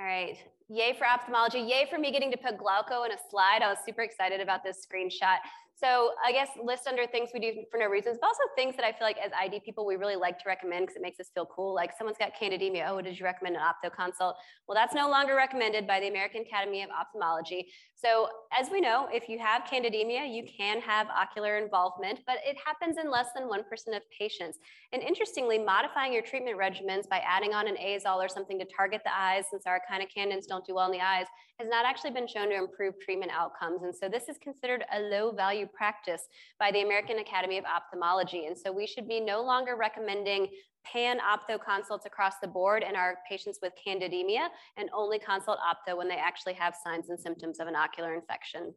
[0.00, 0.36] All right.
[0.72, 1.58] Yay for ophthalmology.
[1.58, 3.60] Yay for me getting to put Glauco in a slide.
[3.62, 5.36] I was super excited about this screenshot.
[5.82, 8.84] So I guess list under things we do for no reasons, but also things that
[8.84, 11.26] I feel like as ID people, we really like to recommend because it makes us
[11.34, 11.74] feel cool.
[11.74, 12.88] Like someone's got candidemia.
[12.88, 14.36] Oh, did you recommend an ophtho consult?
[14.68, 17.66] Well, that's no longer recommended by the American Academy of Ophthalmology.
[17.96, 22.56] So as we know, if you have candidemia, you can have ocular involvement, but it
[22.64, 23.60] happens in less than 1%
[23.96, 24.58] of patients.
[24.92, 29.00] And interestingly, modifying your treatment regimens by adding on an azole or something to target
[29.04, 31.26] the eyes, since our echinocandins don't do well in the eyes,
[31.58, 33.82] has not actually been shown to improve treatment outcomes.
[33.82, 36.22] And so this is considered a low value practice
[36.58, 38.46] by the American Academy of Ophthalmology.
[38.46, 40.48] And so we should be no longer recommending
[40.84, 45.96] pan ophtho consults across the board in our patients with candidemia and only consult ophtho
[45.96, 48.74] when they actually have signs and symptoms of an ocular infection.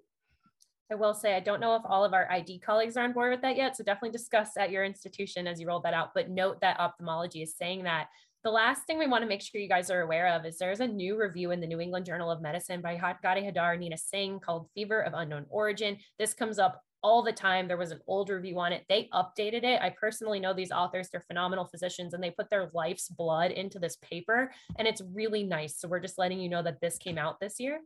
[0.91, 3.31] I will say, I don't know if all of our ID colleagues are on board
[3.31, 3.75] with that yet.
[3.75, 6.11] So definitely discuss at your institution as you roll that out.
[6.13, 8.09] But note that ophthalmology is saying that
[8.45, 10.79] the last thing we want to make sure you guys are aware of is there's
[10.79, 14.39] a new review in the New England Journal of Medicine by Ghady Haidar, Nina Singh
[14.39, 15.97] called Fever of Unknown Origin.
[16.19, 17.67] This comes up all the time.
[17.67, 18.85] There was an old review on it.
[18.87, 19.81] They updated it.
[19.81, 23.79] I personally know these authors, they're phenomenal physicians, and they put their life's blood into
[23.79, 25.79] this paper, and it's really nice.
[25.79, 27.79] So we're just letting you know that this came out this year.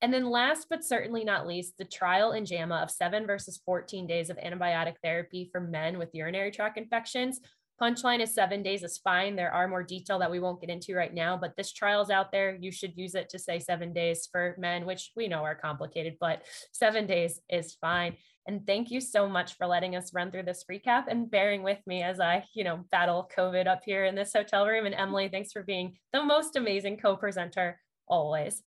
[0.00, 4.06] And then last but certainly not least, the trial in JAMA of seven versus 14
[4.06, 7.40] days of antibiotic therapy for men with urinary tract infections
[7.80, 9.36] Punchline is seven days is fine.
[9.36, 12.32] There are more detail that we won't get into right now, but this trial's out
[12.32, 12.56] there.
[12.58, 16.16] You should use it to say seven days for men, which we know are complicated,
[16.18, 16.42] but
[16.72, 18.16] seven days is fine.
[18.46, 21.80] And thank you so much for letting us run through this recap and bearing with
[21.86, 24.86] me as I, you know, battle COVID up here in this hotel room.
[24.86, 28.62] And Emily, thanks for being the most amazing co-presenter always.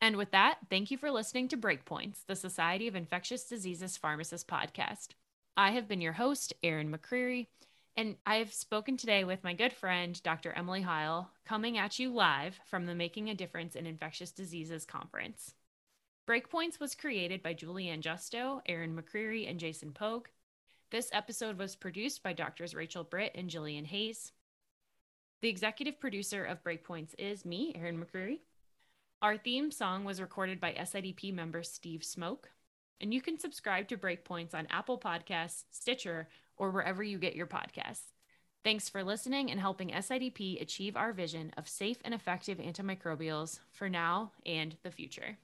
[0.00, 4.48] And with that, thank you for listening to Breakpoints, the Society of Infectious Diseases Pharmacists
[4.48, 5.08] podcast.
[5.56, 7.46] I have been your host, Erin McCreary,
[7.96, 10.52] and I have spoken today with my good friend, Dr.
[10.52, 15.54] Emily Heil, coming at you live from the Making a Difference in Infectious Diseases conference.
[16.26, 20.26] Breakpoints was created by Julie Ann Justo, Erin McCreary, and Jason Pogue.
[20.90, 24.32] This episode was produced by doctors Rachel Britt and Jillian Hayes.
[25.40, 28.40] The executive producer of Breakpoints is me, Erin McCreary.
[29.22, 32.50] Our theme song was recorded by SIDP member Steve Smoke
[33.00, 37.46] and you can subscribe to Breakpoints on Apple Podcasts, Stitcher, or wherever you get your
[37.46, 38.12] podcasts.
[38.62, 43.90] Thanks for listening and helping SIDP achieve our vision of safe and effective antimicrobials for
[43.90, 45.36] now and the future.